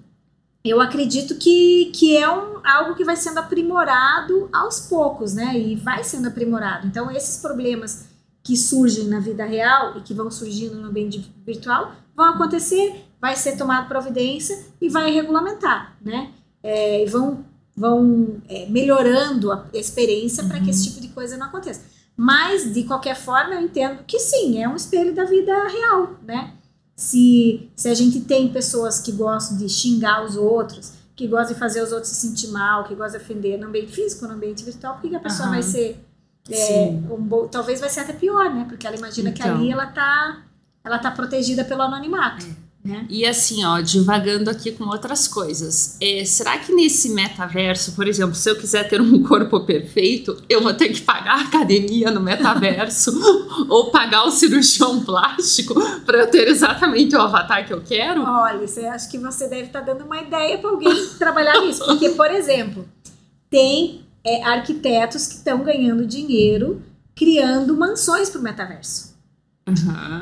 eu 0.65 0.81
acredito 0.81 1.37
que, 1.37 1.91
que 1.95 2.17
é 2.17 2.29
um, 2.31 2.59
algo 2.65 2.95
que 2.95 3.05
vai 3.05 3.17
sendo 3.17 3.39
aprimorado 3.39 4.49
aos 4.53 4.81
poucos, 4.81 5.35
né? 5.35 5.59
E 5.59 5.77
vai 5.77 6.03
sendo 6.03 6.29
aprimorado. 6.29 6.87
Então, 6.87 7.11
esses 7.11 7.37
problemas 7.41 8.07
que 8.43 8.57
surgem 8.57 9.05
na 9.09 9.21
vida 9.21 9.45
real 9.45 9.99
e 9.99 10.01
que 10.01 10.13
vão 10.15 10.31
surgindo 10.31 10.75
no 10.77 10.89
ambiente 10.89 11.33
virtual 11.47 11.93
vão 12.17 12.27
acontecer, 12.31 13.05
vai 13.21 13.37
ser 13.37 13.57
tomada 13.57 13.87
providência 13.87 14.59
e 14.81 14.89
vai 14.89 15.11
regulamentar, 15.11 15.97
né? 16.01 16.31
É, 16.63 17.03
e 17.05 17.07
vão 17.07 17.45
vão 17.77 18.43
é, 18.49 18.67
melhorando 18.67 19.51
a 19.53 19.65
experiência 19.73 20.45
para 20.45 20.61
que 20.61 20.69
esse 20.69 20.89
tipo 20.89 21.01
de 21.01 21.09
coisa 21.09 21.37
não 21.39 21.47
aconteça. 21.47 21.81
Mas, 22.15 22.75
de 22.75 22.85
qualquer 22.85 23.17
forma, 23.17 23.55
eu 23.55 23.61
entendo 23.63 24.05
que 24.07 24.19
sim, 24.19 24.63
é 24.63 24.69
um 24.69 24.77
espelho 24.77 25.15
da 25.15 25.25
vida 25.25 25.53
real, 25.69 26.17
né? 26.23 26.53
Se, 26.95 27.71
se 27.75 27.89
a 27.89 27.95
gente 27.95 28.21
tem 28.21 28.53
pessoas 28.53 29.01
que 29.01 29.11
gostam 29.13 29.57
de 29.57 29.67
xingar 29.71 30.23
os 30.23 30.37
outros, 30.37 30.93
que 31.17 31.27
gostam 31.27 31.55
de 31.55 31.59
fazer 31.59 31.83
os 31.83 31.93
outros 31.93 32.13
se 32.13 32.27
sentir 32.29 32.49
mal, 32.49 32.85
que 32.85 32.95
gostam 32.95 33.19
de 33.19 33.25
ofender 33.25 33.59
no 33.59 33.69
ambiente 33.69 33.93
físico, 33.93 34.27
no 34.27 34.35
ambiente 34.35 34.63
virtual, 34.63 34.95
por 34.95 35.03
que, 35.03 35.09
que 35.09 35.17
a 35.17 35.21
pessoa 35.21 35.45
Aham. 35.49 35.55
vai 35.55 35.63
ser. 35.63 36.05
é, 36.51 36.89
um 37.11 37.17
bo- 37.23 37.49
talvez 37.49 37.81
vai 37.81 37.89
ser 37.89 38.01
até 38.01 38.13
pior, 38.13 38.53
né? 38.53 38.67
Porque 38.69 38.87
ela 38.87 38.97
imagina 38.97 39.33
que 39.33 39.41
Então. 39.43 39.55
ali 39.57 39.71
ela 39.73 39.87
tá, 39.87 40.43
ela 40.85 40.99
tá 40.99 41.11
protegida 41.11 41.65
pelo 41.65 41.81
anonimato. 41.83 42.45
Né? 42.83 43.07
E 43.11 43.27
assim, 43.27 43.63
ó, 43.63 43.79
divagando 43.81 44.49
aqui 44.49 44.73
com 44.73 44.85
outras 44.85 45.29
coisas. 45.29 45.99
É, 46.01 46.25
será 46.25 46.59
que 46.59 46.73
nesse 46.73 47.11
metaverso, 47.11 47.93
por 47.93 48.09
exemplo, 48.09 48.35
se 48.35 48.49
eu 48.49 48.57
quiser 48.57 48.89
ter 48.89 49.01
um 49.03 49.23
corpo 49.25 49.61
perfeito, 49.61 50.43
eu 50.49 50.63
vou 50.63 50.73
ter 50.73 50.89
que 50.89 51.03
pagar 51.03 51.39
a 51.39 51.43
academia 51.43 52.11
no 52.11 52.21
metaverso 52.21 53.13
ou 53.69 53.91
pagar 53.91 54.25
o 54.25 54.31
cirurgião 54.31 55.05
plástico 55.05 55.75
para 56.07 56.19
eu 56.19 56.31
ter 56.31 56.49
exatamente 56.49 57.15
o 57.15 57.21
avatar 57.21 57.67
que 57.67 57.75
eu 57.75 57.83
quero? 57.83 58.23
Olha, 58.23 58.67
você 58.67 58.87
acha 58.87 59.11
que 59.11 59.19
você 59.19 59.47
deve 59.47 59.67
estar 59.67 59.81
dando 59.81 60.05
uma 60.05 60.19
ideia 60.19 60.57
para 60.57 60.71
alguém 60.71 60.95
trabalhar 61.19 61.61
nisso. 61.61 61.85
Porque, 61.85 62.09
por 62.11 62.31
exemplo, 62.31 62.89
tem 63.51 64.07
é, 64.25 64.43
arquitetos 64.43 65.27
que 65.27 65.35
estão 65.35 65.63
ganhando 65.63 66.07
dinheiro 66.07 66.83
criando 67.15 67.77
mansões 67.77 68.31
para 68.31 68.41
o 68.41 68.43
metaverso. 68.43 69.10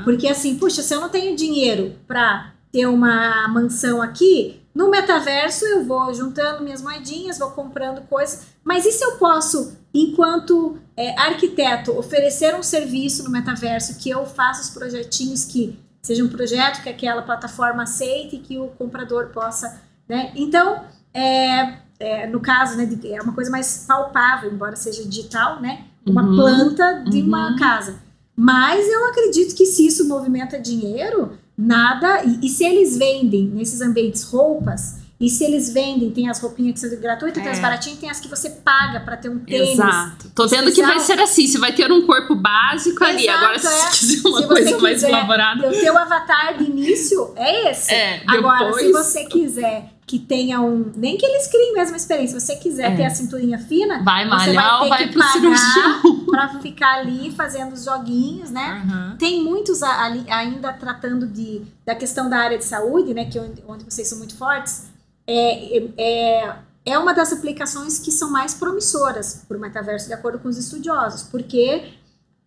Porque 0.04 0.28
assim, 0.28 0.56
puxa, 0.56 0.82
se 0.82 0.94
eu 0.94 1.00
não 1.00 1.08
tenho 1.08 1.36
dinheiro 1.36 1.94
para 2.06 2.52
ter 2.72 2.86
uma 2.86 3.48
mansão 3.48 4.00
aqui, 4.02 4.60
no 4.74 4.90
metaverso 4.90 5.64
eu 5.64 5.84
vou 5.84 6.12
juntando 6.14 6.62
minhas 6.62 6.82
moedinhas, 6.82 7.38
vou 7.38 7.50
comprando 7.50 8.02
coisas. 8.02 8.46
Mas 8.62 8.84
e 8.86 8.92
se 8.92 9.02
eu 9.04 9.12
posso, 9.16 9.76
enquanto 9.92 10.78
é, 10.96 11.18
arquiteto, 11.18 11.96
oferecer 11.98 12.54
um 12.54 12.62
serviço 12.62 13.24
no 13.24 13.30
metaverso 13.30 13.96
que 13.98 14.10
eu 14.10 14.24
faça 14.26 14.62
os 14.62 14.70
projetinhos 14.70 15.44
que 15.44 15.78
seja 16.02 16.22
um 16.24 16.28
projeto 16.28 16.82
que 16.82 16.88
aquela 16.88 17.22
plataforma 17.22 17.82
aceite 17.82 18.36
e 18.36 18.38
que 18.38 18.58
o 18.58 18.68
comprador 18.68 19.28
possa, 19.28 19.80
né? 20.08 20.30
Então, 20.36 20.84
é, 21.12 21.78
é, 21.98 22.26
no 22.26 22.40
caso, 22.40 22.76
né, 22.76 22.88
é 23.04 23.20
uma 23.20 23.32
coisa 23.32 23.50
mais 23.50 23.84
palpável, 23.88 24.52
embora 24.52 24.76
seja 24.76 25.04
digital, 25.04 25.60
né? 25.60 25.84
Uma 26.06 26.22
Uhum. 26.22 26.36
planta 26.36 27.04
de 27.10 27.20
uma 27.22 27.50
Uhum. 27.50 27.56
casa. 27.56 27.96
Mas 28.40 28.86
eu 28.88 29.08
acredito 29.08 29.54
que 29.56 29.66
se 29.66 29.84
isso 29.84 30.06
movimenta 30.06 30.60
dinheiro, 30.60 31.32
nada. 31.56 32.22
E, 32.24 32.46
e 32.46 32.48
se 32.48 32.64
eles 32.64 32.96
vendem 32.96 33.46
nesses 33.46 33.80
ambientes 33.80 34.22
roupas, 34.22 34.98
e 35.20 35.28
se 35.28 35.42
eles 35.42 35.72
vendem, 35.72 36.12
tem 36.12 36.28
as 36.30 36.38
roupinhas 36.40 36.74
que 36.80 36.88
são 36.88 37.00
gratuitas, 37.00 37.42
tem 37.42 37.50
as 37.50 37.58
É. 37.58 37.60
baratinhas, 37.60 37.98
tem 37.98 38.08
as 38.08 38.20
que 38.20 38.28
você 38.28 38.50
paga 38.50 39.00
para 39.00 39.16
ter 39.16 39.28
um 39.28 39.40
tênis. 39.40 39.70
Exato. 39.70 40.30
Tô 40.32 40.46
vendo 40.46 40.70
que 40.70 40.80
vai 40.80 41.00
ser 41.00 41.18
assim, 41.18 41.48
você 41.48 41.58
vai 41.58 41.74
ter 41.74 41.90
um 41.90 42.06
corpo 42.06 42.36
básico 42.36 43.02
ali. 43.02 43.24
Exato, 43.24 43.38
Agora, 43.44 43.58
se 43.58 43.66
é. 43.66 43.70
você 43.70 43.98
quiser 43.98 44.28
uma 44.28 44.40
Se 44.42 44.46
coisa 44.46 44.70
você 44.70 44.76
mais 44.80 44.94
quiser, 44.94 45.08
elaborada. 45.08 45.68
O 45.68 45.72
teu 45.72 45.98
avatar 45.98 46.56
de 46.58 46.64
início 46.70 47.32
é 47.34 47.72
esse. 47.72 47.92
É, 47.92 48.22
Agora, 48.28 48.72
se 48.72 48.84
depois- 48.84 49.06
você 49.06 49.24
quiser 49.24 49.92
que 50.08 50.18
tenha 50.18 50.58
um. 50.62 50.90
Nem 50.96 51.18
que 51.18 51.24
eles 51.26 51.46
criem 51.48 51.74
mesmo 51.74 51.92
a 51.92 51.96
experiência. 51.98 52.40
Se 52.40 52.46
você 52.46 52.56
quiser 52.56 52.92
É. 52.92 52.96
ter 52.96 53.04
a 53.04 53.10
cinturinha 53.10 53.58
fina, 53.58 54.02
Vai 54.02 54.24
você 54.24 54.52
malhar 54.52 54.82
ou 54.82 54.88
vai 54.88 54.98
ter 54.98 55.04
vai 55.04 55.06
que 55.06 55.12
pro 55.12 55.20
pagar 55.20 55.32
cirurgião? 55.58 56.24
pra 56.32 56.48
ficar 56.60 56.94
ali 57.00 57.30
fazendo 57.30 57.74
os 57.74 57.84
joguinhos, 57.84 58.50
né? 58.50 58.82
Aham. 58.88 59.16
Tem 59.18 59.44
muitos 59.44 59.82
ali 59.82 60.24
ainda 60.30 60.72
tratando 60.72 61.26
de, 61.26 61.60
da 61.84 61.94
questão 61.94 62.30
da 62.30 62.38
área 62.38 62.56
de 62.56 62.64
saúde, 62.64 63.12
né? 63.12 63.26
Que 63.26 63.38
é 63.38 63.42
onde, 63.42 63.62
onde 63.68 63.84
vocês 63.84 64.08
são 64.08 64.16
muito 64.16 64.34
fortes. 64.34 64.86
É, 65.26 65.76
é, 65.98 66.56
é 66.86 66.98
uma 66.98 67.12
das 67.12 67.30
aplicações 67.30 67.98
que 67.98 68.10
são 68.10 68.30
mais 68.30 68.54
promissoras 68.54 69.44
para 69.46 69.58
o 69.58 69.60
metaverso, 69.60 70.06
de 70.08 70.14
acordo 70.14 70.38
com 70.38 70.48
os 70.48 70.56
estudiosos, 70.56 71.24
porque 71.24 71.84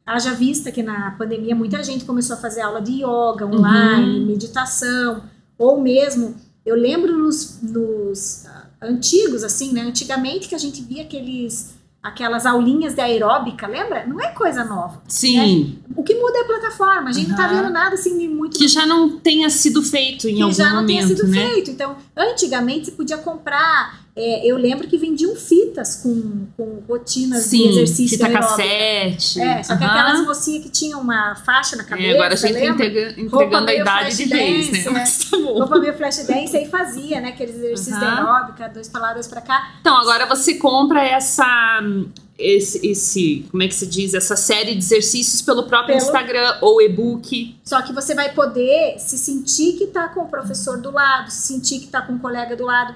haja 0.04 0.34
vista 0.34 0.72
que 0.72 0.82
na 0.82 1.12
pandemia 1.12 1.56
muita 1.56 1.84
gente 1.84 2.06
começou 2.06 2.36
a 2.36 2.40
fazer 2.40 2.62
aula 2.62 2.82
de 2.82 3.04
yoga 3.04 3.46
online, 3.46 4.26
meditação, 4.26 5.24
ou 5.60 5.80
mesmo, 5.80 6.36
eu 6.66 6.76
lembro 6.76 7.18
nos, 7.18 7.60
nos 7.62 8.46
ah, 8.46 8.68
antigos, 8.82 9.44
assim, 9.44 9.74
né? 9.74 9.82
Antigamente 9.82 10.48
que 10.48 10.56
a 10.56 10.60
gente 10.60 10.82
via 10.82 11.04
aqueles 11.04 11.80
aquelas 12.02 12.48
aulinhas 12.48 12.96
de 12.96 13.02
aeróbica, 13.02 13.68
lembra? 13.68 14.08
Não 14.08 14.20
é 14.20 14.30
coisa 14.32 14.64
nova. 14.66 15.04
Sim, 15.08 15.78
O 15.96 16.04
que 16.04 16.16
muda 16.16 16.40
é 16.40 16.42
a 16.42 16.46
plataforma. 16.46 17.10
A 17.10 17.14
gente 17.14 17.30
não 17.30 17.38
tá 17.38 17.48
vendo 17.48 17.70
nada 17.70 17.94
assim 17.94 18.18
de 18.18 18.28
muito 18.28 18.58
que 18.58 18.68
já 18.68 18.88
não 18.88 19.20
tenha 19.20 19.50
sido 19.50 19.84
feito 19.84 20.28
em 20.28 20.36
que 20.36 20.42
algum 20.42 20.54
já 20.54 20.74
não 20.74 20.86
tenha 20.86 21.04
momento, 21.04 21.20
sido 21.20 21.30
né? 21.30 21.50
feito. 21.50 21.70
Então, 21.70 21.96
antigamente 22.18 22.86
você 22.86 22.92
podia 22.92 23.18
comprar. 23.18 24.02
É, 24.16 24.46
eu 24.46 24.58
lembro 24.58 24.88
que 24.88 24.98
vendiam 24.98 25.36
fitas 25.36 25.96
com, 25.98 26.48
com 26.58 26.84
rotinas 26.88 27.44
de 27.46 27.50
Sim, 27.50 27.70
exercício 27.70 28.18
fita 28.18 28.28
aeróbico. 28.28 28.58
cassete. 28.58 29.40
É, 29.42 29.64
só 29.64 29.78
que 29.78 29.84
aquelas 29.84 30.26
mocinhas 30.26 30.64
que 30.64 30.70
tinham 30.70 31.00
uma 31.00 31.36
faixa 31.36 31.76
na 31.76 31.84
cabeça. 31.84 32.08
É, 32.10 32.14
agora 32.14 32.34
a 32.34 32.38
gente 32.38 32.54
tá 32.54 32.60
Roupa 32.60 32.86
entregando 32.86 33.70
a 33.70 33.74
idade 33.74 34.18
de 34.18 34.26
vez, 34.26 34.72
né? 34.72 34.84
Mas 34.92 35.30
tá. 35.30 35.38
Roupa 35.38 35.80
meio 35.80 35.94
flash 35.98 36.26
dance 36.26 36.58
aí 36.58 36.68
fazia, 36.68 37.22
né? 37.22 37.30
Aqueles 37.30 37.56
exercícios 37.56 37.98
de 38.00 38.06
Aham. 38.06 38.18
aeróbica, 38.34 38.68
dois 38.70 38.90
pra 38.90 39.00
lá, 39.02 39.14
dois 39.14 39.28
pra 39.28 39.40
cá. 39.42 39.76
Então, 39.80 39.96
agora 39.98 40.26
você 40.26 40.56
compra 40.56 41.02
essa. 41.04 41.46
Esse, 42.38 42.86
esse, 42.88 43.46
como 43.52 43.62
é 43.62 43.68
que 43.68 43.76
se 43.76 43.86
diz? 43.86 44.16
Essa 44.16 44.36
série 44.36 44.72
de 44.74 44.80
exercícios 44.80 45.44
pelo 45.44 45.64
próprio 45.64 45.96
Pelo- 45.96 46.00
Instagram 46.08 46.58
ou 46.62 46.82
e-book. 46.82 47.56
Só 47.64 47.84
que 47.84 47.94
você 47.94 48.16
vai 48.16 48.34
poder 48.34 48.96
se 48.98 49.16
sentir 49.16 49.74
que 49.74 49.86
tá 49.88 50.08
com 50.10 50.22
o 50.22 50.28
professor 50.28 50.82
do 50.82 50.90
lado, 50.92 51.30
se 51.30 51.42
sentir 51.54 51.80
que 51.80 51.88
tá 51.88 52.02
com 52.02 52.14
o 52.14 52.20
colega 52.20 52.56
do 52.56 52.66
lado. 52.66 52.96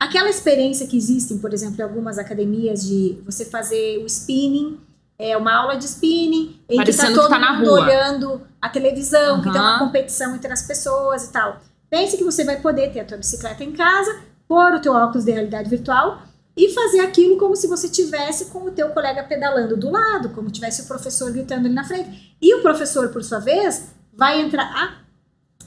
Aquela 0.00 0.30
experiência 0.30 0.86
que 0.86 0.96
existem, 0.96 1.36
por 1.36 1.52
exemplo, 1.52 1.78
em 1.78 1.82
algumas 1.82 2.18
academias 2.18 2.82
de 2.82 3.20
você 3.26 3.44
fazer 3.44 3.98
o 4.02 4.06
spinning, 4.06 4.80
é 5.18 5.36
uma 5.36 5.54
aula 5.54 5.76
de 5.76 5.84
spinning, 5.84 6.58
em 6.66 6.78
que 6.78 6.92
tá 6.92 7.02
Parecendo 7.02 7.14
todo 7.14 7.24
que 7.24 7.30
tá 7.30 7.38
na 7.38 7.52
mundo 7.52 7.68
rua. 7.68 7.80
olhando 7.82 8.42
a 8.62 8.68
televisão, 8.70 9.42
que 9.42 9.52
tem 9.52 9.60
uma 9.60 9.78
competição 9.78 10.34
entre 10.34 10.50
as 10.50 10.62
pessoas 10.62 11.24
e 11.24 11.32
tal. 11.32 11.60
Pense 11.90 12.16
que 12.16 12.24
você 12.24 12.44
vai 12.44 12.58
poder 12.58 12.90
ter 12.90 13.00
a 13.00 13.04
tua 13.04 13.18
bicicleta 13.18 13.62
em 13.62 13.72
casa, 13.72 14.22
pôr 14.48 14.72
o 14.72 14.80
teu 14.80 14.94
óculos 14.94 15.24
de 15.24 15.32
realidade 15.32 15.68
virtual 15.68 16.22
e 16.56 16.70
fazer 16.70 17.00
aquilo 17.00 17.36
como 17.36 17.54
se 17.54 17.66
você 17.66 17.86
tivesse 17.86 18.46
com 18.46 18.60
o 18.60 18.70
teu 18.70 18.88
colega 18.90 19.22
pedalando 19.24 19.76
do 19.76 19.90
lado, 19.90 20.30
como 20.30 20.50
tivesse 20.50 20.82
o 20.82 20.86
professor 20.86 21.30
gritando 21.30 21.66
ali 21.66 21.74
na 21.74 21.84
frente. 21.84 22.34
E 22.40 22.54
o 22.54 22.62
professor, 22.62 23.10
por 23.10 23.22
sua 23.22 23.38
vez, 23.38 23.88
vai 24.14 24.40
entrar 24.40 25.04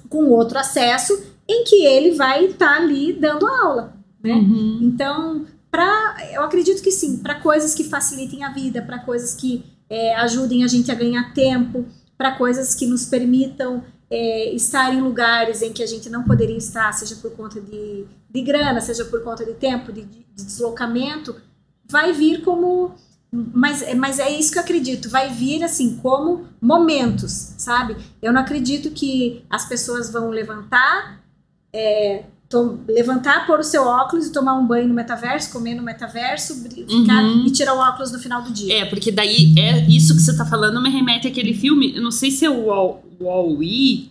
com 0.10 0.30
outro 0.30 0.58
acesso 0.58 1.24
em 1.48 1.64
que 1.64 1.86
ele 1.86 2.16
vai 2.16 2.46
estar 2.46 2.78
ali 2.78 3.14
dando 3.14 3.46
aula. 3.46 3.93
Né? 4.24 4.34
Uhum. 4.34 4.80
Então, 4.82 5.46
pra, 5.70 6.16
eu 6.32 6.44
acredito 6.44 6.82
que 6.82 6.92
sim, 6.92 7.18
para 7.18 7.36
coisas 7.36 7.76
que 7.76 7.84
facilitem 7.84 8.44
a 8.44 8.50
vida, 8.50 8.82
para 8.82 9.00
coisas 9.00 9.36
que 9.36 9.66
é, 9.90 10.16
ajudem 10.16 10.64
a 10.64 10.68
gente 10.68 10.92
a 10.92 10.96
ganhar 10.96 11.34
tempo, 11.34 11.86
para 12.18 12.32
coisas 12.32 12.74
que 12.74 12.86
nos 12.86 13.06
permitam 13.06 13.84
é, 14.10 14.54
estar 14.54 14.94
em 14.94 15.02
lugares 15.02 15.62
em 15.62 15.74
que 15.74 15.84
a 15.84 15.88
gente 15.88 16.10
não 16.10 16.24
poderia 16.24 16.58
estar, 16.58 16.92
seja 16.94 17.16
por 17.16 17.32
conta 17.32 17.60
de, 17.60 18.06
de 18.30 18.42
grana, 18.42 18.80
seja 18.80 19.04
por 19.06 19.24
conta 19.24 19.44
de 19.44 19.54
tempo, 19.54 19.92
de, 19.92 20.04
de 20.04 20.26
deslocamento, 20.36 21.36
vai 21.90 22.14
vir 22.14 22.44
como. 22.44 22.96
Mas, 23.32 23.84
mas 23.96 24.20
é 24.20 24.30
isso 24.30 24.52
que 24.52 24.60
eu 24.60 24.62
acredito, 24.62 25.10
vai 25.10 25.34
vir 25.34 25.64
assim, 25.64 25.98
como 25.98 26.48
momentos, 26.62 27.32
sabe? 27.58 27.98
Eu 28.22 28.32
não 28.32 28.42
acredito 28.42 28.92
que 28.92 29.44
as 29.50 29.68
pessoas 29.68 30.12
vão 30.12 30.30
levantar, 30.30 31.20
é, 31.74 32.26
levantar, 32.88 33.46
pôr 33.48 33.60
o 33.60 33.64
seu 33.64 33.84
óculos 33.84 34.28
e 34.28 34.32
tomar 34.32 34.56
um 34.56 34.66
banho 34.66 34.88
no 34.88 34.94
metaverso, 34.94 35.52
comer 35.52 35.76
no 35.76 35.84
metaverso, 35.84 36.56
bri- 36.64 36.86
ficar 36.88 37.24
Uhum. 37.24 37.46
e 37.46 37.52
tirar 37.52 37.74
o 37.74 37.78
óculos 37.80 38.12
no 38.12 38.20
final 38.20 38.42
do 38.42 38.52
dia. 38.52 38.82
É, 38.82 38.86
porque 38.86 39.12
daí 39.12 39.54
é 39.58 39.86
isso 39.90 40.16
que 40.16 40.22
você 40.22 40.36
tá 40.36 40.46
falando 40.46 40.82
me 40.82 40.90
remete 40.90 41.28
àquele 41.28 41.54
filme, 41.54 41.96
eu 41.96 42.02
não 42.02 42.12
sei 42.12 42.30
se 42.32 42.46
é 42.46 42.50
o 42.50 42.66
Wall- 42.68 43.04
Wall-E, 43.22 44.10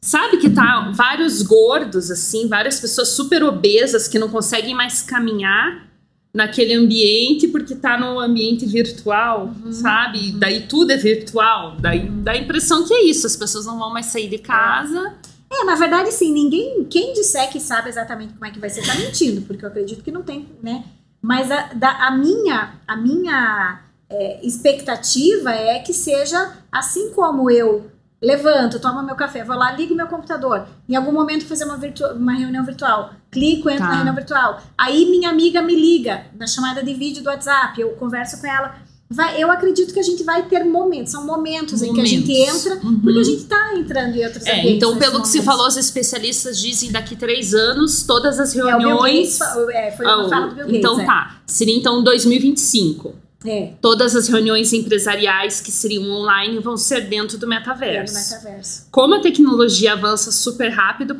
sabe 0.00 0.36
que 0.38 0.48
tá 0.50 0.90
vários 0.94 1.42
gordos, 1.42 2.10
assim, 2.10 2.46
várias 2.48 2.80
pessoas 2.80 3.08
super 3.10 3.42
obesas 3.42 4.06
que 4.08 4.18
não 4.18 4.28
conseguem 4.28 4.74
mais 4.74 5.02
caminhar 5.02 5.88
naquele 6.32 6.74
ambiente 6.74 7.48
porque 7.48 7.74
tá 7.74 7.98
no 7.98 8.20
ambiente 8.20 8.64
virtual, 8.64 9.52
Uhum, 9.64 9.72
sabe? 9.72 10.30
Daí 10.32 10.60
tudo 10.68 10.92
é 10.92 10.96
virtual, 10.96 11.76
daí 11.80 12.08
dá 12.08 12.32
a 12.32 12.36
impressão 12.38 12.86
que 12.86 12.94
é 12.94 13.04
isso, 13.04 13.26
as 13.26 13.34
pessoas 13.36 13.66
não 13.66 13.76
vão 13.78 13.92
mais 13.92 14.06
sair 14.06 14.28
de 14.28 14.38
casa. 14.38 14.98
É, 15.08 15.29
na 15.64 15.74
verdade, 15.76 16.12
sim, 16.12 16.32
ninguém, 16.32 16.84
quem 16.84 17.12
disser 17.12 17.50
que 17.50 17.60
sabe 17.60 17.88
exatamente 17.88 18.32
como 18.34 18.44
é 18.46 18.50
que 18.50 18.58
vai 18.58 18.70
ser, 18.70 18.86
tá 18.86 18.94
mentindo, 18.94 19.42
porque 19.42 19.64
eu 19.64 19.68
acredito 19.68 20.02
que 20.02 20.10
não 20.12 20.22
tem, 20.22 20.48
né? 20.62 20.84
Mas 21.22 21.50
a, 21.50 21.72
da- 21.74 22.06
a 22.06 22.10
minha, 22.10 22.74
a 22.88 22.96
minha 22.96 23.80
é, 24.08 24.40
expectativa 24.46 25.50
é 25.52 25.78
que 25.80 25.92
seja 25.92 26.52
assim 26.72 27.10
como 27.12 27.50
eu 27.50 27.90
levanto, 28.22 28.78
tomo 28.80 29.02
meu 29.02 29.14
café, 29.16 29.42
vou 29.44 29.56
lá, 29.56 29.72
ligo 29.72 29.94
meu 29.94 30.06
computador, 30.06 30.66
em 30.88 30.94
algum 30.94 31.12
momento 31.12 31.46
fazer 31.46 31.64
uma, 31.64 31.76
virtu- 31.78 32.04
uma 32.14 32.32
reunião 32.34 32.64
virtual, 32.64 33.12
clico, 33.30 33.68
entro 33.70 33.82
Tá. 33.84 33.88
na 33.88 33.94
reunião 33.96 34.14
virtual, 34.14 34.60
aí 34.76 35.06
minha 35.10 35.30
amiga 35.30 35.62
me 35.62 35.74
liga 35.74 36.26
na 36.38 36.46
chamada 36.46 36.82
de 36.82 36.92
vídeo 36.94 37.22
do 37.22 37.30
WhatsApp, 37.30 37.80
eu 37.80 37.90
converso 37.96 38.40
com 38.40 38.46
ela. 38.46 38.74
Vai, 39.12 39.42
eu 39.42 39.50
acredito 39.50 39.92
que 39.92 39.98
a 39.98 40.02
gente 40.04 40.22
vai 40.22 40.44
ter 40.46 40.62
momentos, 40.64 41.10
são 41.10 41.26
momentos, 41.26 41.82
em 41.82 41.92
que 41.92 42.00
a 42.00 42.04
gente 42.04 42.30
Momentos. 42.30 42.64
entra, 42.66 42.86
Uhum. 42.86 43.00
porque 43.00 43.18
a 43.18 43.24
gente 43.24 43.44
tá 43.44 43.74
entrando 43.76 44.14
em 44.16 44.24
outros 44.24 44.46
É, 44.46 44.70
então, 44.70 44.96
pelo 44.96 45.20
que 45.22 45.26
se 45.28 45.38
momentos. 45.38 45.44
falou, 45.44 45.66
os 45.66 45.76
especialistas 45.76 46.60
dizem 46.60 46.92
daqui 46.92 47.16
três 47.16 47.52
anos, 47.52 48.04
todas 48.04 48.38
as 48.38 48.54
É, 48.54 48.62
reuniões. 48.62 49.36
Gates, 49.36 49.38
fa- 49.38 49.66
é, 49.72 49.90
foi 49.90 50.06
uma 50.06 50.26
Ah, 50.26 50.28
fala 50.28 50.46
do 50.46 50.54
Bill 50.54 50.64
Gates. 50.66 50.78
então 50.78 51.00
é. 51.00 51.06
tá. 51.06 51.40
Seria 51.44 51.76
então 51.76 52.04
2025. 52.04 53.14
É, 53.44 53.72
Todas 53.80 54.14
as 54.14 54.28
reuniões 54.28 54.72
empresariais 54.72 55.60
que 55.60 55.72
seriam 55.72 56.04
online 56.10 56.58
vão 56.60 56.76
ser 56.76 57.08
dentro 57.08 57.36
do 57.38 57.46
é 57.46 57.48
metaverso. 57.48 58.14
metaverso. 58.14 58.86
Como 58.92 59.14
a 59.14 59.20
tecnologia 59.20 59.94
avança 59.94 60.30
super 60.30 60.68
rápido, 60.68 61.16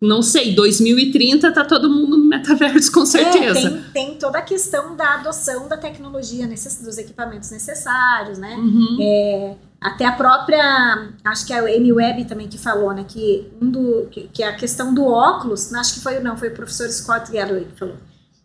não 0.00 0.22
sei, 0.22 0.54
2030 0.54 1.52
tá 1.52 1.64
todo 1.64 1.90
mundo 1.90 2.16
no 2.16 2.24
metaverso 2.24 2.90
com 2.90 3.04
certeza. 3.04 3.58
É, 3.68 3.70
tem, 3.70 3.82
tem 3.92 4.14
toda 4.18 4.38
a 4.38 4.42
questão 4.42 4.96
da 4.96 5.14
adoção 5.16 5.68
da 5.68 5.76
tecnologia, 5.76 6.46
necess- 6.46 6.80
dos 6.82 6.96
equipamentos 6.96 7.50
necessários, 7.50 8.38
né? 8.38 8.54
Uhum. 8.56 8.96
É, 9.00 9.54
até 9.80 10.04
a 10.06 10.12
própria, 10.12 11.08
acho 11.24 11.46
que 11.46 11.52
é 11.52 11.62
o 11.62 11.66
Amy 11.66 11.92
Webb 11.92 12.24
também 12.24 12.48
que 12.48 12.56
falou, 12.58 12.92
né? 12.92 13.04
Que, 13.06 13.46
um 13.60 13.70
do, 13.70 14.06
que, 14.10 14.28
que 14.32 14.42
a 14.42 14.54
questão 14.54 14.92
do 14.94 15.04
óculos, 15.04 15.72
acho 15.74 15.94
que 15.94 16.00
foi, 16.00 16.18
não, 16.20 16.36
foi 16.36 16.48
o 16.48 16.54
professor 16.54 16.88
Scott 16.90 17.30
Galloway 17.30 17.64
que 17.66 17.78
falou. 17.78 17.96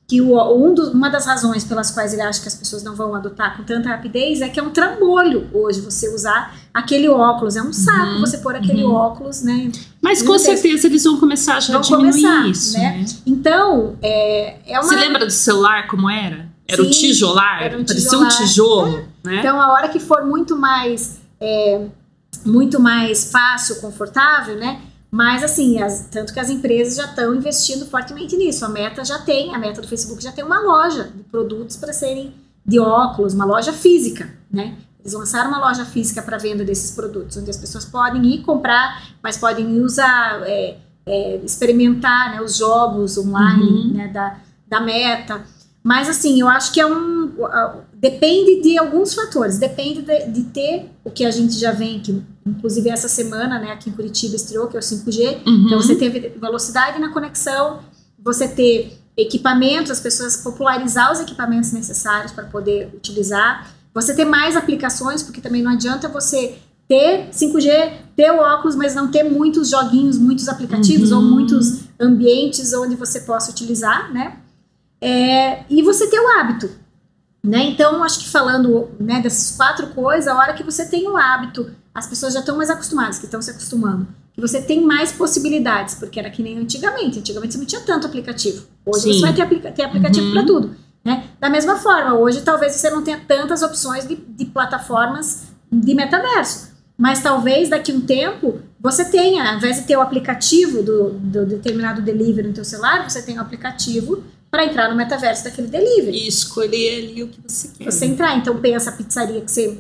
Que 0.08 0.22
o, 0.22 0.38
um 0.56 0.74
dos- 0.76 0.90
uma 0.90 1.10
das 1.10 1.26
razões 1.26 1.64
pelas 1.64 1.90
quais 1.90 2.14
ele 2.14 2.22
acha 2.22 2.40
que 2.40 2.48
as 2.48 2.54
pessoas 2.54 2.84
não 2.84 2.94
vão 2.96 3.16
adotar 3.16 3.58
com 3.58 3.64
tanta 3.64 3.90
rapidez 3.90 4.40
é 4.40 4.48
que 4.50 4.60
é 4.60 4.64
um 4.64 4.70
trambolho 4.70 5.50
hoje 5.52 5.82
você 5.82 6.08
usar 6.14 6.56
aquele 6.72 7.10
óculos. 7.10 7.56
É 7.56 7.62
um 7.64 7.74
saco 7.74 8.14
Uhum, 8.14 8.20
você 8.20 8.38
pôr 8.38 8.56
aquele 8.56 8.84
uhum. 8.84 8.94
óculos, 8.94 9.42
né? 9.42 9.72
Mas 10.00 10.22
com 10.22 10.38
sei. 10.38 10.56
certeza 10.58 10.86
eles 10.86 11.04
vão 11.04 11.20
começar 11.20 11.60
já 11.60 11.74
a 11.74 11.82
Vão 11.82 11.82
diminuir 11.82 12.22
começar, 12.22 12.48
isso. 12.48 12.78
né? 12.78 12.98
né? 13.00 13.06
Então, 13.26 13.96
é, 14.02 14.58
é 14.68 14.80
uma. 14.80 14.84
Você 14.84 14.96
lembra 14.96 15.26
do 15.26 15.32
celular 15.32 15.88
como 15.88 16.08
era? 16.08 16.48
Era 16.68 16.82
o 16.82 16.86
Sim, 16.86 16.92
tijolar, 16.92 17.64
era 17.64 17.78
um 17.80 17.84
parecia 17.86 18.18
um 18.20 18.28
tijolo, 18.28 19.06
né? 19.24 19.40
Então, 19.40 19.60
a 19.60 19.72
hora 19.74 19.88
que 19.90 20.00
for 20.00 20.24
muito 20.26 20.56
mais, 20.56 21.18
é, 21.42 21.82
muito 22.46 22.80
mais 22.80 23.32
fácil, 23.32 23.78
confortável, 23.78 24.56
né? 24.56 24.82
Mas 25.16 25.44
assim, 25.44 25.82
as- 25.82 26.08
tanto 26.12 26.34
que 26.34 26.40
as 26.40 26.50
empresas 26.50 26.96
já 26.98 27.06
estão 27.06 27.34
investindo 27.34 27.86
fortemente 27.86 28.36
nisso. 28.36 28.66
A 28.66 28.70
Meta 28.70 29.04
já 29.06 29.18
tem, 29.20 29.56
a 29.56 29.58
Meta 29.58 29.82
do 29.82 29.88
Facebook 29.88 30.22
já 30.22 30.32
tem 30.34 30.44
uma 30.44 30.60
loja 30.60 31.06
de 31.16 31.24
produtos 31.24 31.78
para 31.78 31.94
serem 31.94 32.34
de 32.66 32.80
óculos, 32.80 33.34
uma 33.34 33.46
loja 33.46 33.72
física, 33.72 34.28
né? 34.52 34.76
Eles 35.00 35.14
lançaram 35.14 35.50
uma 35.52 35.60
loja 35.60 35.86
física 35.86 36.22
para 36.22 36.38
venda 36.38 36.66
desses 36.66 36.92
produtos, 36.92 37.38
onde 37.38 37.50
as 37.50 37.56
pessoas 37.58 37.86
podem 37.86 38.26
ir 38.26 38.42
comprar, 38.42 39.04
mas 39.24 39.38
podem 39.38 39.80
usar, 39.82 40.42
é, 40.48 40.78
é, 41.06 41.36
experimentar 41.46 42.32
né, 42.32 42.42
os 42.42 42.58
jogos 42.58 43.18
online 43.18 43.64
Uhum. 43.64 43.94
né, 43.94 44.08
da, 44.10 44.38
da 44.68 44.80
Meta. 44.82 45.42
Mas 45.86 46.10
assim, 46.10 46.42
eu 46.42 46.48
acho 46.50 46.74
que 46.74 46.80
é 46.82 46.88
um. 46.88 47.32
Depende 47.94 48.60
de 48.64 48.76
alguns 48.76 49.14
fatores. 49.14 49.60
Depende 49.60 50.02
de, 50.02 50.26
de 50.30 50.44
ter 50.46 50.90
o 51.04 51.12
que 51.12 51.24
a 51.24 51.30
gente 51.30 51.54
já 51.60 51.72
vem, 51.72 52.00
que 52.00 52.24
inclusive 52.44 52.90
essa 52.90 53.08
semana, 53.08 53.60
né, 53.60 53.72
aqui 53.72 53.92
em 53.92 53.94
Curitiba 53.94 54.36
estreou, 54.36 54.66
que 54.68 54.76
é 54.76 54.80
o 54.80 54.84
5G. 54.84 55.46
Uhum. 55.46 55.64
Então 55.68 55.80
você 55.80 55.94
teve 55.96 56.34
velocidade 56.42 57.00
na 57.00 57.10
conexão, 57.14 57.82
você 58.18 58.48
ter 58.48 58.98
equipamentos, 59.16 59.92
as 59.92 60.00
pessoas 60.00 60.38
popularizar 60.38 61.12
os 61.12 61.20
equipamentos 61.20 61.72
necessários 61.72 62.32
para 62.32 62.46
poder 62.46 62.90
utilizar. 62.96 63.70
Você 63.94 64.16
ter 64.16 64.26
mais 64.26 64.56
aplicações, 64.58 65.22
porque 65.22 65.40
também 65.40 65.62
não 65.62 65.72
adianta 65.72 66.08
você 66.10 66.56
ter 66.88 67.30
5G, 67.32 67.94
ter 68.16 68.32
o 68.32 68.40
óculos, 68.40 68.76
mas 68.76 68.96
não 68.96 69.10
ter 69.12 69.24
muitos 69.24 69.70
joguinhos, 69.70 70.18
muitos 70.18 70.48
aplicativos 70.50 71.12
Uhum. 71.12 71.18
ou 71.18 71.24
muitos 71.24 71.82
ambientes 72.00 72.74
onde 72.74 72.96
você 72.96 73.20
possa 73.22 73.52
utilizar, 73.52 74.12
né? 74.12 74.38
É, 75.06 75.64
e 75.70 75.84
você 75.84 76.08
ter 76.08 76.20
o 76.20 76.28
hábito, 76.40 76.68
né? 77.44 77.64
Então, 77.66 78.04
acho 78.04 78.22
que 78.22 78.28
falando 78.28 78.90
né, 79.00 79.22
dessas 79.22 79.56
quatro 79.56 79.88
coisas, 79.88 80.28
a 80.28 80.36
hora 80.36 80.54
que 80.54 80.64
você 80.64 80.84
tem 80.84 81.08
o 81.08 81.16
hábito, 81.16 81.70
as 81.94 82.08
pessoas 82.08 82.34
já 82.34 82.40
estão 82.40 82.58
mais 82.58 82.72
acostumadas, 82.72 83.20
que 83.20 83.26
estão 83.26 83.40
se 83.40 83.52
acostumando, 83.52 84.08
que 84.34 84.42
você 84.42 84.60
tem 84.60 84.84
mais 84.84 85.12
possibilidades, 85.12 85.94
porque 85.94 86.20
era 86.20 86.32
que 86.32 86.42
nem 86.42 86.58
antigamente. 86.58 87.20
Antigamente 87.20 87.54
você 87.54 87.60
não 87.60 87.66
tinha 87.68 87.82
tanto 87.82 88.08
aplicativo. 88.08 88.66
Hoje 88.84 89.02
Sim. 89.02 89.14
você 89.14 89.22
vai 89.22 89.34
ter, 89.34 89.42
aplica 89.44 89.72
ter 89.72 89.84
aplicativo 89.84 90.26
uhum. 90.26 90.34
para 90.34 90.44
tudo. 90.44 90.76
Né? 91.06 91.26
Da 91.40 91.52
mesma 91.52 91.76
forma, 91.76 92.16
hoje 92.16 92.42
talvez 92.42 92.74
você 92.74 92.90
não 92.90 93.04
tenha 93.04 93.22
tantas 93.28 93.62
opções 93.62 94.08
de, 94.08 94.16
de 94.16 94.46
plataformas 94.46 95.44
de 95.72 95.94
metaverso. 95.94 96.74
Mas 96.98 97.22
talvez 97.22 97.70
daqui 97.70 97.92
a 97.92 97.96
um 97.96 98.02
tempo 98.02 98.60
você 98.80 99.06
tenha, 99.06 99.52
ao 99.52 99.58
invés 99.58 99.76
de 99.76 99.84
ter 99.84 99.96
o 99.98 100.02
aplicativo 100.02 100.82
do, 100.82 101.12
do 101.12 101.46
determinado 101.46 102.02
delivery 102.02 102.48
no 102.48 102.54
teu 102.56 102.66
celular, 102.66 103.08
você 103.08 103.22
tem 103.22 103.38
o 103.38 103.42
aplicativo 103.42 104.24
para 104.56 104.66
entrar 104.66 104.90
no 104.90 104.96
metaverso 104.96 105.44
daquele 105.44 105.68
delivery. 105.68 106.18
E 106.18 106.28
escolher 106.30 107.10
ali 107.10 107.24
o 107.24 107.28
que 107.28 107.42
você 107.46 107.68
quer. 107.78 107.92
Você 107.92 108.06
entrar, 108.06 108.38
então 108.38 108.58
pensa 108.62 108.90
a 108.90 108.94
pizzaria 108.94 109.42
que 109.42 109.52
você. 109.52 109.78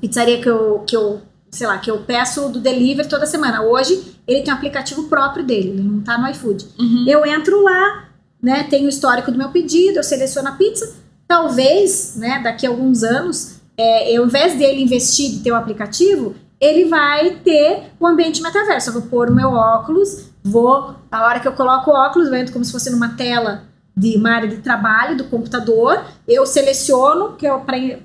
Pizzaria 0.00 0.40
que 0.40 0.48
eu, 0.48 0.84
que 0.86 0.96
eu, 0.96 1.20
sei 1.50 1.66
lá, 1.66 1.78
que 1.78 1.90
eu 1.90 1.98
peço 2.02 2.48
do 2.48 2.60
delivery 2.60 3.08
toda 3.08 3.26
semana. 3.26 3.62
Hoje 3.62 4.16
ele 4.26 4.42
tem 4.42 4.54
um 4.54 4.56
aplicativo 4.56 5.08
próprio 5.08 5.44
dele, 5.44 5.70
ele 5.70 5.82
não 5.82 6.00
tá 6.00 6.16
no 6.16 6.30
iFood. 6.30 6.64
Uhum. 6.78 7.04
Eu 7.08 7.26
entro 7.26 7.60
lá, 7.60 8.08
né? 8.40 8.62
Tenho 8.70 8.86
o 8.86 8.88
histórico 8.88 9.32
do 9.32 9.38
meu 9.38 9.48
pedido, 9.48 9.98
eu 9.98 10.04
seleciono 10.04 10.48
a 10.48 10.52
pizza. 10.52 10.94
Talvez, 11.26 12.14
né, 12.16 12.40
daqui 12.44 12.66
a 12.66 12.70
alguns 12.70 13.02
anos, 13.02 13.56
é, 13.76 14.12
eu, 14.12 14.22
ao 14.22 14.28
invés 14.28 14.56
dele 14.56 14.82
investir 14.82 15.30
de 15.30 15.38
ter 15.40 15.50
o 15.50 15.56
aplicativo, 15.56 16.36
ele 16.60 16.84
vai 16.84 17.40
ter 17.42 17.90
o 17.98 18.06
ambiente 18.06 18.40
metaverso. 18.40 18.90
Eu 18.90 18.94
vou 18.94 19.02
pôr 19.02 19.30
o 19.30 19.34
meu 19.34 19.48
óculos, 19.48 20.26
vou, 20.44 20.94
a 21.10 21.24
hora 21.24 21.40
que 21.40 21.48
eu 21.48 21.52
coloco 21.52 21.90
o 21.90 21.94
óculos, 21.94 22.28
eu 22.28 22.34
entro 22.34 22.52
como 22.52 22.64
se 22.64 22.70
fosse 22.70 22.90
numa 22.90 23.16
tela 23.16 23.73
de 23.96 24.16
uma 24.16 24.30
área 24.30 24.48
de 24.48 24.56
trabalho 24.56 25.16
do 25.16 25.24
computador, 25.24 26.04
eu 26.26 26.44
seleciono 26.44 27.36
que 27.36 27.46
é 27.46 27.50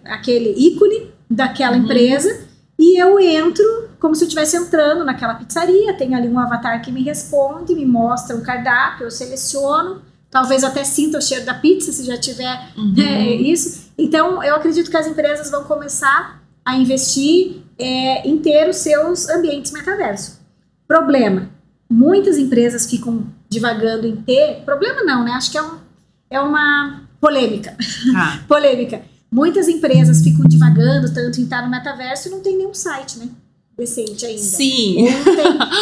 aquele 0.05 0.51
ícone 0.51 1.11
daquela 1.29 1.75
uhum. 1.75 1.83
empresa 1.83 2.47
e 2.77 3.01
eu 3.01 3.19
entro 3.19 3.89
como 3.99 4.15
se 4.15 4.23
eu 4.23 4.27
estivesse 4.27 4.55
entrando 4.55 5.03
naquela 5.03 5.35
pizzaria, 5.35 5.93
tem 5.97 6.15
ali 6.15 6.27
um 6.27 6.39
avatar 6.39 6.81
que 6.81 6.91
me 6.91 7.03
responde, 7.03 7.75
me 7.75 7.85
mostra 7.85 8.35
um 8.35 8.41
cardápio, 8.41 9.05
eu 9.05 9.11
seleciono, 9.11 10.01
talvez 10.31 10.63
até 10.63 10.83
sinta 10.85 11.17
o 11.17 11.21
cheiro 11.21 11.45
da 11.45 11.53
pizza 11.53 11.91
se 11.91 12.05
já 12.05 12.17
tiver 12.17 12.71
uhum. 12.77 12.95
é, 12.97 13.35
isso. 13.35 13.89
Então, 13.97 14.41
eu 14.41 14.55
acredito 14.55 14.89
que 14.89 14.95
as 14.95 15.07
empresas 15.07 15.51
vão 15.51 15.65
começar 15.65 16.41
a 16.63 16.77
investir 16.77 17.61
é, 17.77 18.27
em 18.27 18.37
ter 18.37 18.69
os 18.69 18.77
seus 18.77 19.27
ambientes 19.27 19.73
metaverso. 19.73 20.39
Problema: 20.87 21.49
muitas 21.89 22.37
empresas 22.37 22.89
ficam 22.89 23.25
divagando 23.49 24.07
em 24.07 24.15
ter. 24.15 24.61
Problema 24.63 25.03
não, 25.03 25.23
né? 25.23 25.31
Acho 25.31 25.51
que 25.51 25.57
é, 25.57 25.63
um, 25.63 25.77
é 26.29 26.39
uma 26.39 27.01
polêmica. 27.19 27.75
Ah. 28.15 28.39
polêmica. 28.47 29.01
Muitas 29.31 29.67
empresas 29.67 30.23
ficam 30.23 30.45
divagando 30.45 31.13
tanto 31.13 31.39
em 31.39 31.43
estar 31.43 31.61
no 31.61 31.69
metaverso 31.69 32.27
e 32.27 32.31
não 32.31 32.41
tem 32.41 32.57
nenhum 32.57 32.73
site, 32.73 33.19
né? 33.19 33.29
Decente 33.77 34.25
ainda. 34.25 34.41
Sim. 34.41 35.07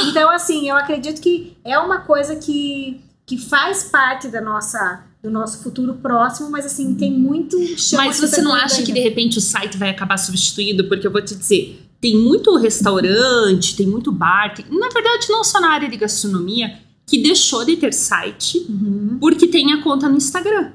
Então, 0.09 0.29
assim, 0.29 0.69
eu 0.69 0.75
acredito 0.75 1.21
que 1.21 1.57
é 1.63 1.77
uma 1.79 1.99
coisa 1.99 2.35
que, 2.35 3.01
que 3.25 3.37
faz 3.37 3.83
parte 3.83 4.27
da 4.27 4.41
nossa 4.41 5.03
do 5.21 5.31
nosso 5.31 5.63
futuro 5.63 5.95
próximo, 5.95 6.49
mas 6.49 6.65
assim, 6.65 6.93
tem 6.93 7.11
muito 7.11 7.57
chão 7.77 7.97
Mas 7.97 8.19
você 8.19 8.41
não 8.41 8.53
acha 8.53 8.83
que 8.83 8.91
de 8.91 8.99
repente 8.99 9.37
o 9.37 9.41
site 9.41 9.75
vai 9.75 9.89
acabar 9.89 10.17
substituído? 10.17 10.87
Porque 10.87 11.07
eu 11.07 11.11
vou 11.11 11.21
te 11.21 11.35
dizer, 11.35 11.81
tem 11.99 12.15
muito 12.17 12.55
restaurante, 12.55 13.75
tem 13.75 13.87
muito 13.87 14.11
bar, 14.11 14.53
tem, 14.53 14.65
na 14.69 14.89
verdade 14.89 15.27
não 15.29 15.43
só 15.43 15.59
na 15.59 15.71
área 15.71 15.89
de 15.89 15.97
gastronomia, 15.97 16.77
que 17.07 17.23
deixou 17.23 17.63
de 17.63 17.77
ter 17.77 17.93
site 17.93 18.65
uhum. 18.69 19.17
porque 19.19 19.47
tem 19.47 19.71
a 19.71 19.81
conta 19.81 20.09
no 20.09 20.17
Instagram. 20.17 20.73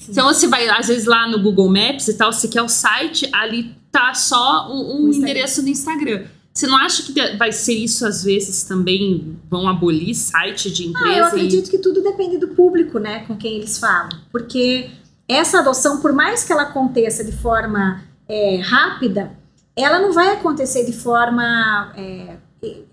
Sim. 0.00 0.12
Então 0.12 0.32
você 0.32 0.46
vai, 0.46 0.68
às 0.68 0.86
vezes, 0.86 1.06
lá 1.06 1.28
no 1.28 1.42
Google 1.42 1.68
Maps 1.68 2.06
e 2.06 2.14
tal, 2.14 2.32
você 2.32 2.46
quer 2.46 2.62
o 2.62 2.68
site, 2.68 3.28
ali 3.32 3.74
tá 3.90 4.14
só 4.14 4.72
um, 4.72 5.08
um 5.08 5.12
endereço 5.12 5.60
do 5.60 5.68
Instagram. 5.68 6.26
Você 6.54 6.66
não 6.66 6.76
acha 6.76 7.02
que 7.02 7.36
vai 7.36 7.52
ser 7.52 7.74
isso 7.74 8.06
às 8.06 8.24
vezes 8.24 8.62
também? 8.64 9.36
Vão 9.48 9.68
abolir 9.68 10.14
site 10.14 10.70
de 10.70 10.86
empresa? 10.88 11.08
Ah, 11.08 11.18
eu 11.18 11.24
acredito 11.26 11.66
e... 11.68 11.70
que 11.70 11.78
tudo 11.78 12.02
depende 12.02 12.38
do 12.38 12.48
público, 12.48 12.98
né, 12.98 13.24
com 13.26 13.36
quem 13.36 13.56
eles 13.56 13.78
falam. 13.78 14.08
Porque 14.30 14.90
essa 15.28 15.60
adoção, 15.60 16.00
por 16.00 16.12
mais 16.12 16.42
que 16.42 16.52
ela 16.52 16.62
aconteça 16.62 17.22
de 17.22 17.32
forma 17.32 18.02
é, 18.28 18.56
rápida, 18.56 19.32
ela 19.76 20.00
não 20.00 20.12
vai 20.12 20.32
acontecer 20.32 20.84
de 20.84 20.92
forma 20.92 21.92
é, 21.96 22.36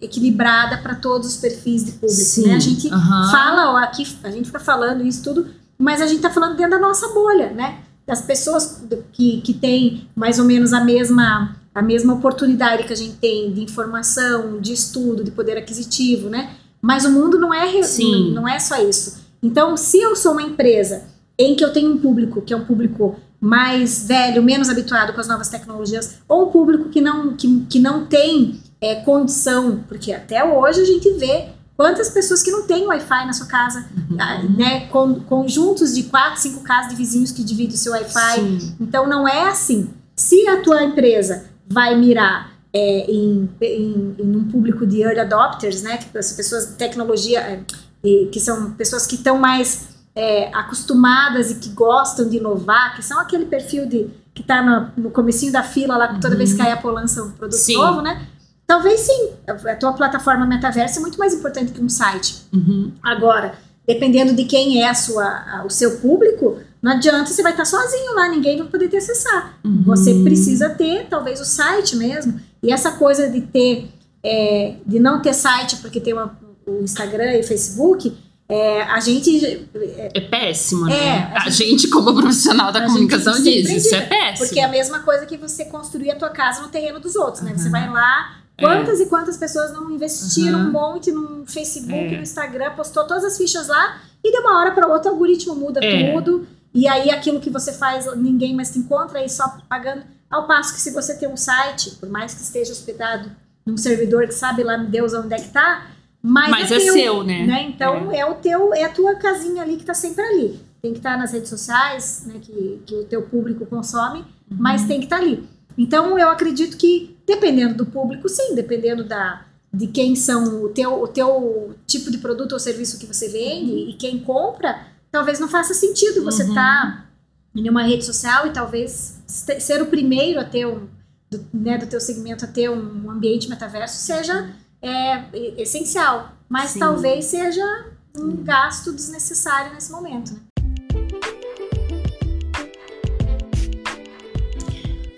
equilibrada 0.01 0.77
para 0.77 0.95
todos 0.95 1.27
os 1.27 1.37
perfis 1.37 1.83
de 1.85 1.91
público. 1.93 2.21
Sim, 2.21 2.47
né? 2.47 2.55
A 2.55 2.59
gente 2.59 2.87
uhum. 2.87 3.31
fala, 3.31 3.73
ó, 3.73 3.77
aqui, 3.77 4.05
a 4.23 4.29
gente 4.29 4.45
fica 4.45 4.59
falando 4.59 5.03
isso 5.03 5.23
tudo, 5.23 5.47
mas 5.77 6.01
a 6.01 6.05
gente 6.05 6.17
está 6.17 6.29
falando 6.29 6.55
dentro 6.55 6.71
da 6.71 6.79
nossa 6.79 7.07
bolha, 7.09 7.51
né? 7.51 7.79
Das 8.05 8.21
pessoas 8.21 8.83
que, 9.11 9.41
que 9.41 9.53
têm 9.53 10.07
mais 10.15 10.37
ou 10.37 10.45
menos 10.45 10.71
a 10.71 10.83
mesma, 10.83 11.55
a 11.73 11.81
mesma 11.81 12.13
oportunidade 12.13 12.83
que 12.83 12.93
a 12.93 12.95
gente 12.95 13.15
tem 13.17 13.51
de 13.51 13.61
informação, 13.61 14.59
de 14.61 14.73
estudo, 14.73 15.23
de 15.23 15.31
poder 15.31 15.57
aquisitivo, 15.57 16.29
né? 16.29 16.51
Mas 16.81 17.03
o 17.03 17.09
mundo 17.09 17.39
não 17.39 17.51
é, 17.51 17.81
Sim. 17.81 18.27
não, 18.27 18.41
não 18.41 18.47
é 18.47 18.59
só 18.59 18.77
isso. 18.87 19.25
Então, 19.41 19.75
se 19.75 19.99
eu 19.99 20.15
sou 20.15 20.33
uma 20.33 20.43
empresa 20.43 21.03
em 21.37 21.55
que 21.55 21.65
eu 21.65 21.73
tenho 21.73 21.91
um 21.91 21.97
público 21.97 22.41
que 22.41 22.53
é 22.53 22.57
um 22.57 22.65
público 22.65 23.15
mais 23.41 24.07
velho, 24.07 24.41
menos 24.41 24.69
habituado 24.69 25.13
com 25.13 25.21
as 25.21 25.27
novas 25.27 25.49
tecnologias, 25.49 26.19
ou 26.27 26.47
um 26.47 26.51
público 26.51 26.89
que 26.89 27.01
não, 27.01 27.35
que, 27.35 27.65
que 27.69 27.79
não 27.79 28.05
tem 28.05 28.59
é, 28.81 28.95
condição, 28.95 29.83
porque 29.87 30.11
até 30.11 30.43
hoje 30.43 30.81
a 30.81 30.85
gente 30.85 31.09
vê 31.13 31.49
quantas 31.77 32.09
pessoas 32.09 32.41
que 32.41 32.51
não 32.51 32.63
têm 32.63 32.85
Wi-Fi 32.85 33.25
na 33.25 33.33
sua 33.33 33.47
casa, 33.47 33.85
uhum. 33.95 34.17
Ah, 34.19 34.43
né, 34.43 34.87
com, 34.87 35.19
conjuntos 35.21 35.93
de 35.93 36.03
quatro, 36.03 36.41
cinco 36.41 36.61
casas 36.61 36.91
de 36.91 36.95
vizinhos 36.95 37.31
que 37.31 37.43
dividem 37.43 37.75
o 37.75 37.77
seu 37.77 37.91
Wi-Fi. 37.93 38.75
Então 38.79 39.07
não 39.07 39.27
é 39.27 39.49
assim. 39.49 39.89
Se 40.15 40.47
a 40.47 40.61
tua 40.61 40.83
empresa 40.83 41.45
vai 41.67 41.95
mirar 41.97 42.53
é, 42.71 43.11
em, 43.11 43.49
em, 43.61 44.15
em, 44.19 44.35
um 44.35 44.47
público 44.49 44.85
de 44.85 45.01
early 45.01 45.19
adopters, 45.19 45.81
né, 45.81 45.97
que 45.97 46.17
as 46.17 46.31
pessoas 46.33 46.67
de 46.67 46.73
tecnologia, 46.73 47.39
é, 47.39 48.25
que 48.31 48.39
são 48.39 48.71
pessoas 48.71 49.05
que 49.05 49.15
estão 49.15 49.37
mais 49.37 49.89
é, 50.15 50.49
acostumadas 50.53 51.51
e 51.51 51.55
que 51.55 51.69
gostam 51.69 52.29
de 52.29 52.37
inovar, 52.37 52.95
que 52.95 53.03
são 53.03 53.19
aquele 53.19 53.45
perfil 53.45 53.87
de 53.87 54.09
que 54.33 54.41
está 54.41 54.61
no, 54.61 55.03
no 55.03 55.11
comecinho 55.11 55.51
da 55.51 55.63
fila 55.63 55.97
lá, 55.97 56.19
toda 56.19 56.31
uhum. 56.31 56.37
vez 56.37 56.53
que 56.53 56.61
a 56.61 56.73
Apple 56.73 56.91
lança 56.91 57.23
um 57.23 57.31
produto 57.31 57.57
sim. 57.57 57.75
novo, 57.75 58.01
né? 58.01 58.27
Talvez 58.67 59.01
sim, 59.01 59.29
a 59.47 59.75
tua 59.75 59.93
plataforma 59.93 60.45
metaversa 60.45 60.99
é 60.99 61.01
muito 61.01 61.19
mais 61.19 61.33
importante 61.33 61.71
que 61.71 61.81
um 61.81 61.89
site. 61.89 62.47
Uhum. 62.51 62.91
Agora, 63.01 63.53
dependendo 63.87 64.33
de 64.33 64.45
quem 64.45 64.81
é 64.81 64.89
a 64.89 64.95
sua, 64.95 65.25
a, 65.25 65.65
o 65.65 65.69
seu 65.69 65.97
público, 65.97 66.57
não 66.81 66.93
adianta 66.93 67.31
você 67.31 67.43
vai 67.43 67.51
estar 67.51 67.65
sozinho 67.65 68.15
lá, 68.15 68.27
ninguém 68.27 68.57
vai 68.57 68.67
poder 68.67 68.89
te 68.89 68.97
acessar. 68.97 69.57
Uhum. 69.63 69.83
Você 69.85 70.13
precisa 70.23 70.69
ter, 70.69 71.07
talvez, 71.07 71.39
o 71.39 71.45
site 71.45 71.95
mesmo. 71.95 72.39
E 72.61 72.71
essa 72.71 72.91
coisa 72.91 73.29
de 73.29 73.41
ter, 73.41 73.89
é, 74.23 74.75
de 74.85 74.99
não 74.99 75.21
ter 75.21 75.33
site 75.33 75.77
porque 75.77 75.99
tem 75.99 76.13
uma, 76.13 76.35
o 76.65 76.83
Instagram 76.83 77.33
e 77.33 77.41
o 77.41 77.43
Facebook, 77.43 78.17
é, 78.47 78.83
a 78.83 78.99
gente. 78.99 79.67
É, 79.73 80.11
é 80.13 80.21
péssimo, 80.21 80.85
né? 80.85 80.95
É, 80.95 81.11
a, 81.35 81.43
a 81.45 81.49
gente, 81.49 81.69
gente, 81.69 81.87
como 81.89 82.13
profissional 82.15 82.71
da 82.71 82.85
comunicação, 82.85 83.33
diz: 83.41 83.69
isso 83.69 83.95
é 83.95 84.01
péssimo. 84.01 84.45
Porque 84.45 84.59
é 84.59 84.63
a 84.63 84.67
mesma 84.67 84.99
coisa 84.99 85.25
que 85.25 85.37
você 85.37 85.65
construir 85.65 86.11
a 86.11 86.15
tua 86.15 86.29
casa 86.29 86.61
no 86.61 86.67
terreno 86.67 86.99
dos 86.99 87.15
outros, 87.15 87.43
né? 87.43 87.51
Uhum. 87.51 87.57
Você 87.57 87.69
vai 87.69 87.89
lá. 87.89 88.44
Quantas 88.57 88.99
é. 88.99 89.03
e 89.03 89.05
quantas 89.07 89.37
pessoas 89.37 89.73
não 89.73 89.91
investiram 89.91 90.59
uhum. 90.59 90.67
um 90.67 90.71
monte 90.71 91.11
no 91.11 91.45
Facebook, 91.45 91.93
é. 91.93 92.17
no 92.17 92.23
Instagram, 92.23 92.71
postou 92.71 93.05
todas 93.05 93.25
as 93.25 93.37
fichas 93.37 93.67
lá 93.67 94.01
e 94.23 94.31
de 94.31 94.37
uma 94.39 94.59
hora 94.59 94.71
para 94.71 94.87
outra 94.87 95.11
o 95.11 95.13
algoritmo 95.13 95.55
muda 95.55 95.83
é. 95.83 96.13
tudo. 96.13 96.47
E 96.73 96.87
aí 96.87 97.09
aquilo 97.09 97.39
que 97.39 97.49
você 97.49 97.73
faz, 97.73 98.05
ninguém 98.15 98.55
mais 98.55 98.71
te 98.71 98.79
encontra 98.79 99.19
aí 99.19 99.29
só 99.29 99.57
pagando. 99.69 100.03
Ao 100.29 100.47
passo 100.47 100.73
que 100.73 100.81
se 100.81 100.91
você 100.91 101.15
tem 101.15 101.29
um 101.29 101.37
site, 101.37 101.91
por 101.91 102.09
mais 102.09 102.33
que 102.33 102.41
esteja 102.41 102.71
hospedado 102.71 103.29
num 103.65 103.77
servidor 103.77 104.25
que 104.25 104.33
sabe 104.33 104.63
lá 104.63 104.77
Deus 104.77 105.13
onde 105.13 105.33
é 105.33 105.37
que 105.37 105.49
tá, 105.49 105.87
mas, 106.21 106.49
mas 106.49 106.71
é, 106.71 106.75
é 106.75 106.79
teu, 106.79 106.93
seu, 106.93 107.23
né? 107.23 107.45
né? 107.45 107.63
Então 107.69 108.11
é. 108.11 108.19
é. 108.19 108.25
o 108.25 108.35
teu, 108.35 108.73
é 108.73 108.83
a 108.83 108.89
tua 108.89 109.15
casinha 109.15 109.61
ali 109.61 109.75
que 109.75 109.83
está 109.83 109.93
sempre 109.93 110.23
ali. 110.23 110.59
Tem 110.81 110.91
que 110.91 110.97
estar 110.97 111.11
tá 111.11 111.17
nas 111.17 111.31
redes 111.31 111.49
sociais, 111.49 112.23
né? 112.25 112.39
Que, 112.41 112.81
que 112.85 112.95
o 112.95 113.03
teu 113.05 113.21
público 113.23 113.65
consome, 113.65 114.19
uhum. 114.19 114.57
mas 114.57 114.85
tem 114.85 114.99
que 114.99 115.05
estar 115.05 115.17
tá 115.17 115.21
ali. 115.21 115.47
Então 115.77 116.17
eu 116.17 116.29
acredito 116.29 116.77
que 116.77 117.14
dependendo 117.25 117.75
do 117.75 117.85
público, 117.85 118.29
sim, 118.29 118.55
dependendo 118.55 119.03
da 119.03 119.45
de 119.73 119.87
quem 119.87 120.15
são 120.15 120.63
o 120.63 120.69
teu, 120.69 121.01
o 121.01 121.07
teu 121.07 121.75
tipo 121.85 122.09
de 122.09 122.17
produto 122.19 122.53
ou 122.53 122.59
serviço 122.59 122.97
que 122.97 123.05
você 123.05 123.27
vende 123.27 123.71
uhum. 123.71 123.89
e 123.89 123.93
quem 123.93 124.19
compra, 124.19 124.87
talvez 125.11 125.37
não 125.37 125.49
faça 125.49 125.73
sentido 125.73 126.23
você 126.23 126.43
estar 126.43 126.85
uhum. 126.85 126.91
tá 126.91 127.05
em 127.53 127.69
uma 127.69 127.83
rede 127.83 128.05
social 128.05 128.47
e 128.47 128.53
talvez 128.53 129.19
ser 129.27 129.81
o 129.81 129.87
primeiro 129.87 130.39
a 130.39 130.45
ter 130.45 130.65
um, 130.65 130.87
do, 131.29 131.45
né, 131.53 131.77
do 131.77 131.87
teu 131.87 131.99
segmento 131.99 132.45
a 132.45 132.47
ter 132.47 132.69
um 132.69 133.11
ambiente 133.11 133.49
metaverso 133.49 133.97
seja 133.97 134.49
é 134.81 135.61
essencial, 135.61 136.33
mas 136.47 136.71
Sim. 136.71 136.79
talvez 136.79 137.25
seja 137.25 137.85
um 138.17 138.43
gasto 138.43 138.93
desnecessário 138.93 139.73
nesse 139.73 139.91
momento. 139.91 140.33
Né? 140.33 141.34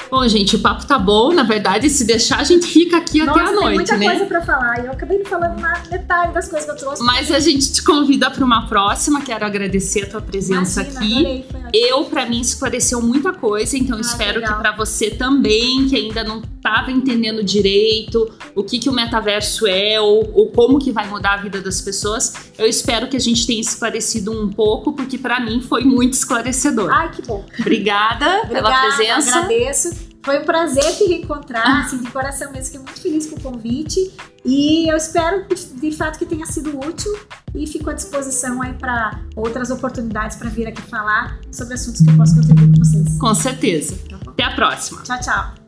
Bom, 0.09 0.25
gente, 0.27 0.55
o 0.55 0.59
papo 0.59 0.85
tá 0.85 0.97
bom. 0.97 1.33
Na 1.33 1.43
verdade, 1.43 1.89
se 1.89 2.05
deixar, 2.05 2.39
a 2.39 2.43
gente 2.43 2.65
fica 2.65 2.97
aqui 2.97 3.19
Nossa, 3.23 3.31
até 3.31 3.41
a 3.41 3.45
tem 3.47 3.55
noite, 3.55 3.75
muita 3.75 3.97
né? 3.97 4.05
coisa 4.09 4.25
pra 4.25 4.41
falar. 4.41 4.85
Eu 4.85 4.91
acabei 4.93 5.23
falando 5.25 5.59
na 5.59 5.83
metade 5.91 6.33
das 6.33 6.47
coisas 6.47 6.65
que 6.65 6.71
eu 6.71 6.77
trouxe. 6.77 7.03
Mas 7.03 7.31
a 7.31 7.39
gente 7.39 7.73
te 7.73 7.83
convida 7.83 8.29
para 8.31 8.43
uma 8.45 8.67
próxima. 8.67 9.21
Quero 9.21 9.45
agradecer 9.45 10.03
a 10.03 10.09
tua 10.09 10.21
presença 10.21 10.81
Imagina, 10.81 10.99
aqui. 10.99 11.19
adorei. 11.19 11.45
Eu, 11.73 12.05
para 12.05 12.25
mim, 12.25 12.39
esclareceu 12.39 13.01
muita 13.01 13.33
coisa, 13.33 13.77
então 13.77 13.97
Ah, 13.97 14.01
espero 14.01 14.39
legal. 14.39 14.55
que 14.55 14.61
para 14.61 14.71
você 14.71 15.09
também, 15.11 15.85
que 15.87 15.95
ainda 15.97 16.23
não 16.23 16.41
estava 16.41 16.91
entendendo 16.91 17.43
direito 17.43 18.31
o 18.55 18.63
que, 18.63 18.79
que 18.79 18.89
o 18.89 18.93
metaverso 18.93 19.67
é 19.67 19.99
ou, 19.99 20.29
ou 20.33 20.47
como 20.51 20.79
que 20.79 20.91
vai 20.91 21.07
mudar 21.07 21.33
a 21.33 21.37
vida 21.37 21.61
das 21.61 21.81
pessoas, 21.81 22.33
eu 22.57 22.65
espero 22.65 23.07
que 23.07 23.17
a 23.17 23.19
gente 23.19 23.45
tenha 23.45 23.59
esclarecido 23.61 24.31
um 24.31 24.49
pouco, 24.49 24.93
porque 24.93 25.17
para 25.17 25.39
mim 25.41 25.61
foi 25.61 25.83
muito 25.83 26.13
esclarecedor. 26.13 26.89
Ai, 26.91 27.11
que 27.11 27.21
bom. 27.21 27.45
Obrigada, 27.59 28.25
pela 28.47 28.59
Obrigada, 28.69 28.95
presença. 28.95 29.37
agradeço. 29.39 29.96
Foi 30.27 30.41
um 30.41 30.43
prazer 30.43 30.83
te 30.97 31.05
reencontrar, 31.05 31.85
assim, 31.85 31.99
de 31.99 32.11
coração 32.11 32.51
mesmo, 32.51 32.65
fiquei 32.65 32.81
muito 32.81 32.99
feliz 32.99 33.27
com 33.27 33.37
o 33.37 33.41
convite. 33.41 34.11
E 34.43 34.91
eu 34.91 34.97
espero, 34.97 35.47
de, 35.47 35.55
de 35.55 35.91
fato, 35.95 36.19
que 36.19 36.25
tenha 36.25 36.45
sido 36.45 36.77
útil 36.77 37.17
e 37.55 37.65
fico 37.65 37.89
à 37.89 37.93
disposição 37.93 38.61
aí 38.61 38.73
para 38.73 39.21
outras 39.37 39.71
oportunidades 39.71 40.35
para 40.35 40.49
vir 40.49 40.67
aqui 40.67 40.81
falar 40.81 41.39
sobre 41.49 41.75
assuntos 41.75 42.01
que 42.01 42.09
eu 42.09 42.17
posso 42.17 42.35
contribuir 42.35 42.73
com 42.73 42.83
vocês. 42.83 43.17
Com 43.17 43.33
certeza. 43.33 43.97
Tá? 44.09 44.19
Até 44.27 44.43
a 44.43 44.51
próxima. 44.53 45.01
Tchau, 45.03 45.19
tchau. 45.21 45.66